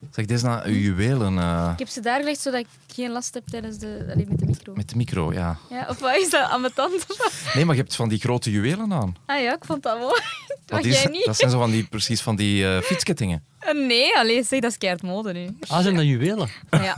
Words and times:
Zeg, 0.00 0.24
dit 0.24 0.30
is 0.36 0.42
naar 0.42 0.64
uw 0.66 0.74
juwelen 0.74 1.38
eh, 1.38 1.70
Ik 1.72 1.78
heb 1.78 1.88
ze 1.88 2.00
daar 2.00 2.18
gelegd 2.18 2.40
zodat 2.40 2.60
ik 2.60 2.66
geen 2.94 3.10
last 3.10 3.34
heb 3.34 3.46
tijdens 3.46 3.78
de, 3.78 4.08
allee, 4.12 4.26
met 4.28 4.38
de 4.38 4.46
micro. 4.46 4.72
met 4.74 4.88
de 4.88 4.96
micro, 4.96 5.32
ja. 5.32 5.56
Ja, 5.70 5.86
of 5.88 5.98
wat 5.98 6.16
is 6.16 6.30
dat? 6.30 6.48
Aan 6.50 6.60
mijn 6.60 6.72
tand? 6.72 7.06
Nee, 7.54 7.64
maar 7.64 7.74
je 7.74 7.80
hebt 7.80 7.96
van 7.96 8.08
die 8.08 8.18
grote 8.18 8.50
juwelen 8.50 8.92
aan. 8.92 9.16
Ah 9.26 9.40
ja, 9.42 9.54
ik 9.54 9.64
vond 9.64 9.82
dat 9.82 9.98
mooi. 9.98 10.12
Wat 10.48 10.58
Wat 10.66 10.84
is, 10.84 11.02
jij 11.02 11.10
niet? 11.10 11.24
dat 11.24 11.36
zijn 11.36 11.50
zo 11.50 11.58
van 11.58 11.70
die, 11.70 11.84
precies 11.84 12.20
van 12.20 12.36
die 12.36 12.66
eh, 12.66 12.82
fietskettingen. 12.82 13.44
Eh, 13.58 13.74
Nee, 13.74 14.16
alleen 14.16 14.44
zeg, 14.44 14.60
dat 14.60 14.70
is 14.70 14.78
keihard 14.78 15.02
mode 15.02 15.32
nu. 15.32 15.56
Ah, 15.68 15.80
zijn 15.82 15.94
dat 15.96 16.04
juwelen? 16.04 16.48
Maar 16.70 16.84
ja. 16.84 16.96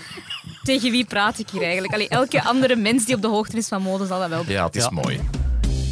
Tegen 0.62 0.90
wie 0.90 1.04
praat 1.04 1.38
ik 1.38 1.50
hier 1.50 1.62
eigenlijk? 1.62 1.92
Allee, 1.92 2.08
elke 2.08 2.42
andere 2.42 2.76
mens 2.76 3.04
die 3.06 3.14
op 3.14 3.22
de 3.22 3.28
hoogte 3.28 3.56
is 3.56 3.68
van 3.68 3.82
mode 3.82 4.06
zal 4.06 4.18
dat 4.20 4.28
wel 4.28 4.44
doen. 4.44 4.52
Ja, 4.54 4.64
het 4.66 4.76
is 4.76 4.82
Ja. 4.82 4.90
mooi. 4.90 5.20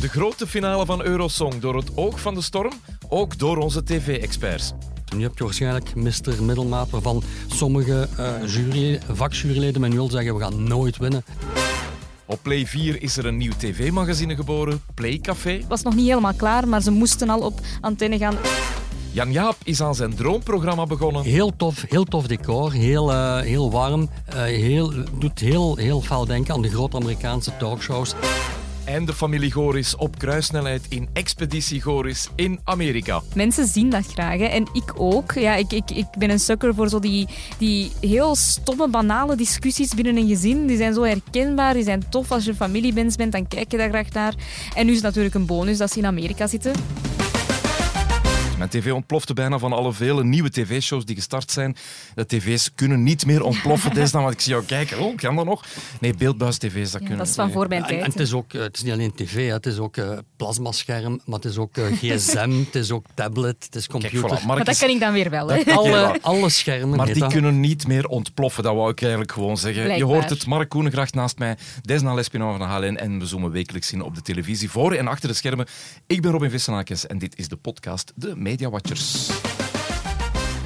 De 0.00 0.08
grote 0.08 0.46
finale 0.46 0.86
van 0.86 1.02
Eurosong 1.02 1.60
door 1.60 1.76
het 1.76 1.96
oog 1.96 2.20
van 2.20 2.34
de 2.34 2.42
storm, 2.42 2.72
ook 3.08 3.38
door 3.38 3.56
onze 3.56 3.84
tv-experts. 3.84 4.72
Nu 5.14 5.22
heb 5.22 5.38
je 5.38 5.44
waarschijnlijk 5.44 5.94
Mr. 5.94 6.42
Middelmaat, 6.42 6.90
waarvan 6.90 7.22
sommige 7.46 8.08
eh, 8.16 8.32
jury, 8.46 9.00
vakjuryleden 9.12 9.80
met 9.80 9.92
nul 9.92 10.10
zeggen 10.10 10.34
we 10.34 10.40
gaan 10.40 10.62
nooit 10.62 10.96
winnen. 10.96 11.24
Op 12.24 12.38
Play 12.42 12.66
4 12.66 13.02
is 13.02 13.16
er 13.16 13.26
een 13.26 13.36
nieuw 13.36 13.52
tv-magazine 13.58 14.34
geboren, 14.36 14.80
Play 14.94 15.18
Café. 15.18 15.50
Het 15.50 15.66
was 15.68 15.82
nog 15.82 15.94
niet 15.94 16.08
helemaal 16.08 16.34
klaar, 16.34 16.68
maar 16.68 16.82
ze 16.82 16.90
moesten 16.90 17.28
al 17.30 17.40
op 17.40 17.60
antenne 17.80 18.18
gaan. 18.18 18.34
Jan 19.12 19.32
Jaap 19.32 19.56
is 19.64 19.82
aan 19.82 19.94
zijn 19.94 20.14
droomprogramma 20.14 20.86
begonnen. 20.86 21.22
Heel 21.22 21.56
tof, 21.56 21.84
heel 21.88 22.04
tof 22.04 22.26
decor, 22.26 22.72
heel, 22.72 23.12
eh, 23.12 23.40
heel 23.40 23.70
warm. 23.70 24.10
eh, 24.26 24.42
heel, 24.42 24.92
doet 25.18 25.38
heel, 25.38 25.76
heel 25.76 26.00
veel 26.00 26.26
denken 26.26 26.54
aan 26.54 26.62
de 26.62 26.68
grote 26.70 26.96
Amerikaanse 26.96 27.56
talkshows. 27.56 28.14
En 28.86 29.04
de 29.04 29.12
familie 29.14 29.52
Goris 29.52 29.96
op 29.96 30.18
kruissnelheid 30.18 30.86
in 30.88 31.08
Expeditie 31.12 31.80
Goris 31.80 32.28
in 32.34 32.60
Amerika. 32.64 33.22
Mensen 33.34 33.66
zien 33.66 33.90
dat 33.90 34.06
graag 34.06 34.38
hè. 34.38 34.44
en 34.44 34.68
ik 34.72 34.92
ook. 34.96 35.32
Ja, 35.32 35.54
ik, 35.54 35.72
ik, 35.72 35.90
ik 35.90 36.06
ben 36.18 36.30
een 36.30 36.38
sucker 36.38 36.74
voor 36.74 36.88
zo 36.88 36.98
die, 36.98 37.28
die 37.58 37.92
heel 38.00 38.34
stomme, 38.34 38.88
banale 38.88 39.36
discussies 39.36 39.94
binnen 39.94 40.16
een 40.16 40.28
gezin. 40.28 40.66
Die 40.66 40.76
zijn 40.76 40.94
zo 40.94 41.02
herkenbaar, 41.02 41.74
die 41.74 41.84
zijn 41.84 42.08
tof. 42.08 42.32
Als 42.32 42.44
je 42.44 42.50
een 42.50 42.56
familiemens 42.56 43.16
bent, 43.16 43.32
dan 43.32 43.48
kijk 43.48 43.70
je 43.70 43.76
daar 43.76 43.88
graag 43.88 44.12
naar. 44.12 44.34
En 44.74 44.84
nu 44.84 44.90
is 44.90 44.96
het 44.96 45.06
natuurlijk 45.06 45.34
een 45.34 45.46
bonus 45.46 45.78
dat 45.78 45.92
ze 45.92 45.98
in 45.98 46.06
Amerika 46.06 46.46
zitten. 46.46 46.72
Mijn 48.70 48.84
tv 48.84 48.92
ontplofte 48.92 49.34
bijna 49.34 49.58
van 49.58 49.72
alle 49.72 49.92
vele 49.92 50.24
nieuwe 50.24 50.50
tv-shows 50.50 51.04
die 51.04 51.16
gestart 51.16 51.50
zijn. 51.50 51.76
De 52.14 52.26
tv's 52.26 52.70
kunnen 52.74 53.02
niet 53.02 53.26
meer 53.26 53.42
ontploffen. 53.42 53.94
Dan 54.12 54.22
wat 54.22 54.32
ik 54.32 54.40
zie 54.40 54.52
jou 54.52 54.64
kijken. 54.64 54.98
Oh, 54.98 55.16
kan 55.16 55.36
dat 55.36 55.44
nog? 55.44 55.64
Nee, 56.00 56.14
beeldbuis-tv's, 56.14 56.90
dat 56.90 56.92
Ja, 56.92 56.98
kunnen 56.98 57.18
dat 57.18 57.26
is 57.26 57.34
van 57.34 57.50
voor 57.50 57.68
mijn 57.68 57.82
En, 57.84 57.88
en 57.88 57.98
tijd. 57.98 58.12
het 58.12 58.20
is 58.20 58.32
ook, 58.32 58.52
eh, 58.52 58.60
het 58.60 58.76
is 58.76 58.82
niet 58.82 58.92
alleen 58.92 59.14
tv, 59.14 59.46
hè, 59.46 59.52
het 59.52 59.66
is 59.66 59.78
ook 59.78 59.96
eh, 59.96 60.18
plasmascherm, 60.36 61.20
maar 61.24 61.34
het 61.38 61.44
is 61.44 61.56
ook 61.56 61.76
eh, 61.76 61.84
gsm, 62.00 62.50
het 62.50 62.74
is 62.74 62.90
ook 62.90 63.04
tablet, 63.14 63.64
het 63.64 63.74
is 63.74 63.86
Kijk, 63.86 64.02
computer. 64.02 64.40
voilà. 64.40 64.46
maar 64.46 64.64
dat 64.64 64.78
kan 64.78 64.88
ik 64.88 65.00
dan 65.00 65.12
weer 65.12 65.30
wel. 65.30 65.48
Hè. 65.48 65.62
alle, 65.72 66.18
alle 66.20 66.48
schermen. 66.48 66.96
Maar 66.96 67.06
die 67.06 67.18
dat. 67.18 67.32
kunnen 67.32 67.60
niet 67.60 67.86
meer 67.86 68.06
ontploffen, 68.06 68.62
dat 68.62 68.74
wou 68.74 68.90
ik 68.90 69.00
eigenlijk 69.00 69.32
gewoon 69.32 69.56
zeggen. 69.58 69.96
Je 69.96 70.04
hoort 70.04 70.30
het, 70.30 70.46
Mark 70.46 70.68
Koenengracht 70.68 71.14
naast 71.14 71.38
mij, 71.38 71.56
Desna 71.82 72.14
Lespinova 72.14 72.58
van 72.58 72.68
HLN 72.68 72.96
en 72.96 73.18
we 73.18 73.26
zoomen 73.26 73.50
wekelijks 73.50 73.92
in 73.92 74.02
op 74.02 74.14
de 74.14 74.22
televisie, 74.22 74.70
voor 74.70 74.92
en 74.92 75.08
achter 75.08 75.28
de 75.28 75.34
schermen. 75.34 75.66
Ik 76.06 76.22
ben 76.22 76.30
Robin 76.30 76.50
Vissenakens 76.50 77.06
en 77.06 77.18
dit 77.18 77.38
is 77.38 77.48
de 77.48 77.56
podcast 77.56 78.12
De 78.14 78.36
Media 78.56 78.70
Watchers. 78.70 79.30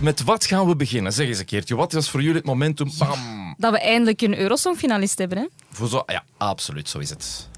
Met 0.00 0.22
wat 0.22 0.44
gaan 0.44 0.66
we 0.66 0.76
beginnen? 0.76 1.12
Zeg 1.12 1.26
eens 1.26 1.38
een 1.38 1.44
keertje, 1.44 1.76
wat 1.76 1.94
is 1.94 2.08
voor 2.10 2.20
jullie 2.20 2.36
het 2.36 2.44
momentum? 2.44 2.90
Bam! 2.98 3.54
Dat 3.58 3.72
we 3.72 3.80
eindelijk 3.80 4.22
een 4.22 4.38
Eurosong-finalist 4.38 5.18
hebben. 5.18 5.38
Hè. 5.38 5.46
Voor 5.70 5.88
zo, 5.88 6.02
ja, 6.06 6.24
absoluut, 6.36 6.88
zo 6.88 6.98
is 6.98 7.10
het. 7.10 7.48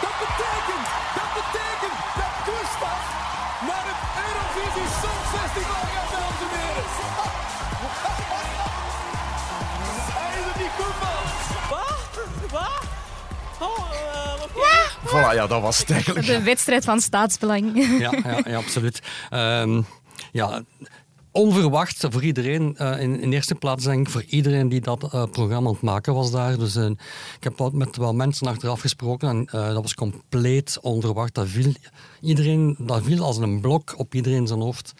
Dat 0.00 0.14
betekent, 0.24 0.86
dat 1.18 1.30
betekent 1.40 1.98
dat 2.20 2.34
Gustav 2.46 3.02
naar 3.68 3.84
het 3.90 4.02
Eurovisie 4.26 4.88
Songfestival 5.02 5.82
gaat, 5.92 6.01
Voilà, 15.06 15.34
ja, 15.34 15.46
dat 15.46 15.62
was 15.62 15.78
het 15.78 15.90
eigenlijk. 15.90 16.26
De 16.26 16.42
wedstrijd 16.42 16.84
van 16.84 17.00
staatsbelang. 17.00 17.76
Ja, 17.98 18.12
ja, 18.24 18.40
ja 18.44 18.56
absoluut. 18.56 19.00
Ehm, 19.30 19.82
ja, 20.32 20.62
onverwacht 21.30 22.06
voor 22.10 22.22
iedereen. 22.24 22.76
eh, 22.76 23.00
in, 23.00 23.20
in 23.20 23.32
eerste 23.32 23.54
plaats 23.54 23.84
denk 23.84 24.06
ik 24.06 24.12
voor 24.12 24.24
iedereen 24.26 24.68
die 24.68 24.80
dat 24.80 25.02
eh, 25.12 25.24
programma 25.30 25.68
aan 25.68 25.74
het 25.74 25.82
maken 25.82 26.14
was 26.14 26.30
daar. 26.30 26.58
Dus 26.58 26.76
eh, 26.76 26.84
ik 27.36 27.44
heb 27.44 27.58
wat 27.58 27.72
met 27.72 27.96
wel 27.96 28.14
mensen 28.14 28.46
achteraf 28.46 28.80
gesproken 28.80 29.28
en 29.28 29.46
eh, 29.46 29.66
dat 29.74 29.82
was 29.82 29.94
compleet 29.94 30.78
onverwacht. 30.80 31.34
Dat 31.34 31.48
viel, 31.48 31.72
iedereen, 32.20 32.76
dat 32.78 33.02
viel 33.04 33.24
als 33.24 33.36
een 33.36 33.60
blok 33.60 33.94
op 33.96 34.14
iedereen 34.14 34.46
zijn 34.46 34.60
hoofd. 34.60 34.92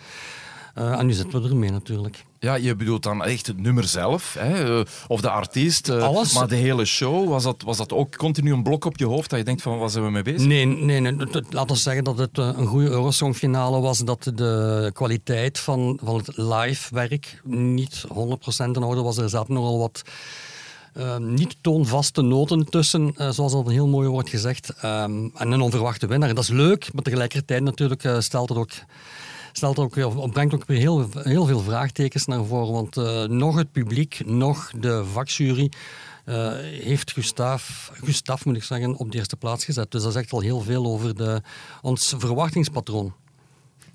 Eh, 0.74 0.98
en 0.98 1.06
nu 1.06 1.12
zitten 1.12 1.42
we 1.42 1.48
ermee 1.48 1.70
natuurlijk. 1.70 2.24
Ja, 2.42 2.54
je 2.54 2.76
bedoelt 2.76 3.03
dan 3.03 3.25
echt 3.25 3.47
het 3.47 3.60
nummer 3.60 3.84
zelf, 3.84 4.34
hè? 4.38 4.78
eh, 4.78 4.84
of 5.06 5.20
de 5.20 5.30
artiest, 5.30 5.88
eh, 5.88 6.03
Alles. 6.03 6.34
maar 6.34 6.48
de 6.48 6.56
hele 6.56 6.84
show, 6.84 7.28
was 7.28 7.42
dat, 7.42 7.62
was 7.62 7.76
dat 7.76 7.92
ook 7.92 8.16
continu 8.16 8.53
een 8.53 8.62
blok 8.62 8.84
op 8.84 8.98
je 8.98 9.06
hoofd 9.06 9.30
dat 9.30 9.38
je 9.38 9.44
denkt 9.44 9.62
van, 9.62 9.78
waar 9.78 9.91
zijn 9.91 10.04
we 10.04 10.10
mee 10.10 10.22
bezig? 10.22 10.47
Nee, 10.47 10.66
nee, 10.66 11.00
nee. 11.00 11.16
laten 11.50 11.75
we 11.75 11.81
zeggen 11.81 12.04
dat 12.04 12.19
het 12.19 12.38
eh, 12.38 12.50
een 12.56 12.66
goede 12.66 12.88
Eurosong-finale 12.88 13.81
was. 13.81 13.98
Dat 13.98 14.31
de 14.34 14.91
kwaliteit 14.92 15.58
van, 15.58 15.98
van 16.02 16.16
het 16.16 16.36
live-werk 16.36 17.41
niet 17.44 18.04
100% 18.08 18.08
in 18.56 18.82
orde 18.82 19.02
was. 19.02 19.16
Er 19.16 19.28
zaten 19.28 19.54
nogal 19.54 19.78
wat 19.78 20.02
niet 21.19 21.56
toonvaste 21.60 22.22
noten 22.22 22.64
tussen, 22.64 23.12
eh, 23.16 23.31
zoals 23.31 23.52
dat 23.52 23.70
heel 23.70 23.88
mooi 23.88 24.08
wordt 24.08 24.28
gezegd. 24.28 24.72
Ehm, 24.81 25.28
en 25.34 25.50
een 25.50 25.60
onverwachte 25.60 26.06
winnaar. 26.06 26.34
Dat 26.34 26.44
is 26.44 26.50
leuk, 26.50 26.92
maar 26.92 27.02
tegelijkertijd 27.02 27.62
natuurlijk 27.62 28.08
stelt 28.19 28.48
het 28.48 28.58
ook... 28.58 28.72
Stelt 29.52 29.78
ook, 29.78 29.96
of 29.96 30.30
brengt 30.30 30.54
ook 30.54 30.64
weer 30.66 30.78
heel, 30.78 31.08
heel 31.12 31.46
veel 31.46 31.60
vraagtekens 31.60 32.26
naar 32.26 32.44
voren. 32.44 32.72
Want 32.72 32.96
eh, 32.96 33.24
nog 33.24 33.56
het 33.56 33.72
publiek, 33.72 34.22
nog 34.24 34.70
de 34.80 35.04
vakjury 35.04 35.70
eh, 36.24 36.52
heeft 36.60 37.12
Gustav, 37.12 37.88
Gustav, 37.92 38.44
moet 38.44 38.56
ik 38.56 38.62
zeggen, 38.62 38.96
op 38.96 39.12
de 39.12 39.18
eerste 39.18 39.36
plaats 39.36 39.64
gezet. 39.64 39.90
Dus 39.90 40.02
dat 40.02 40.12
zegt 40.12 40.32
al 40.32 40.40
heel 40.40 40.60
veel 40.60 40.86
over 40.86 41.16
de, 41.16 41.42
ons 41.82 42.14
verwachtingspatroon. 42.18 43.12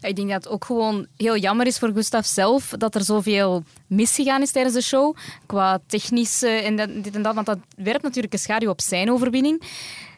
Ik 0.01 0.16
denk 0.16 0.29
dat 0.29 0.44
het 0.44 0.53
ook 0.53 0.66
gewoon 0.66 1.07
heel 1.16 1.38
jammer 1.38 1.68
is 1.68 1.79
voor 1.79 1.91
Gustav 1.94 2.25
zelf 2.25 2.74
dat 2.78 2.95
er 2.95 3.03
zoveel 3.03 3.63
misgegaan 3.88 4.41
is 4.41 4.51
tijdens 4.51 4.75
de 4.75 4.81
show. 4.81 5.16
Qua 5.45 5.79
technisch 5.88 6.44
en 6.44 6.75
dit 6.75 7.16
en 7.16 7.22
dat, 7.22 7.35
want 7.35 7.45
dat 7.45 7.57
werpt 7.75 8.03
natuurlijk 8.03 8.34
een 8.34 8.39
schaduw 8.39 8.69
op 8.69 8.81
zijn 8.81 9.12
overwinning. 9.12 9.62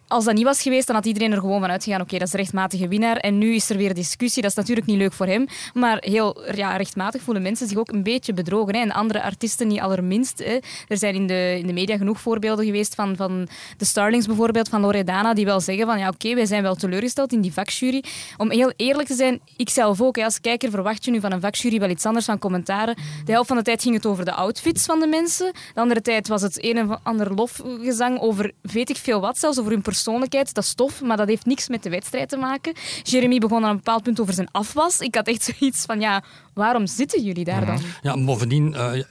Als 0.10 0.26
dat 0.26 0.34
niet 0.34 0.44
was 0.44 0.62
geweest, 0.62 0.88
dan 0.88 0.96
had 0.96 1.06
iedereen 1.06 1.32
er 1.32 1.40
gewoon 1.40 1.60
van 1.60 1.70
uitgegaan. 1.70 2.02
Oké, 2.02 2.18
dat 2.18 2.28
is 2.28 2.32
de 2.32 2.38
rechtmatige 2.38 2.88
winnaar. 2.88 3.18
En 3.18 3.38
nu 3.38 3.54
is 3.54 3.70
er 3.70 3.78
weer 3.78 3.94
discussie. 3.94 4.42
Dat 4.42 4.52
is 4.52 4.58
natuurlijk 4.58 4.88
niet 4.88 4.98
leuk 4.98 5.14
voor 5.14 5.26
hem. 5.26 5.46
Maar 5.74 5.98
heel 6.00 6.54
ja, 6.56 6.76
rechtmatig 6.76 7.22
voelen 7.22 7.44
mensen 7.44 7.68
zich 7.68 7.78
ook 7.78 7.92
een 7.92 8.04
beetje 8.04 8.34
bedrogen. 8.34 8.76
Hè. 8.76 8.82
En 8.82 8.92
andere 8.92 9.22
artiesten 9.22 9.68
niet 9.68 9.80
allerminst. 9.80 10.40
Hè. 10.40 10.58
Er 10.88 10.98
zijn 10.98 11.16
in 11.16 11.28
de, 11.28 11.58
in 11.60 11.68
de 11.68 11.74
media 11.74 11.98
genoeg 11.98 12.20
voorbeelden 12.20 12.66
geweest 12.66 12.96
van, 12.96 13.16
van 13.16 13.48
de 13.78 13.86
Starlings 13.86 14.26
bijvoorbeeld, 14.26 14.70
van 14.70 14.82
Loredana, 14.82 15.34
die 15.34 15.46
wel 15.46 15.60
zeggen 15.60 15.86
van 15.86 16.00
ja, 16.00 16.08
oké, 16.08 16.36
wij 16.36 16.46
zijn 16.46 16.62
wel 16.62 16.76
teleurgesteld 16.76 17.34
in 17.34 17.42
die 17.42 17.54
vakjury. 17.54 18.04
Om 18.38 18.52
heel 18.52 18.74
eerlijk 18.76 19.08
te 19.08 19.16
zijn, 19.16 19.40
ik 19.58 19.70
zelf 19.70 20.02
ook. 20.02 20.16
Hè. 20.16 20.24
Als 20.24 20.42
kijker 20.42 20.70
verwacht 20.70 21.06
je 21.06 21.12
nu 21.12 21.20
van 21.20 21.32
een 21.32 21.42
vakjury 21.42 21.80
wel 21.80 21.90
iets 21.90 22.06
anders 22.06 22.26
van 22.26 22.40
commentaren. 22.40 22.96
De 23.26 23.32
helft 23.32 23.48
van 23.48 23.58
de 23.58 23.64
tijd 23.64 23.82
ging 23.82 23.96
het 23.96 24.06
over 24.06 24.26
de 24.26 24.34
outfits 24.34 24.86
van 24.86 25.00
de 25.00 25.08
mensen. 25.08 25.52
De 25.74 25.82
andere 25.82 26.02
tijd 26.02 26.28
was 26.28 26.42
het 26.42 26.64
een 26.64 26.90
of 26.90 27.00
ander 27.04 27.34
lofgezang 27.34 28.20
over 28.20 28.52
weet 28.62 28.90
ik 28.90 28.98
veel 28.98 29.20
wat, 29.20 29.38
zelfs 29.38 29.60
over 29.60 29.72
hun 29.72 29.82
persoonlijkheid. 30.04 30.54
Dat 30.54 30.64
is 30.64 30.74
tof, 30.74 31.02
maar 31.02 31.18
dat 31.18 31.28
heeft 31.28 31.46
niks 31.46 31.68
met 31.68 31.84
de 31.84 31.90
wedstrijd 31.90 32.30
te 32.30 32.38
maken. 32.38 32.74
Jeremy 33.04 33.40
begon 33.40 33.64
aan 33.64 33.70
een 33.70 33.76
bepaald 33.76 34.04
punt 34.04 34.20
over 34.20 34.34
zijn 34.34 34.52
afwas. 34.52 35.00
Ik 35.00 35.16
had 35.16 35.28
echt 35.28 35.44
zoiets 35.44 35.86
van, 35.86 36.00
ja, 36.00 36.24
waarom 36.54 36.88
zitten 36.88 37.24
jullie 37.24 37.44
daar 37.44 37.66
dan? 37.66 37.80
Ja, 38.02 38.24
bovendien, 38.26 38.76
eh, 38.76 39.02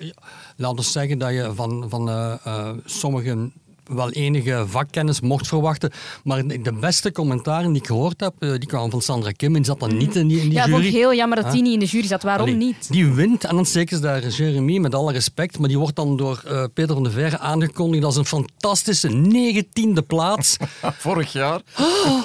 laten 0.57 0.77
we 0.77 0.83
zeggen 0.83 1.19
dat 1.19 1.31
je 1.31 1.53
van, 1.55 1.87
van 1.89 2.39
sommigen 2.85 3.53
wel 3.89 4.11
enige 4.11 4.65
vakkennis 4.67 5.21
mocht 5.21 5.47
verwachten. 5.49 5.91
Maar 6.25 6.47
de 6.47 6.73
beste 6.81 7.13
commentaren 7.13 7.73
die 7.73 7.81
ik 7.81 7.87
gehoord 7.87 8.21
heb, 8.21 8.33
eh, 8.39 8.51
die 8.51 8.67
kwamen 8.67 8.91
van 8.91 9.01
Sandra 9.03 9.31
Kim. 9.31 9.49
En 9.49 9.55
die 9.55 9.65
zat 9.65 9.81
dan 9.81 9.97
niet 9.97 10.17
in 10.17 10.27
die, 10.29 10.37
in 10.41 10.45
die 10.49 10.53
Ja, 10.53 10.59
jury. 10.65 10.73
vond 10.73 10.85
ik 10.85 10.93
heel 10.93 11.15
jammer 11.15 11.37
dat 11.37 11.45
Huh? 11.45 11.55
die 11.55 11.63
niet 11.63 11.73
in 11.73 11.79
de 11.79 11.87
jury 11.87 12.07
zat. 12.07 12.23
Waarom 12.23 12.47
Allee, 12.47 12.59
niet? 12.59 12.87
Die 12.93 13.07
wint 13.07 13.45
en 13.45 13.55
dan 13.55 13.65
steken 13.67 13.97
ze 13.97 14.03
daar 14.03 14.29
Jeremy, 14.29 14.79
met 14.79 14.95
alle 14.95 15.13
respect, 15.13 15.59
maar 15.59 15.69
die 15.69 15.79
wordt 15.79 15.97
dan 15.97 16.17
door 16.17 16.43
eh, 16.47 16.65
Peter 16.75 16.95
van 16.95 17.03
de 17.03 17.11
Verre 17.11 17.39
aangekondigd 17.39 18.05
als 18.05 18.17
een 18.17 18.25
fantastische 18.25 19.09
negentiende 19.09 20.03
plaats. 20.03 20.57
Vorig 21.07 21.33
jaar. 21.33 21.61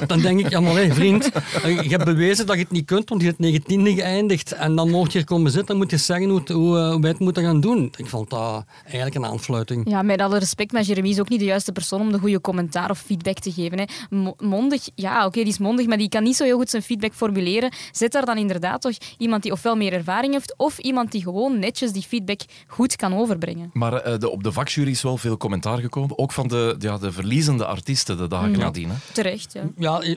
Dan 0.07 0.19
denk 0.19 0.39
ik, 0.39 0.49
ja 0.49 0.59
maar 0.59 0.73
hé, 0.75 0.93
vriend, 0.93 1.31
eh, 1.63 1.81
je 1.81 1.89
hebt 1.89 2.05
bewezen 2.05 2.45
dat 2.45 2.55
je 2.55 2.61
het 2.61 2.71
niet 2.71 2.85
kunt, 2.85 3.09
want 3.09 3.21
je 3.21 3.27
hebt 3.27 3.39
negentiende 3.39 3.93
geëindigd. 3.93 4.51
En 4.51 4.75
dan 4.75 4.89
mocht 4.89 5.11
je 5.11 5.17
hier 5.17 5.27
komen 5.27 5.51
zitten, 5.51 5.67
dan 5.67 5.77
moet 5.77 5.91
je 5.91 5.97
zeggen 5.97 6.29
hoe, 6.29 6.39
het- 6.39 6.49
hoe, 6.49 6.77
hoe 6.91 6.99
wij 7.01 7.09
het 7.09 7.19
moeten 7.19 7.43
gaan 7.43 7.59
doen. 7.61 7.93
Ik 7.97 8.07
vond 8.07 8.29
dat 8.29 8.63
eigenlijk 8.83 9.15
een 9.15 9.25
aanfluiting. 9.25 9.89
Ja, 9.89 10.01
met 10.01 10.21
alle 10.21 10.37
respect, 10.39 10.71
maar 10.71 10.81
Jeremy 10.81 11.09
is 11.09 11.19
ook 11.19 11.29
niet 11.29 11.39
de 11.39 11.45
juiste 11.53 11.71
persoon 11.71 12.01
om 12.01 12.11
de 12.11 12.19
goede 12.19 12.41
commentaar 12.41 12.89
of 12.89 12.99
feedback 12.99 13.39
te 13.39 13.51
geven. 13.51 13.77
Hè. 13.79 13.85
Mo- 14.09 14.35
Mondig, 14.39 14.87
ja, 14.95 15.25
oké, 15.25 15.39
die 15.39 15.47
is 15.53 15.57
mondig, 15.57 15.85
maar 15.87 15.97
die 15.97 16.09
kan 16.09 16.23
niet 16.23 16.35
zo 16.35 16.43
heel 16.43 16.57
goed 16.57 16.69
zijn 16.69 16.81
feedback 16.83 17.13
formuleren. 17.13 17.71
Zet 17.91 18.11
daar 18.11 18.25
dan 18.25 18.37
inderdaad 18.37 18.81
toch 18.81 18.93
iemand 19.17 19.43
die 19.43 19.51
ofwel 19.51 19.75
meer 19.75 19.93
ervaring 19.93 20.33
heeft, 20.33 20.53
of 20.57 20.77
iemand 20.79 21.11
die 21.11 21.21
gewoon 21.23 21.59
netjes 21.59 21.91
die 21.91 22.01
feedback 22.03 22.39
goed 22.67 22.95
kan 22.95 23.13
overbrengen. 23.13 23.69
Maar 23.73 23.93
eh, 23.93 24.19
de, 24.19 24.29
op 24.29 24.43
de 24.43 24.51
vakjury 24.51 24.89
is 24.91 25.01
wel 25.01 25.17
veel 25.17 25.37
commentaar 25.37 25.77
gekomen, 25.77 26.17
ook 26.17 26.31
van 26.31 26.47
de, 26.47 26.75
ja, 26.79 26.97
de 26.97 27.11
verliezende 27.11 27.65
artiesten 27.65 28.17
de 28.17 28.27
dagen 28.27 28.51
nadien. 28.59 28.89
Hè? 28.89 28.95
Terecht, 29.13 29.53
ja. 29.53 29.63
Ja, 29.77 29.99
eh, 30.01 30.15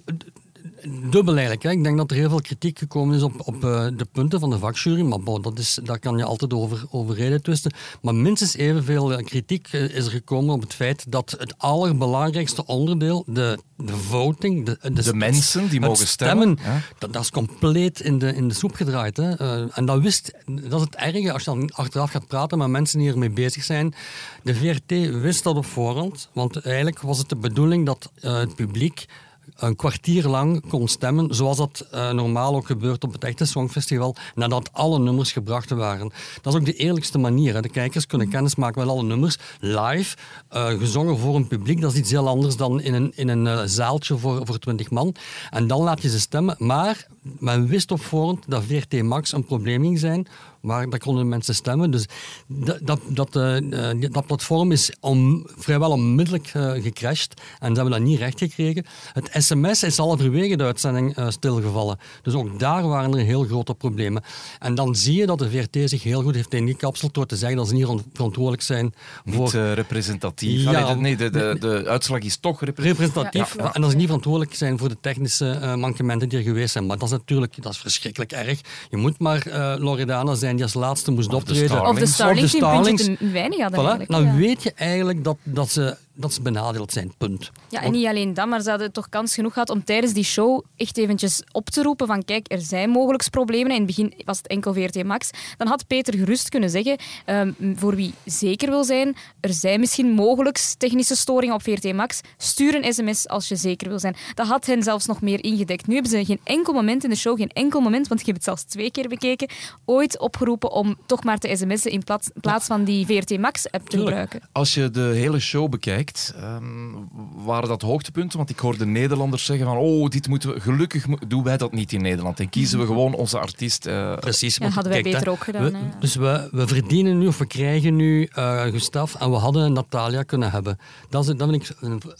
dubbel 1.10 1.32
eigenlijk. 1.32 1.62
Hè. 1.62 1.70
Ik 1.70 1.84
denk 1.84 1.96
dat 1.96 2.10
er 2.10 2.16
heel 2.16 2.28
veel 2.28 2.40
kritiek 2.40 2.78
gekomen 2.78 3.16
is 3.16 3.22
op, 3.22 3.32
op 3.44 3.64
uh, 3.64 3.86
de 3.96 4.06
punten 4.12 4.40
van 4.40 4.50
de 4.50 4.58
vakjury. 4.58 5.02
Maar 5.02 5.20
bon, 5.20 5.42
dat 5.42 5.58
is, 5.58 5.78
daar 5.82 5.98
kan 5.98 6.16
je 6.16 6.24
altijd 6.24 6.52
over, 6.52 6.84
over 6.90 7.14
reden 7.14 7.42
twisten. 7.42 7.72
Maar 8.02 8.14
minstens 8.14 8.56
evenveel 8.56 9.22
kritiek 9.24 9.68
is 9.72 10.04
er 10.04 10.10
gekomen 10.10 10.54
op 10.54 10.60
het 10.60 10.74
feit 10.74 11.04
dat 11.08 11.36
het 11.38 11.54
allerbelangrijkste 11.58 12.66
onderdeel, 12.66 13.24
de, 13.26 13.58
de 13.76 13.96
voting, 13.96 14.66
de, 14.66 14.78
de, 14.82 15.02
de 15.02 15.14
mensen 15.14 15.68
die 15.68 15.80
mogen 15.80 16.06
stemmen, 16.06 16.58
stemmen 16.58 16.82
dat, 16.98 17.12
dat, 17.12 17.22
is 17.22 17.30
compleet 17.30 18.00
in 18.00 18.18
de, 18.18 18.34
in 18.34 18.48
de 18.48 18.54
soep 18.54 18.74
gedraaid. 18.74 19.16
Hè. 19.16 19.40
Uh, 19.40 19.78
en 19.78 19.84
dat, 19.84 20.00
wist, 20.00 20.32
dat 20.46 20.80
is 20.80 20.80
het 20.80 20.94
erge 20.94 21.32
als 21.32 21.44
je 21.44 21.50
dan 21.50 21.70
achteraf 21.74 22.10
gaat 22.10 22.26
praten 22.26 22.58
met 22.58 22.68
mensen 22.68 22.98
die 22.98 23.10
ermee 23.10 23.30
bezig 23.30 23.64
zijn. 23.64 23.94
De 24.42 24.54
VRT 24.54 25.20
wist 25.20 25.44
dat 25.44 25.56
op 25.56 25.66
voorhand, 25.66 26.28
want 26.32 26.56
eigenlijk 26.56 27.00
was 27.00 27.18
het 27.18 27.28
de 27.28 27.36
bedoeling 27.36 27.86
dat 27.86 28.10
uh, 28.20 28.38
het 28.38 28.54
publiek 28.54 29.06
een 29.56 29.76
kwartier 29.76 30.26
lang 30.26 30.68
kon 30.68 30.88
stemmen, 30.88 31.34
zoals 31.34 31.56
dat 31.56 31.86
uh, 31.94 32.10
normaal 32.10 32.54
ook 32.54 32.66
gebeurt 32.66 33.04
op 33.04 33.12
het 33.12 33.24
echte 33.24 33.44
Songfestival, 33.44 34.16
nadat 34.34 34.72
alle 34.72 34.98
nummers 34.98 35.32
gebracht 35.32 35.70
waren. 35.70 36.12
Dat 36.42 36.52
is 36.52 36.58
ook 36.58 36.66
de 36.66 36.76
eerlijkste 36.76 37.18
manier. 37.18 37.54
Hè. 37.54 37.62
De 37.62 37.68
kijkers 37.68 38.06
kunnen 38.06 38.28
kennis 38.28 38.54
maken 38.54 38.80
met 38.80 38.90
alle 38.90 39.02
nummers, 39.02 39.38
live, 39.60 40.16
uh, 40.52 40.66
gezongen 40.66 41.18
voor 41.18 41.36
een 41.36 41.48
publiek. 41.48 41.80
Dat 41.80 41.92
is 41.92 41.98
iets 41.98 42.10
heel 42.10 42.28
anders 42.28 42.56
dan 42.56 42.80
in 42.80 42.94
een, 42.94 43.12
in 43.14 43.28
een 43.28 43.46
uh, 43.46 43.60
zaaltje 43.64 44.16
voor, 44.18 44.46
voor 44.46 44.58
20 44.58 44.90
man. 44.90 45.14
En 45.50 45.66
dan 45.66 45.82
laat 45.82 46.02
je 46.02 46.08
ze 46.08 46.20
stemmen. 46.20 46.54
Maar 46.58 47.06
men 47.38 47.66
wist 47.66 47.90
op 47.90 48.00
voorhand 48.00 48.44
dat 48.46 48.64
VRT 48.64 49.02
Max 49.02 49.32
een 49.32 49.44
probleem 49.44 49.82
ging 49.82 49.98
zijn, 49.98 50.26
maar 50.66 50.90
daar 50.90 50.98
konden 50.98 51.28
mensen 51.28 51.54
stemmen. 51.54 51.90
Dus 51.90 52.06
dat, 52.46 52.78
dat, 52.82 53.00
dat, 53.08 53.36
uh, 53.36 54.10
dat 54.10 54.26
platform 54.26 54.72
is 54.72 54.92
om, 55.00 55.46
vrijwel 55.56 55.90
onmiddellijk 55.90 56.54
uh, 56.54 56.72
gecrashed 56.72 57.40
en 57.58 57.68
ze 57.68 57.80
hebben 57.80 57.90
dat 57.90 58.08
niet 58.08 58.18
recht 58.18 58.38
gekregen. 58.38 58.84
Het 59.12 59.30
sms 59.32 59.82
is 59.82 59.96
halverwege 59.96 60.56
de 60.56 60.64
uitzending 60.64 61.18
uh, 61.18 61.30
stilgevallen. 61.30 61.98
Dus 62.22 62.34
ook 62.34 62.58
daar 62.58 62.88
waren 62.88 63.14
er 63.14 63.24
heel 63.24 63.44
grote 63.44 63.74
problemen. 63.74 64.22
En 64.58 64.74
dan 64.74 64.94
zie 64.94 65.14
je 65.14 65.26
dat 65.26 65.38
de 65.38 65.50
VRT 65.50 65.90
zich 65.90 66.02
heel 66.02 66.22
goed 66.22 66.34
heeft 66.34 66.54
ingekapseld 66.54 67.14
door 67.14 67.26
te 67.26 67.36
zeggen 67.36 67.56
dat 67.56 67.68
ze 67.68 67.74
niet 67.74 67.86
verantwoordelijk 68.12 68.62
zijn 68.62 68.94
voor... 69.24 69.44
Niet 69.44 69.74
representatief. 69.74 70.62
Ja, 70.62 70.80
Allee, 70.80 71.00
nee, 71.00 71.16
de, 71.16 71.30
de, 71.30 71.56
de, 71.60 71.84
uitslag 71.88 72.20
is 72.20 72.36
toch 72.36 72.60
representatief. 72.60 72.98
representatief 72.98 73.64
ja. 73.64 73.74
En 73.74 73.80
dat 73.80 73.90
ze 73.90 73.96
niet 73.96 74.06
verantwoordelijk 74.06 74.54
zijn 74.54 74.78
voor 74.78 74.88
de 74.88 74.96
technische 75.00 75.74
mankementen 75.78 76.28
die 76.28 76.38
er 76.38 76.44
geweest 76.44 76.72
zijn. 76.72 76.86
Maar 76.86 76.98
dat 76.98 77.08
is 77.08 77.15
natuurlijk 77.18 77.62
dat 77.62 77.72
is 77.72 77.78
verschrikkelijk 77.78 78.32
erg. 78.32 78.60
Je 78.90 78.96
moet 78.96 79.18
maar 79.18 79.46
Loredana 79.78 80.34
zijn 80.34 80.54
die 80.54 80.64
als 80.64 80.74
laatste 80.74 81.10
moest 81.10 81.32
optreden. 81.32 81.86
Of 81.86 81.98
de 81.98 82.06
Starlings, 82.06 82.44
of 82.44 82.50
de 82.50 82.56
Starlings. 82.56 83.02
die 83.02 83.10
een 83.10 83.16
puntje 83.16 83.26
te 83.26 83.32
weinig 83.32 83.58
hadden. 83.58 84.00
Voilà, 84.00 84.06
dan 84.06 84.24
ja. 84.24 84.34
weet 84.34 84.62
je 84.62 84.72
eigenlijk 84.74 85.24
dat, 85.24 85.36
dat 85.42 85.70
ze 85.70 85.96
dat 86.16 86.32
ze 86.32 86.42
benadeeld 86.42 86.92
zijn, 86.92 87.12
punt. 87.18 87.50
Ja, 87.68 87.82
en 87.82 87.92
niet 87.92 88.06
alleen 88.06 88.34
dat, 88.34 88.46
maar 88.46 88.60
ze 88.60 88.70
hadden 88.70 88.92
toch 88.92 89.08
kans 89.08 89.34
genoeg 89.34 89.52
gehad 89.52 89.70
om 89.70 89.84
tijdens 89.84 90.12
die 90.12 90.24
show 90.24 90.64
echt 90.76 90.98
eventjes 90.98 91.42
op 91.52 91.70
te 91.70 91.82
roepen 91.82 92.06
van 92.06 92.24
kijk, 92.24 92.52
er 92.52 92.60
zijn 92.60 92.90
mogelijk 92.90 93.30
problemen. 93.30 93.72
In 93.72 93.76
het 93.76 93.86
begin 93.86 94.14
was 94.24 94.36
het 94.36 94.46
enkel 94.46 94.72
VRT 94.72 95.04
Max. 95.04 95.30
Dan 95.56 95.66
had 95.66 95.86
Peter 95.86 96.14
gerust 96.14 96.48
kunnen 96.48 96.70
zeggen, 96.70 96.98
um, 97.26 97.56
voor 97.76 97.94
wie 97.96 98.14
zeker 98.24 98.68
wil 98.68 98.84
zijn, 98.84 99.16
er 99.40 99.52
zijn 99.52 99.80
misschien 99.80 100.10
mogelijk 100.10 100.74
technische 100.78 101.16
storingen 101.16 101.54
op 101.54 101.62
VRT 101.62 101.92
Max. 101.92 102.20
Stuur 102.36 102.74
een 102.74 102.94
sms 102.94 103.28
als 103.28 103.48
je 103.48 103.56
zeker 103.56 103.88
wil 103.88 103.98
zijn. 103.98 104.16
Dat 104.34 104.46
had 104.46 104.66
hen 104.66 104.82
zelfs 104.82 105.06
nog 105.06 105.20
meer 105.20 105.44
ingedekt. 105.44 105.86
Nu 105.86 105.94
hebben 105.94 106.12
ze 106.12 106.24
geen 106.24 106.40
enkel 106.44 106.72
moment 106.72 107.04
in 107.04 107.10
de 107.10 107.16
show, 107.16 107.36
geen 107.36 107.50
enkel 107.52 107.80
moment, 107.80 108.08
want 108.08 108.20
ik 108.20 108.26
heb 108.26 108.34
het 108.34 108.44
zelfs 108.44 108.62
twee 108.62 108.90
keer 108.90 109.08
bekeken, 109.08 109.48
ooit 109.84 110.18
opgeroepen 110.18 110.70
om 110.72 110.96
toch 111.06 111.24
maar 111.24 111.38
te 111.38 111.56
sms'en 111.56 111.90
in 111.90 112.04
plaats, 112.04 112.28
plaats 112.40 112.66
van 112.66 112.84
die 112.84 113.06
VRT 113.06 113.38
Max-app 113.38 113.88
te 113.88 113.98
gebruiken. 113.98 114.40
Als 114.52 114.74
je 114.74 114.90
de 114.90 115.00
hele 115.00 115.38
show 115.38 115.70
bekijkt, 115.70 116.05
Um, 116.42 117.08
waren 117.44 117.68
dat 117.68 117.82
hoogtepunten? 117.82 118.38
Want 118.38 118.50
ik 118.50 118.58
hoorde 118.58 118.86
Nederlanders 118.86 119.44
zeggen 119.44 119.66
van 119.66 119.76
oh, 119.76 120.08
dit 120.08 120.28
moeten 120.28 120.54
we... 120.54 120.60
Gelukkig 120.60 121.06
doen 121.28 121.42
wij 121.42 121.56
dat 121.56 121.72
niet 121.72 121.92
in 121.92 122.02
Nederland. 122.02 122.40
En 122.40 122.48
kiezen 122.48 122.78
we 122.78 122.86
gewoon 122.86 123.14
onze 123.14 123.38
artiest. 123.38 123.86
Uh... 123.86 124.16
Precies. 124.16 124.56
Ja, 124.56 124.68
hadden 124.68 124.92
wij 124.92 125.02
kijk, 125.02 125.14
beter 125.14 125.30
ook 125.30 125.44
gedaan. 125.44 125.64
We, 125.64 125.78
dus 126.00 126.14
we, 126.14 126.48
we 126.52 126.66
verdienen 126.66 127.18
nu, 127.18 127.26
of 127.26 127.38
we 127.38 127.46
krijgen 127.46 127.96
nu 127.96 128.28
uh, 128.38 128.62
Gustaf 128.62 129.14
en 129.14 129.30
we 129.30 129.36
hadden 129.36 129.72
Natalia 129.72 130.22
kunnen 130.22 130.50
hebben. 130.50 130.78
Dat 131.08 131.28
is, 131.28 131.34
dat 131.36 131.48
vind 131.48 131.62
ik 131.62 131.76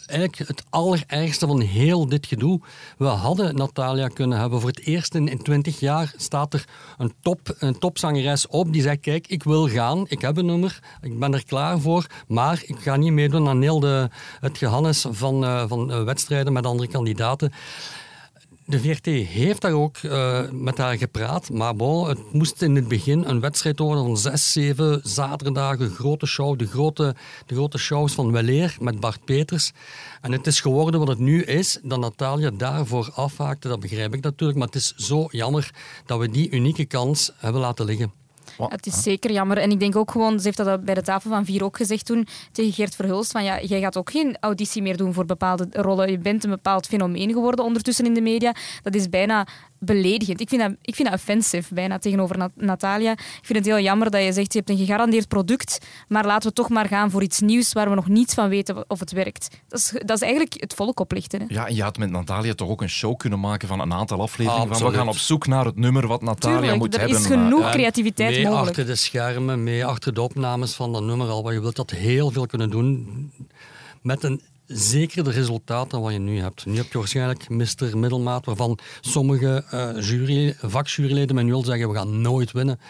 eigenlijk 0.07 0.39
het 0.49 0.65
allerergste 0.71 1.47
van 1.47 1.61
heel 1.61 2.09
dit 2.09 2.27
gedoe. 2.27 2.61
We 2.99 3.05
hadden 3.05 3.55
Natalia 3.55 4.09
kunnen 4.09 4.39
hebben. 4.39 4.61
Voor 4.61 4.71
het 4.71 4.81
eerst 4.81 5.15
in, 5.15 5.29
in 5.29 5.43
20 5.43 5.81
jaar 5.81 6.13
staat 6.17 6.55
er 6.55 6.65
een, 6.99 7.13
top, 7.21 7.57
een 7.59 7.79
topzangeres 7.79 8.47
op 8.47 8.73
die 8.73 8.83
zegt 8.83 9.01
kijk, 9.01 9.27
ik 9.27 9.43
wil 9.43 9.69
gaan, 9.69 10.05
ik 10.09 10.21
heb 10.21 10.37
een 10.37 10.47
nummer, 10.47 10.79
ik 11.01 11.19
ben 11.19 11.35
er 11.35 11.45
klaar 11.45 11.81
voor, 11.81 12.07
maar 12.29 12.63
ik 12.67 12.77
ga 12.79 12.97
niet 12.97 13.13
meedoen 13.13 13.49
aan 13.49 13.63
heel 13.63 13.76
het 14.41 14.59
gehannes 14.59 15.07
van, 15.11 15.45
uh, 15.45 15.65
van 15.69 15.91
uh, 15.91 16.03
wedstrijden 16.03 16.53
met 16.53 16.67
andere 16.67 16.89
kandidaten. 16.89 17.53
De 18.69 18.81
VRT 18.81 19.07
heeft 19.07 19.61
daar 19.61 19.73
ook 19.73 19.97
uh, 20.03 20.51
met 20.51 20.79
haar 20.79 20.99
gepraat, 20.99 21.51
maar 21.51 21.77
bon, 21.77 22.09
het 22.09 22.33
moest 22.33 22.63
in 22.63 22.77
het 22.77 22.89
begin 22.89 23.25
een 23.25 23.41
wedstrijd 23.41 23.79
worden 23.79 24.05
van 24.05 24.17
zes, 24.17 24.53
zeven 24.53 25.01
zaterdagen, 25.03 25.91
grote 25.91 26.27
show, 26.27 26.59
de 26.59 26.67
grote, 26.67 27.15
de 27.47 27.55
grote 27.55 27.79
shows 27.79 28.13
van 28.13 28.33
Weleer 28.33 28.77
met 28.81 29.01
Bart 29.01 29.25
Peters. 29.25 29.73
En 30.21 30.33
het 30.33 30.47
is 30.47 30.61
geworden 30.61 31.01
wat 31.01 31.09
het 31.09 31.19
nu 31.19 31.43
is, 31.43 31.79
dat 31.83 32.01
Natalia 32.01 32.51
daarvoor 32.51 33.11
afhaakte, 33.15 33.69
dat 33.69 33.81
begrijp 33.81 34.15
ik 34.15 34.23
natuurlijk, 34.23 34.59
maar 34.59 34.69
het 34.69 34.77
is 34.77 34.95
zo 34.97 35.27
jammer 35.31 35.71
dat 36.07 36.19
we 36.19 36.31
die 36.31 36.51
unieke 36.51 36.85
kans 36.85 37.33
hebben 37.37 37.61
laten 37.61 37.85
liggen. 37.85 38.26
Het 38.59 38.87
is 38.87 39.03
zeker 39.03 39.33
jammer. 39.33 39.59
En 39.59 39.71
ik 39.71 39.81
denk 39.81 39.97
ook 39.97 40.11
gewoon, 40.11 40.39
ze 40.39 40.45
heeft 40.45 40.57
dat 40.57 40.85
bij 40.85 40.95
de 40.95 41.03
tafel 41.03 41.31
van 41.31 41.45
vier 41.45 41.65
ook 41.65 41.77
gezegd 41.77 42.07
toen 42.07 42.27
tegen 42.53 42.73
Geert 42.73 42.95
Verhulst, 42.95 43.33
van 43.33 43.45
ja, 43.45 43.61
jij 43.61 43.81
gaat 43.81 43.97
ook 43.97 44.11
geen 44.11 44.37
auditie 44.41 44.83
meer 44.83 44.97
doen 44.97 45.13
voor 45.13 45.25
bepaalde 45.25 45.67
rollen. 45.71 46.11
Je 46.11 46.19
bent 46.19 46.45
een 46.45 46.51
bepaald 46.51 46.87
fenomeen 46.87 47.33
geworden 47.33 47.65
ondertussen 47.65 48.05
in 48.05 48.15
de 48.15 48.21
media. 48.21 48.55
Dat 48.83 48.95
is 48.95 49.09
bijna 49.09 49.47
beledigend. 49.79 50.41
Ik 50.41 50.49
vind 50.49 50.61
dat, 50.61 50.73
ik 50.83 50.95
vind 50.95 51.09
dat 51.09 51.19
offensive 51.19 51.75
bijna 51.75 51.99
tegenover 51.99 52.39
Nat 52.39 52.51
Natalia. 52.55 53.13
Ik 53.13 53.41
vind 53.43 53.59
het 53.59 53.67
heel 53.67 53.81
jammer 53.81 54.11
dat 54.11 54.23
je 54.23 54.33
zegt, 54.33 54.53
je 54.53 54.59
hebt 54.59 54.71
een 54.71 54.77
gegarandeerd 54.77 55.29
product, 55.29 55.87
maar 56.09 56.27
laten 56.27 56.49
we 56.49 56.55
toch 56.55 56.69
maar 56.69 56.87
gaan 56.87 57.11
voor 57.11 57.23
iets 57.23 57.41
nieuws 57.41 57.73
waar 57.73 57.89
we 57.89 57.95
nog 57.95 58.09
niets 58.09 58.35
van 58.35 58.49
weten 58.49 58.91
of 58.91 59.01
het 59.01 59.13
werkt. 59.13 59.61
Dat 59.69 59.79
is, 59.79 59.91
dat 59.93 60.17
is 60.17 60.21
eigenlijk 60.21 60.55
het 60.61 60.75
volk 60.75 61.01
oplichten. 61.01 61.41
Hè. 61.41 61.47
Ja, 61.49 61.67
en 61.67 61.75
je 61.75 61.83
had 61.83 61.99
met 61.99 62.11
Natalia 62.11 62.55
toch 62.55 62.69
ook 62.69 62.83
een 62.83 62.89
show 62.89 63.17
kunnen 63.17 63.41
maken 63.41 63.69
van 63.69 63.81
een 63.81 63.93
aantal 63.93 64.21
afleveringen. 64.21 64.77
van 64.77 64.91
we 64.91 64.97
gaan 64.97 65.09
op 65.09 65.19
zoek 65.19 65.47
naar 65.47 65.65
het 65.65 65.77
nummer 65.77 66.07
wat 66.07 66.23
Natalia 66.23 66.59
Tuurlijk, 66.59 66.79
moet 66.79 66.95
er 66.95 67.01
hebben. 67.01 67.17
Er 67.17 67.23
is 67.23 67.31
genoeg 67.31 67.71
creativiteit 67.71 68.35
mee 68.35 68.45
mogelijk. 68.45 68.69
achter 68.69 68.87
de 68.87 68.95
schermen, 68.95 69.63
mee 69.63 69.85
achter 69.85 70.15
de 70.15 70.23
opnames 70.23 70.75
van 70.75 70.93
dat 70.93 71.03
nummer 71.03 71.29
al. 71.29 71.51
Je 71.51 71.61
wilt 71.61 71.77
dat 71.77 71.91
heel 71.91 72.31
veel 72.31 72.47
kunnen 72.47 72.71
doen 72.71 73.31
met 74.03 74.23
een 74.23 74.41
zeker 74.67 75.25
de 75.25 75.31
resultaten 75.31 76.01
wat 76.01 76.13
je 76.13 76.19
nu 76.19 76.41
hebt. 76.41 76.67
Nu 76.67 76.77
heb 76.77 76.93
je 76.93 76.99
waarschijnlijk 76.99 77.49
Mr. 77.49 77.99
Middelmaat, 77.99 78.45
waarvan 78.45 78.79
sommige 79.01 79.65
uh, 79.75 80.09
jury, 80.09 80.55
vakjuryleden 80.61 81.35
met 81.35 81.45
nul 81.45 81.65
zeggen 81.65 81.89
we 81.89 81.95
gaan 81.95 82.21
nooit 82.21 82.53
winnen. 82.53 82.81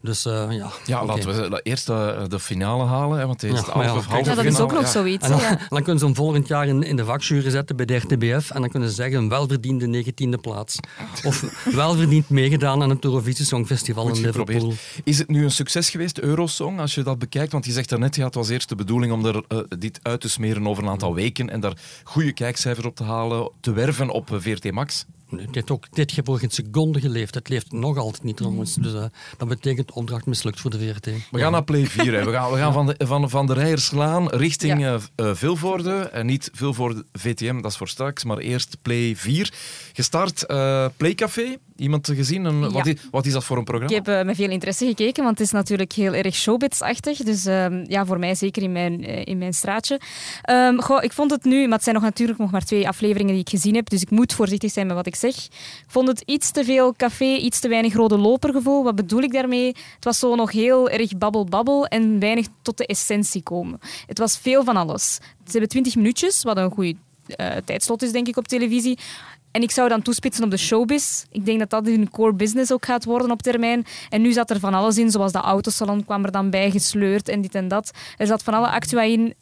Dus 0.00 0.26
uh, 0.26 0.32
ja. 0.32 0.70
Ja, 0.84 1.02
okay. 1.02 1.16
laten 1.16 1.50
we 1.50 1.60
eerst 1.62 1.86
de, 1.86 2.24
de 2.28 2.38
finale 2.38 2.84
halen, 2.84 3.18
hè, 3.18 3.26
want 3.26 3.40
het 3.40 3.52
is 3.52 3.58
ja, 3.58 3.64
halve, 3.64 4.10
ja, 4.10 4.18
ja, 4.18 4.34
dat 4.34 4.44
is 4.44 4.60
ook 4.60 4.72
nog 4.72 4.82
ja. 4.82 4.88
zoiets. 4.88 5.24
En 5.24 5.30
dan, 5.30 5.40
dan, 5.68 5.82
kunnen 5.82 5.98
ze 5.98 6.04
hem 6.04 6.14
volgend 6.14 6.48
jaar 6.48 6.66
in, 6.66 6.82
in 6.82 6.96
de 6.96 7.04
vakjury 7.04 7.50
zetten 7.50 7.76
bij 7.76 7.84
de 7.84 7.96
RTBF 7.96 8.50
en 8.50 8.60
dan 8.60 8.70
kunnen 8.70 8.88
ze 8.88 8.94
zeggen 8.94 9.18
een 9.18 9.28
welverdiende 9.28 9.86
negentiende 9.86 10.38
plaats. 10.38 10.78
Of 11.24 11.64
welverdiend 11.74 12.28
meegedaan 12.28 12.82
aan 12.82 12.90
het 12.90 13.04
Eurovisie 13.04 13.44
Songfestival 13.44 14.06
Goed 14.06 14.16
in 14.16 14.22
Liverpool. 14.22 14.54
Geprobeerd. 14.54 15.00
Is 15.04 15.18
het 15.18 15.28
nu 15.28 15.44
een 15.44 15.50
succes 15.50 15.90
geweest, 15.90 16.18
Eurosong, 16.18 16.80
als 16.80 16.94
je 16.94 17.02
dat 17.02 17.18
bekijkt? 17.18 17.52
Want 17.52 17.64
je 17.64 17.72
zegt 17.72 17.88
daarnet, 17.88 18.16
ja, 18.16 18.24
het 18.24 18.34
was 18.34 18.48
eerst 18.48 18.68
de 18.68 18.74
bedoeling 18.74 19.12
om 19.12 19.26
er, 19.26 19.42
uh, 19.48 19.58
dit 19.78 20.00
uit 20.02 20.20
te 20.20 20.28
smeren 20.28 20.66
over 20.66 20.82
een 20.82 20.90
aantal 20.90 21.14
weken 21.14 21.50
en 21.50 21.60
daar 21.60 21.76
goede 22.04 22.32
kijkcijfers 22.32 22.86
op 22.86 22.96
te 22.96 23.04
halen, 23.04 23.50
te 23.60 23.72
werven 23.72 24.10
op 24.10 24.28
VRT 24.32 24.72
Max. 24.72 25.06
Het 25.36 25.54
heeft 25.54 25.70
ook 25.70 25.86
dit 25.90 26.12
jaar 26.12 26.38
geen 26.38 26.50
seconde 26.50 27.00
geleefd. 27.00 27.34
Het 27.34 27.48
leeft 27.48 27.72
nog 27.72 27.96
altijd 27.96 28.22
niet 28.22 28.36
trouwens. 28.36 28.74
Dus 28.74 28.92
uh, 28.92 29.04
dat 29.36 29.48
betekent 29.48 29.92
opdracht 29.92 30.26
mislukt 30.26 30.60
voor 30.60 30.70
de 30.70 30.78
VRT. 30.78 31.04
We 31.04 31.12
gaan 31.30 31.40
ja. 31.40 31.50
naar 31.50 31.64
Play 31.64 31.86
4. 31.86 32.14
Hè. 32.14 32.24
We 32.24 32.32
gaan, 32.32 32.50
we 32.50 32.58
gaan 32.58 32.72
van, 32.72 32.86
de, 32.86 32.94
van, 33.06 33.30
van 33.30 33.46
de 33.46 33.52
Rijerslaan 33.52 34.28
richting 34.28 34.80
ja. 34.80 34.98
uh, 35.16 35.34
Vilvoorde. 35.34 35.98
En 35.98 36.26
niet 36.26 36.50
Vilvoorde 36.52 37.04
VTM, 37.12 37.60
dat 37.60 37.70
is 37.70 37.76
voor 37.76 37.88
straks. 37.88 38.24
Maar 38.24 38.38
eerst 38.38 38.76
Play 38.82 39.16
4. 39.16 39.52
Gestart 39.92 40.44
uh, 40.48 40.86
Playcafé. 40.96 41.56
Iemand 41.78 42.06
gezien? 42.06 42.44
Een, 42.44 42.60
ja. 42.60 42.70
wat, 42.70 42.86
is, 42.86 42.94
wat, 43.10 43.26
is, 43.26 43.32
dat 43.32 43.44
voor 43.44 43.56
een 43.56 43.64
programma? 43.64 43.96
Ik 43.96 44.04
heb 44.04 44.16
uh, 44.18 44.24
met 44.24 44.36
veel 44.36 44.50
interesse 44.50 44.86
gekeken, 44.86 45.24
want 45.24 45.38
het 45.38 45.46
is 45.46 45.52
natuurlijk 45.52 45.92
heel 45.92 46.14
erg 46.14 46.34
showbiz-achtig. 46.34 47.18
Dus 47.18 47.46
uh, 47.46 47.84
ja, 47.86 48.06
voor 48.06 48.18
mij 48.18 48.34
zeker 48.34 48.62
in 48.62 48.72
mijn, 48.72 49.10
uh, 49.10 49.24
in 49.24 49.38
mijn 49.38 49.52
straatje. 49.54 50.00
Um, 50.50 50.82
goh, 50.82 51.02
ik 51.02 51.12
vond 51.12 51.30
het 51.30 51.44
nu, 51.44 51.62
maar 51.62 51.74
het 51.74 51.82
zijn 51.82 51.94
nog 51.94 52.04
natuurlijk 52.04 52.38
nog 52.38 52.50
maar 52.50 52.64
twee 52.64 52.88
afleveringen 52.88 53.32
die 53.32 53.42
ik 53.42 53.48
gezien 53.48 53.74
heb, 53.74 53.88
dus 53.88 54.02
ik 54.02 54.10
moet 54.10 54.32
voorzichtig 54.32 54.70
zijn 54.70 54.86
met 54.86 54.96
wat 54.96 55.06
ik 55.06 55.16
zeg. 55.16 55.34
Ik 55.34 55.50
vond 55.86 56.08
het 56.08 56.22
iets 56.26 56.50
te 56.50 56.64
veel 56.64 56.94
café, 56.96 57.34
iets 57.34 57.60
te 57.60 57.68
weinig 57.68 57.94
rode 57.94 58.18
lopergevoel. 58.18 58.84
Wat 58.84 58.94
bedoel 58.94 59.22
ik 59.22 59.32
daarmee? 59.32 59.66
Het 59.66 60.04
was 60.04 60.18
zo 60.18 60.34
nog 60.34 60.52
heel 60.52 60.90
erg 60.90 61.18
babbel-babbel 61.18 61.86
en 61.86 62.18
weinig 62.18 62.46
tot 62.62 62.76
de 62.76 62.86
essentie 62.86 63.42
komen. 63.42 63.78
Het 64.06 64.18
was 64.18 64.38
veel 64.38 64.64
van 64.64 64.76
alles. 64.76 65.14
Ze 65.14 65.50
hebben 65.50 65.68
twintig 65.68 65.96
minuutjes, 65.96 66.42
wat 66.42 66.56
een 66.56 66.70
goede 66.70 66.94
tijdslot 67.64 68.02
is, 68.02 68.12
denk 68.12 68.28
ik, 68.28 68.36
op 68.36 68.48
televisie. 68.48 68.98
En 69.50 69.62
ik 69.62 69.70
zou 69.70 69.88
dan 69.88 70.02
toespitsen 70.02 70.44
op 70.44 70.50
de 70.50 70.56
showbiz. 70.56 71.24
Ik 71.30 71.44
denk 71.44 71.58
dat 71.58 71.70
dat 71.70 71.86
hun 71.86 72.10
core 72.10 72.34
business 72.34 72.72
ook 72.72 72.84
gaat 72.84 73.04
worden 73.04 73.30
op 73.30 73.42
termijn. 73.42 73.86
En 74.08 74.22
nu 74.22 74.32
zat 74.32 74.50
er 74.50 74.60
van 74.60 74.74
alles 74.74 74.98
in, 74.98 75.10
zoals 75.10 75.32
de 75.32 75.38
autosalon 75.38 76.04
kwam 76.04 76.24
er 76.24 76.32
dan 76.32 76.50
bij 76.50 76.70
gesleurd 76.70 77.28
en 77.28 77.40
dit 77.40 77.54
en 77.54 77.68
dat. 77.68 77.90
Er 78.16 78.26
zat 78.26 78.42
van 78.42 78.54
alle 78.54 78.68
actua 78.68 79.02
in 79.02 79.34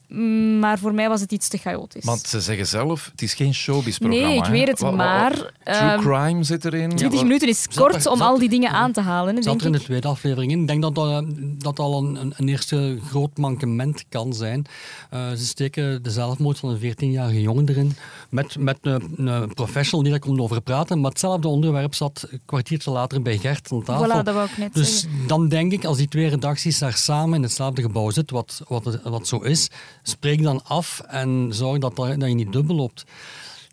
maar 0.60 0.78
voor 0.78 0.94
mij 0.94 1.08
was 1.08 1.20
het 1.20 1.32
iets 1.32 1.48
te 1.48 1.58
chaotisch. 1.58 2.04
Want 2.04 2.20
ze 2.26 2.40
zeggen 2.40 2.66
zelf, 2.66 3.08
het 3.10 3.22
is 3.22 3.34
geen 3.34 3.54
showbiz-programma. 3.54 4.26
Nee, 4.28 4.36
ik 4.38 4.44
weet 4.44 4.68
het, 4.68 4.92
maar, 4.92 5.32
True 5.32 5.50
ehm, 5.64 6.00
crime 6.00 6.42
zit 6.44 6.64
erin. 6.64 6.88
20 6.96 7.18
Ja, 7.18 7.24
minuten 7.26 7.48
is 7.48 7.66
kort 7.74 8.04
er- 8.04 8.10
om 8.10 8.18
zat- 8.18 8.28
al 8.28 8.38
die 8.38 8.48
dingen 8.48 8.70
aan 8.70 8.92
te 8.92 9.00
halen, 9.00 9.34
zat 9.34 9.44
denk 9.44 9.60
er 9.60 9.66
in 9.66 9.72
de 9.72 9.80
tweede 9.80 10.08
aflevering 10.08 10.52
in. 10.52 10.60
Ik 10.60 10.66
denk 10.66 10.82
dat 10.82 10.94
dat, 10.94 11.10
eh, 11.10 11.28
dat 11.58 11.78
al 11.78 11.98
een, 12.04 12.14
een, 12.20 12.32
een 12.36 12.48
eerste 12.48 12.98
groot 13.08 13.36
mankement 13.38 14.04
kan 14.08 14.32
zijn. 14.32 14.64
Eh, 15.10 15.30
ze 15.30 15.46
steken 15.46 16.02
de 16.02 16.10
zelfmoord 16.10 16.58
van 16.58 16.68
een 16.70 16.78
14-jarige 16.78 17.40
jongen 17.40 17.68
erin. 17.68 17.96
Met, 18.28 18.58
met 18.58 18.78
een, 18.82 19.26
een 19.28 19.54
professional 19.54 20.02
die 20.02 20.10
daar 20.10 20.20
komt 20.20 20.40
over 20.40 20.60
praten. 20.60 21.00
Maar 21.00 21.10
hetzelfde 21.10 21.48
onderwerp 21.48 21.94
zat 21.94 22.26
een 22.30 22.40
kwartiertje 22.44 22.90
later 22.90 23.22
bij 23.22 23.38
Gert 23.38 23.72
aan 23.72 23.82
tafel. 23.82 24.04
Voilà, 24.20 24.24
dat 24.24 24.34
wou 24.34 24.48
ik 24.48 24.58
net 24.58 24.74
Dus 24.74 25.00
zeggen. 25.00 25.26
dan 25.26 25.48
denk 25.48 25.72
ik, 25.72 25.84
als 25.84 25.96
die 25.96 26.08
twee 26.08 26.28
redacties 26.28 26.78
daar 26.78 26.94
samen 26.96 27.34
in 27.36 27.42
hetzelfde 27.42 27.82
gebouw 27.82 28.10
zitten, 28.10 28.36
wat, 28.36 28.62
wat, 28.68 29.00
wat 29.04 29.28
zo 29.28 29.38
is, 29.38 29.68
spreek 30.08 30.42
dan 30.42 30.64
af 30.64 31.00
en 31.06 31.48
zorg 31.50 31.78
dat, 31.78 31.96
dat 31.96 32.18
je 32.18 32.34
niet 32.34 32.52
dubbel 32.52 32.76
loopt. 32.76 33.04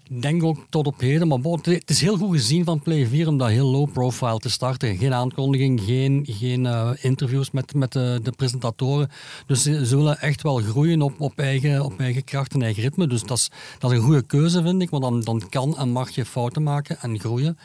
Ik 0.09 0.21
denk 0.21 0.43
ook 0.43 0.65
tot 0.69 0.87
op 0.87 0.99
heden, 0.99 1.27
maar 1.27 1.39
het 1.61 1.89
is 1.89 2.01
heel 2.01 2.17
goed 2.17 2.31
gezien 2.31 2.63
van 2.63 2.81
Play 2.81 3.07
4 3.07 3.27
om 3.27 3.37
dat 3.37 3.49
heel 3.49 3.67
low 3.67 3.91
profile 3.91 4.39
te 4.39 4.49
starten. 4.49 4.97
Geen 4.97 5.13
aankondiging, 5.13 5.81
geen, 5.81 6.25
geen 6.29 6.65
eh, 6.65 6.89
interviews 7.01 7.51
met, 7.51 7.73
met 7.73 7.91
de, 7.91 8.19
de 8.23 8.31
presentatoren. 8.31 9.09
Dus 9.47 9.61
ze, 9.61 9.95
willen 9.95 10.19
echt 10.19 10.41
wel 10.41 10.57
groeien 10.57 11.01
op, 11.01 11.19
op, 11.21 11.39
eigen, 11.39 11.83
op 11.83 11.99
eigen 11.99 12.23
kracht 12.23 12.53
en 12.53 12.61
eigen 12.61 12.83
ritme. 12.83 13.07
Dus 13.07 13.23
dat 13.23 13.37
is, 13.37 13.49
dat 13.79 13.91
is 13.91 13.97
een 13.97 14.03
goede 14.03 14.21
keuze, 14.21 14.61
vind 14.61 14.81
ik, 14.81 14.89
want 14.89 15.03
dan, 15.03 15.21
dan 15.21 15.49
kan 15.49 15.77
en 15.77 15.89
mag 15.89 16.09
je 16.09 16.25
fouten 16.25 16.63
maken 16.63 16.97
en 17.01 17.19
groeien. 17.19 17.57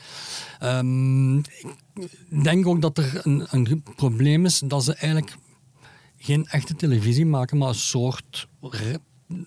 Ehm, 0.59 1.37
ik 1.39 2.43
denk 2.43 2.67
ook 2.67 2.81
dat 2.81 2.99
er 2.99 3.21
een, 3.23 3.47
een 3.51 3.83
probleem 3.97 4.45
is 4.45 4.63
dat 4.65 4.85
ze 4.85 4.95
eigenlijk 4.95 5.37
geen 6.19 6.47
echte 6.47 6.75
televisie 6.77 7.27
maken, 7.27 7.59
maar 7.59 7.69
een 7.69 7.75
soort 7.75 8.49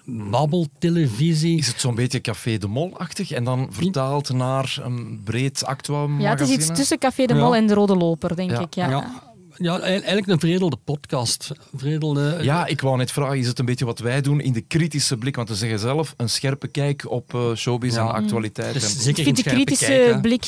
babbeltelevisie. 0.06 1.58
Is 1.58 1.68
het 1.68 1.80
zo'n 1.80 1.96
beetje 1.96 2.22
Café 2.22 2.58
de 2.58 2.68
Mol-achtig 2.68 3.32
en 3.32 3.44
dan 3.44 3.68
vertaald 3.70 4.34
naar 4.34 4.78
een 4.84 5.22
breed 5.24 5.66
actua 5.66 6.08
Ja, 6.20 6.30
het 6.30 6.40
is 6.40 6.50
iets 6.50 6.68
tussen 6.68 6.98
Café 6.98 7.26
de 7.26 7.34
Mol 7.34 7.52
Ja. 7.54 7.58
en 7.60 7.68
de 7.68 7.74
Rode 7.74 7.96
Loper, 7.96 8.36
denk 8.36 8.52
Ja. 8.52 8.60
ik. 8.60 8.74
Ja. 8.74 8.90
Ja, 8.90 9.31
ja, 9.62 9.78
e- 9.78 9.82
eigenlijk 9.82 10.28
een 10.28 10.40
veredelde 10.40 10.78
podcast. 10.84 11.52
Veredelde, 11.76 12.38
Ja, 12.42 12.66
ik 12.66 12.82
wou 12.82 12.98
net 12.98 13.12
vragen, 13.12 13.38
is 13.38 13.48
het 13.48 13.60
een 13.60 13.66
beetje 13.66 13.86
wat 13.86 14.00
wij 14.00 14.22
doen 14.22 14.40
in 14.42 14.54
de 14.54 14.62
kritische 14.62 15.18
blik? 15.18 15.36
Want 15.36 15.50
we 15.50 15.56
zeggen 15.56 15.80
zelf, 15.80 16.14
een 16.18 16.30
scherpe 16.30 16.68
kijk 16.68 17.12
op 17.12 17.34
eh, 17.34 17.54
showbiz 17.56 17.96
Ja. 17.96 18.02
en 18.02 18.12
actualiteit. 18.14 18.74
Dus 18.74 18.84
en- 18.84 18.90
zeker 19.02 19.20
Ik 19.20 19.24
vind 19.26 19.36
de 19.44 19.44
kritische 19.44 19.86
kijk, 19.86 20.22
blik, 20.22 20.46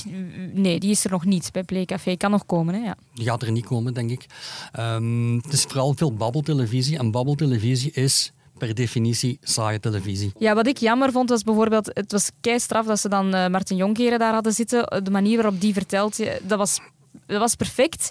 nee, 0.53 0.79
die 0.79 0.89
is 0.91 1.05
er 1.05 1.12
nog 1.12 1.25
niet 1.25 1.51
bij 1.51 1.63
Play 1.63 1.86
Café. 1.86 2.17
Kan 2.17 2.32
nog 2.32 2.46
komen, 2.46 2.74
hè? 2.74 2.79
Ja. 2.79 2.96
Die 3.13 3.25
gaat 3.25 3.41
er 3.41 3.51
niet 3.51 3.65
komen, 3.65 3.93
denk 3.93 4.10
ik. 4.12 4.25
Ehm, 4.72 5.36
het 5.36 5.53
is 5.53 5.63
vooral 5.63 5.93
veel 5.98 6.13
babbeltelevisie. 6.13 6.98
En 6.98 7.12
babbeltelevisie 7.12 7.91
is 7.91 8.32
per 8.58 8.75
definitie 8.75 9.38
saaie 9.41 9.79
televisie. 9.79 10.32
Ja, 10.38 10.53
wat 10.55 10.67
ik 10.67 10.77
jammer 10.77 11.12
vond 11.12 11.29
was 11.29 11.43
bijvoorbeeld, 11.43 11.89
het 11.93 12.12
was 12.12 12.29
kei 12.41 12.60
straf 12.60 12.86
dat 12.86 13.00
ze 13.00 13.10
dan 13.10 13.34
eh, 13.34 13.48
Martin 13.48 13.77
Jonkeren 13.77 14.20
daar 14.20 14.34
hadden 14.34 14.53
zitten. 14.53 15.03
De 15.03 15.12
manier 15.12 15.41
waarop 15.41 15.62
die 15.62 15.74
vertelt, 15.74 16.17
dat 16.48 16.58
was, 16.58 16.79
dat 17.27 17.39
was 17.39 17.55
perfect. 17.55 18.10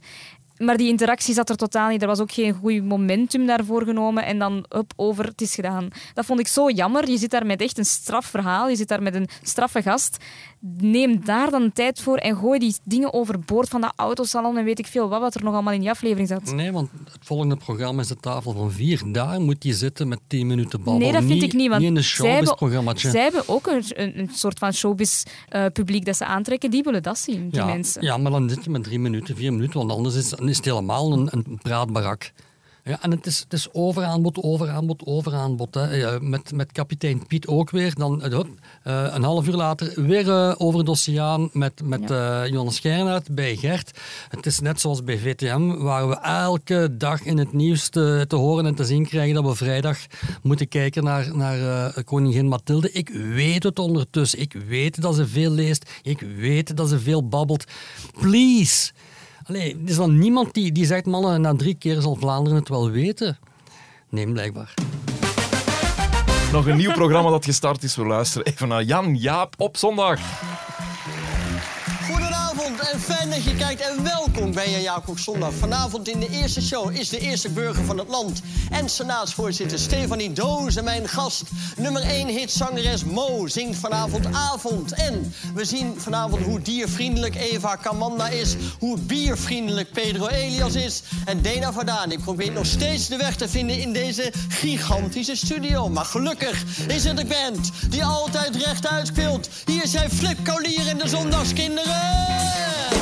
Maar 0.65 0.77
die 0.77 0.89
interactie 0.89 1.35
zat 1.35 1.49
er 1.49 1.57
totaal 1.57 1.89
niet. 1.89 2.03
Er 2.03 2.09
was 2.09 2.21
ook 2.21 2.33
geen 2.33 2.53
goed 2.53 2.85
momentum 2.85 3.47
daarvoor 3.47 3.85
genomen. 3.85 4.25
En 4.25 4.39
dan 4.39 4.65
up, 4.77 4.93
over, 4.97 5.25
het 5.25 5.41
is 5.41 5.55
gedaan. 5.55 5.89
Dat 6.15 6.25
vond 6.25 6.41
ik 6.41 6.47
zo 6.47 6.71
jammer. 6.71 7.11
Je 7.11 7.19
zit 7.19 7.31
daar 7.31 7.47
met 7.47 7.61
echt 7.61 7.79
een 7.79 7.85
straf 7.85 8.27
verhaal. 8.27 8.69
Je 8.69 8.77
zit 8.77 8.89
daar 8.89 9.03
met 9.03 9.15
een 9.15 9.29
straffe 9.43 9.83
gast. 9.83 10.17
Neem 10.79 11.25
daar 11.25 11.51
dan 11.51 11.73
tijd 11.73 12.01
voor 12.01 12.17
en 12.17 12.37
gooi 12.37 12.59
die 12.59 12.77
dingen 12.85 13.13
overboord 13.13 13.69
van 13.69 13.81
dat 13.81 13.93
autosalon 13.97 14.59
en 14.59 14.65
weet 14.65 14.79
ik 14.79 14.87
veel 14.87 15.09
wat, 15.09 15.21
wat 15.21 15.35
er 15.35 15.45
nog 15.45 15.53
allemaal 15.55 15.73
in 15.73 15.81
die 15.81 15.91
aflevering 15.91 16.29
zat. 16.29 16.53
Nee, 16.53 16.73
want 16.73 16.91
het 17.05 17.25
volgende 17.25 17.57
programma 17.57 18.03
is 18.03 18.09
de 18.09 18.17
tafel 18.17 18.53
van 18.53 18.73
vier. 18.73 19.03
Daar 19.07 19.41
moet 19.41 19.65
je 19.65 19.75
zitten 19.75 20.09
met 20.09 20.19
tien 20.27 20.47
minuten 20.47 20.83
babbel. 20.83 20.99
Nee, 20.99 21.13
dat 21.13 21.25
vind 21.25 21.43
ik 21.43 21.53
niet. 21.53 21.69
Want 21.69 21.81
Niet 21.81 21.91
in 21.91 21.97
een 21.97 22.03
zij 22.05 22.29
hebben, 22.29 22.47
showbiz-programmaatje. 22.47 23.11
zij 23.11 23.23
hebben 23.23 23.43
ook 23.47 23.67
een, 23.67 23.85
een, 23.89 24.19
een 24.19 24.31
soort 24.33 24.59
van 24.59 24.73
showbiz-publiek 24.73 26.05
dat 26.05 26.17
ze 26.17 26.25
aantrekken. 26.25 26.71
Die 26.71 26.83
willen 26.83 27.03
dat 27.03 27.19
zien, 27.19 27.49
die 27.49 27.61
ja, 27.61 27.67
mensen. 27.67 28.03
Ja, 28.03 28.17
maar 28.17 28.31
dan 28.31 28.49
zit 28.49 28.65
je 28.65 28.71
met 28.71 28.85
drie 28.85 28.99
minuten, 28.99 29.37
vier 29.37 29.53
minuten, 29.53 29.79
want 29.79 29.93
anders 29.93 30.15
is, 30.15 30.29
dan 30.29 30.49
is 30.53 30.57
het 30.57 30.67
helemaal 30.67 31.13
een, 31.13 31.29
een 31.31 31.59
praatbarak. 31.63 32.33
Ja, 32.85 33.03
en 33.03 33.11
het 33.11 33.27
is, 33.27 33.39
het 33.39 33.53
is 33.53 33.69
overaanbod, 33.73 34.39
overaanbod, 34.43 35.03
overaanbod. 35.05 35.75
Hè. 35.75 36.21
Met, 36.21 36.53
met 36.55 36.73
kapitein 36.73 37.27
Piet 37.27 37.47
ook 37.47 37.71
weer. 37.71 37.95
Dan, 37.95 38.23
eh, 38.23 38.41
eh, 38.83 39.15
een 39.15 39.23
half 39.23 39.47
uur 39.47 39.55
later 39.55 39.93
weer 40.07 40.31
eh, 40.31 40.55
over 40.59 40.85
de 40.85 40.91
oceaan 40.91 41.51
met, 41.53 41.81
met 41.85 42.09
Jonas 42.51 42.75
Schijnaert 42.75 43.35
bij 43.35 43.57
Gert. 43.57 43.99
Het 44.29 44.47
is 44.47 44.61
net 44.61 44.81
zoals 44.81 45.05
bij 45.05 45.19
VTM, 45.19 45.77
waar 45.77 46.09
we 46.09 46.21
elke 46.21 46.97
dag 46.97 47.23
in 47.23 47.39
het 47.39 47.53
nieuws 47.53 47.89
te, 47.89 48.25
te 48.29 48.37
horen 48.37 48.67
en 48.67 48.75
te 48.75 48.85
zien 48.85 49.07
krijgen 49.07 49.35
dat 49.35 49.45
we 49.45 49.55
vrijdag 49.55 49.99
moeten 50.43 50.69
kijken 50.69 51.05
naar, 51.05 51.37
naar 51.37 52.05
koningin 52.05 52.49
Mathilde. 52.49 52.93
Ik 52.93 53.09
weet 53.09 53.63
het 53.63 53.79
ondertussen. 53.79 54.41
Ik 54.41 54.57
weet 54.69 55.03
dat 55.03 55.15
ze 55.15 55.27
veel 55.27 55.51
leest. 55.51 55.91
Ik 56.03 56.21
weet 56.21 56.77
dat 56.77 56.89
ze 56.89 56.99
veel 56.99 57.29
babbelt. 57.29 57.65
Please. 58.21 58.93
Allee, 59.47 59.73
er 59.85 59.91
is 59.91 59.97
dan 59.97 60.19
niemand 60.19 60.55
die, 60.55 60.73
die 60.73 60.87
zegt, 60.87 61.07
mannen, 61.07 61.41
na 61.41 61.55
drie 61.57 61.75
keer 61.75 62.01
zal 62.01 62.15
Vlaanderen 62.15 62.59
het 62.59 62.69
wel 62.69 62.91
weten. 62.91 63.39
Nee, 64.09 64.33
blijkbaar. 64.33 64.75
Nog 66.53 66.67
een 66.67 66.77
nieuw 66.77 66.93
programma 66.93 67.31
dat 67.31 67.45
gestart 67.45 67.83
is. 67.83 67.97
We 67.97 68.05
luisteren 68.05 68.47
even 68.47 68.69
naar 68.69 68.83
Jan 68.83 69.17
Jaap 69.17 69.55
op 69.59 69.77
zondag. 69.77 70.21
Goedenavond 72.11 72.91
en 72.93 73.01
fijn 73.01 73.31
dat 73.31 73.45
je 73.45 73.57
kijkt 73.57 73.81
en 73.81 74.03
welkom 74.43 74.63
bij 74.65 74.83
Jacob 74.83 75.19
Zondag. 75.19 75.53
Vanavond 75.55 76.09
in 76.09 76.21
de 76.21 76.29
eerste 76.29 76.63
show 76.63 76.97
is 76.97 77.09
de 77.09 77.19
eerste 77.19 77.51
burger 77.51 77.85
van 77.85 77.99
het 77.99 78.09
land 78.09 78.41
en 78.71 78.89
senaatsvoorzitter 78.89 79.79
Stefanie 79.79 80.33
Doos 80.33 80.77
en 80.77 80.85
mijn 80.85 81.09
gast. 81.09 81.43
Nummer 81.77 82.03
1 82.03 82.29
hitzangeres 82.29 83.05
Mo 83.05 83.47
zingt 83.47 83.79
vanavond 83.79 84.27
avond. 84.33 84.93
En 84.93 85.35
we 85.55 85.65
zien 85.65 86.01
vanavond 86.01 86.43
hoe 86.43 86.61
diervriendelijk 86.61 87.35
Eva 87.35 87.77
Kamanda 87.77 88.29
is, 88.29 88.57
hoe 88.79 88.99
biervriendelijk 88.99 89.93
Pedro 89.93 90.27
Elias 90.27 90.75
is. 90.75 91.03
En 91.25 91.43
Dena 91.43 91.73
Verdaan, 91.73 92.13
ik 92.13 92.21
probeer 92.21 92.53
nog 92.53 92.67
steeds 92.67 93.09
de 93.09 93.17
weg 93.17 93.37
te 93.37 93.49
vinden 93.49 93.79
in 93.79 93.93
deze 93.93 94.33
gigantische 94.49 95.37
studio. 95.37 95.89
Maar 95.89 96.05
gelukkig 96.05 96.65
is 96.89 97.05
het 97.05 97.17
de 97.17 97.25
band 97.25 97.71
die 97.91 98.05
altijd 98.05 98.57
rechtuit 98.57 99.07
speelt. 99.07 99.49
Hier 99.65 99.87
zijn 99.87 100.11
Flip 100.11 100.45
Kaulier 100.45 100.89
en 100.89 100.99
de 100.99 101.09
Zondagskinderen. 101.09 103.02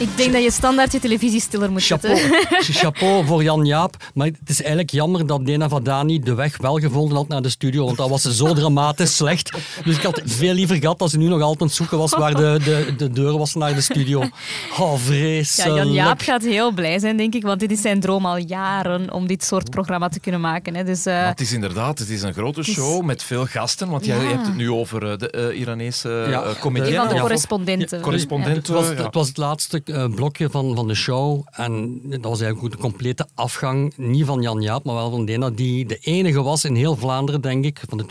Ik 0.00 0.16
denk 0.16 0.32
dat 0.32 0.42
je 0.42 0.50
standaard 0.50 0.92
je 0.92 1.00
televisie 1.00 1.40
stiller 1.40 1.70
moet 1.70 1.84
Chapeau, 1.86 2.16
zetten. 2.16 2.74
chapeau 2.80 3.26
voor 3.26 3.42
Jan 3.42 3.64
Jaap. 3.64 3.96
Maar 4.14 4.26
het 4.26 4.38
is 4.48 4.58
eigenlijk 4.60 4.90
jammer 4.90 5.26
dat 5.26 5.46
Dena 5.46 5.68
Vadani 5.68 6.18
de 6.20 6.34
weg 6.34 6.56
wel 6.56 6.78
gevonden 6.78 7.16
had 7.16 7.28
naar 7.28 7.42
de 7.42 7.48
studio. 7.48 7.84
Want 7.84 7.96
dat 7.96 8.08
was 8.08 8.22
zo 8.22 8.52
dramatisch 8.60 9.16
slecht. 9.16 9.50
Dus 9.84 9.96
ik 9.96 10.02
had 10.02 10.20
veel 10.24 10.52
liever 10.54 10.76
gehad 10.76 10.98
dat 10.98 11.10
ze 11.10 11.18
nu 11.18 11.28
nog 11.28 11.40
altijd 11.40 11.60
aan 11.60 11.66
het 11.66 11.76
zoeken 11.76 11.98
was 11.98 12.10
waar 12.14 12.34
de, 12.34 12.58
de, 12.64 12.94
de 12.96 13.10
deur 13.10 13.38
was 13.38 13.54
naar 13.54 13.74
de 13.74 13.80
studio. 13.80 14.18
Oh, 14.20 14.92
Ja, 14.92 14.96
vreselijk. 14.96 15.76
Jan 15.76 15.92
Jaap 15.92 16.20
gaat 16.20 16.42
heel 16.42 16.72
blij 16.72 16.98
zijn, 16.98 17.16
denk 17.16 17.34
ik, 17.34 17.42
want 17.42 17.60
dit 17.60 17.70
is 17.70 17.80
zijn 17.80 18.00
droom 18.00 18.26
al 18.26 18.36
jaren 18.36 19.12
om 19.12 19.26
dit 19.26 19.44
soort 19.44 19.70
programma 19.70 20.08
te 20.08 20.20
kunnen 20.20 20.40
maken. 20.40 20.74
Hè. 20.74 20.84
Dus, 20.84 21.06
eh, 21.06 21.14
Maar 21.14 21.28
het 21.28 21.40
is 21.40 21.52
inderdaad 21.52 21.98
het 21.98 22.08
is 22.08 22.22
een 22.22 22.32
grote 22.34 22.62
show 22.62 23.02
met 23.04 23.22
veel 23.22 23.46
gasten. 23.46 23.88
Want 23.88 24.04
jij 24.04 24.16
Ja. 24.22 24.28
hebt 24.30 24.46
het 24.46 24.56
nu 24.56 24.70
over 24.70 25.10
eh, 25.10 25.18
de 25.18 25.30
eh, 25.30 25.58
Iranese 25.60 26.08
Ja, 26.30 26.42
uh, 26.42 26.48
een 26.48 26.58
comedienne. 26.58 26.96
van 26.96 27.08
de 27.08 27.14
Ja, 27.14 27.20
correspondenten. 27.20 27.96
Ja, 27.98 28.04
correspondent. 28.04 28.56
Het 28.56 28.68
was, 28.68 28.88
Ja. 28.88 28.94
het 28.94 29.14
was 29.14 29.28
het 29.28 29.36
laatste 29.36 29.82
blokje 30.14 30.50
van, 30.50 30.74
van 30.74 30.88
de 30.88 30.94
show. 30.94 31.46
En 31.50 32.00
dat 32.04 32.20
was 32.20 32.40
eigenlijk 32.40 32.74
de 32.74 32.80
complete 32.80 33.26
afgang. 33.34 33.92
Niet 33.96 34.24
van 34.24 34.42
Jan 34.42 34.60
Jaap, 34.60 34.84
maar 34.84 34.94
wel 34.94 35.10
van 35.10 35.24
Dena. 35.24 35.50
Die 35.50 35.86
de 35.86 35.98
enige 36.00 36.42
was 36.42 36.64
in 36.64 36.74
heel 36.74 36.96
Vlaanderen, 36.96 37.40
denk 37.40 37.64
ik, 37.64 37.82
van 37.88 37.98
de 37.98 38.04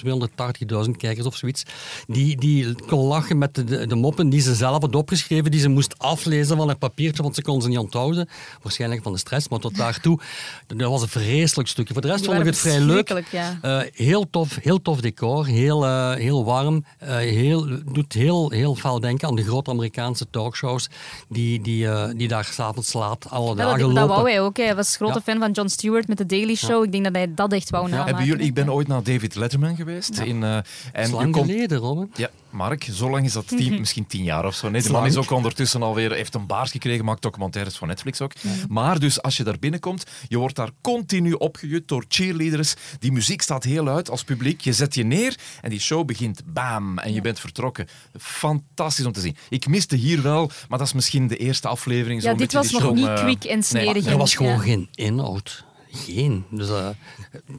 280.000 0.86 0.92
kijkers 0.98 1.26
of 1.26 1.36
zoiets. 1.36 1.64
Die, 2.08 2.38
die 2.38 2.76
kon 2.88 3.06
lachen 3.06 3.38
met 3.38 3.56
de, 3.56 3.88
de, 3.88 3.96
moppen 3.96 4.30
die 4.30 4.42
ze 4.42 4.56
zelf 4.56 4.82
had 4.82 4.96
opgeschreven. 4.96 5.52
Die 5.52 5.60
ze 5.60 5.70
moest 5.70 5.98
aflezen 5.98 6.58
van 6.58 6.70
een 6.70 6.78
papiertje, 6.78 7.24
want 7.24 7.36
ze 7.36 7.42
kon 7.42 7.62
ze 7.62 7.68
niet 7.68 7.78
onthouden. 7.78 8.30
Waarschijnlijk 8.62 9.04
van 9.04 9.12
de 9.12 9.20
stress, 9.20 9.50
maar 9.50 9.60
tot 9.60 9.76
daartoe. 9.76 10.20
Dat 10.68 10.90
was 10.90 11.02
een 11.02 11.08
vreselijk 11.08 11.70
stukje. 11.70 11.94
Voor 11.94 12.02
de 12.02 12.08
rest 12.08 12.26
vond 12.26 12.40
ik 12.40 12.46
het 12.46 12.58
vrij 12.58 12.80
leuk. 12.80 13.24
ja. 13.32 13.58
Eh, 13.62 13.80
heel, 13.94 14.30
tof, 14.30 14.58
heel 14.62 14.82
tof 14.82 15.02
decor, 15.02 15.46
heel, 15.46 15.86
eh, 15.86 16.14
heel 16.14 16.46
warm. 16.46 16.86
eh, 16.98 17.16
heel, 17.16 17.68
doet 17.92 18.14
heel, 18.14 18.50
heel 18.50 18.76
veel 18.76 19.00
denken 19.00 19.28
aan 19.28 19.36
de 19.36 19.44
grote 19.44 19.70
Amerikaanse 19.70 20.26
talkshows 20.30 20.90
die, 21.30 21.62
die, 21.62 21.62
eh, 21.78 22.10
die 22.16 22.28
daar 22.28 22.46
s'avonds 22.46 22.94
laat 22.94 23.30
alle 23.30 23.50
Ja, 23.50 23.56
dagen 23.56 23.80
dat, 23.80 23.88
dat 23.88 23.98
lopen. 23.98 24.08
wou 24.16 24.30
hij 24.30 24.42
ook. 24.42 24.58
hè. 24.58 24.64
Hij 24.64 24.76
was 24.76 24.96
grote 24.96 25.14
Ja. 25.14 25.22
fan 25.22 25.40
van 25.40 25.52
Jon 25.52 25.70
Stewart 25.70 26.08
met 26.08 26.18
de 26.18 26.26
Daily 26.26 26.56
Show. 26.56 26.84
Ik 26.84 26.92
denk 26.92 27.04
dat 27.04 27.14
hij 27.16 27.34
dat 27.34 27.54
echt 27.54 27.70
wou 27.70 27.84
namaken. 27.90 28.08
Hebben 28.08 28.26
jullie, 28.26 28.46
ik 28.46 28.54
ben 28.54 28.72
ooit 28.74 28.88
naar 28.88 29.04
David 29.04 29.36
Letterman 29.36 29.76
geweest. 29.76 30.18
In, 30.18 30.44
eh, 30.44 30.54
Dat 30.54 30.66
en 30.94 31.12
lang 31.12 31.32
komt, 31.32 31.50
geleden, 31.52 31.78
Robin. 31.78 32.12
Ja, 32.16 32.30
Mark, 32.50 32.88
zo 32.92 33.10
lang 33.10 33.26
is 33.26 33.34
dat 33.34 33.48
tien, 33.58 33.80
misschien 33.80 34.08
tien 34.08 34.24
jaar 34.24 34.46
of 34.46 34.56
zo. 34.56 34.70
Nee, 34.70 34.82
de 34.82 34.92
man 34.92 35.06
is 35.06 35.16
ook 35.18 35.32
ondertussen 35.32 35.82
alweer, 35.84 36.12
heeft 36.12 36.34
een 36.36 36.46
baard 36.46 36.72
gekregen, 36.72 37.06
maakt 37.06 37.22
documentaires 37.22 37.78
voor 37.78 37.88
Netflix 37.88 38.22
ook. 38.22 38.32
Maar 38.70 39.00
dus 39.00 39.22
als 39.22 39.38
je 39.38 39.44
daar 39.44 39.60
binnenkomt, 39.60 40.04
je 40.28 40.38
wordt 40.38 40.56
daar 40.56 40.70
continu 40.82 41.34
opgejut 41.34 41.88
door 41.88 42.06
cheerleaders. 42.08 42.74
Die 43.00 43.12
muziek 43.12 43.42
staat 43.42 43.64
heel 43.64 43.88
uit 43.88 44.10
als 44.10 44.24
publiek. 44.24 44.62
Je 44.62 44.74
zet 44.74 44.96
je 44.96 45.04
neer 45.04 45.36
en 45.62 45.70
die 45.70 45.80
show 45.80 46.06
begint 46.06 46.42
bam 46.46 46.98
en 46.98 47.14
je 47.14 47.22
bent 47.22 47.40
vertrokken. 47.40 47.88
Fantastisch 48.18 49.06
om 49.06 49.12
te 49.12 49.20
zien. 49.22 49.36
Ik 49.50 49.68
miste 49.68 49.96
hier 49.96 50.22
wel, 50.22 50.52
maar 50.70 50.78
dat 50.78 50.88
is 50.88 50.94
misschien 50.94 51.28
de 51.28 51.38
eerste 51.38 51.49
aflevering. 51.68 52.22
Ja, 52.22 52.34
dit 52.34 52.54
was 52.54 52.68
die 52.68 52.80
nog 52.82 52.94
niet 52.94 53.14
quick 53.14 53.44
en 53.44 53.54
nee. 53.54 53.64
smerig. 53.64 54.06
Er 54.06 54.18
was 54.18 54.32
Ja. 54.32 54.38
gewoon 54.38 54.60
geen 54.60 54.90
inhoud. 54.96 55.68
geen. 55.92 56.44
Dus, 56.52 56.70
eh, 56.70 56.88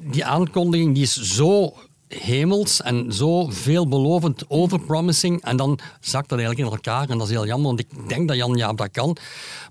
die 0.02 0.24
aankondiging 0.24 0.94
die 0.94 1.02
is 1.02 1.14
zo 1.16 1.74
hemels 2.08 2.82
en 2.82 3.12
zo 3.12 3.46
veelbelovend, 3.48 4.44
overpromising. 4.48 5.42
En 5.42 5.56
dan 5.56 5.78
zakt 6.00 6.28
dat 6.28 6.38
eigenlijk 6.38 6.68
in 6.68 6.76
elkaar. 6.76 7.08
En 7.08 7.18
dat 7.18 7.26
is 7.26 7.32
heel 7.32 7.46
jammer, 7.46 7.66
want 7.66 7.80
ik 7.80 8.08
denk 8.08 8.28
dat 8.28 8.36
Jan 8.36 8.56
Jaap 8.56 8.76
dat 8.76 8.90
kan. 8.90 9.16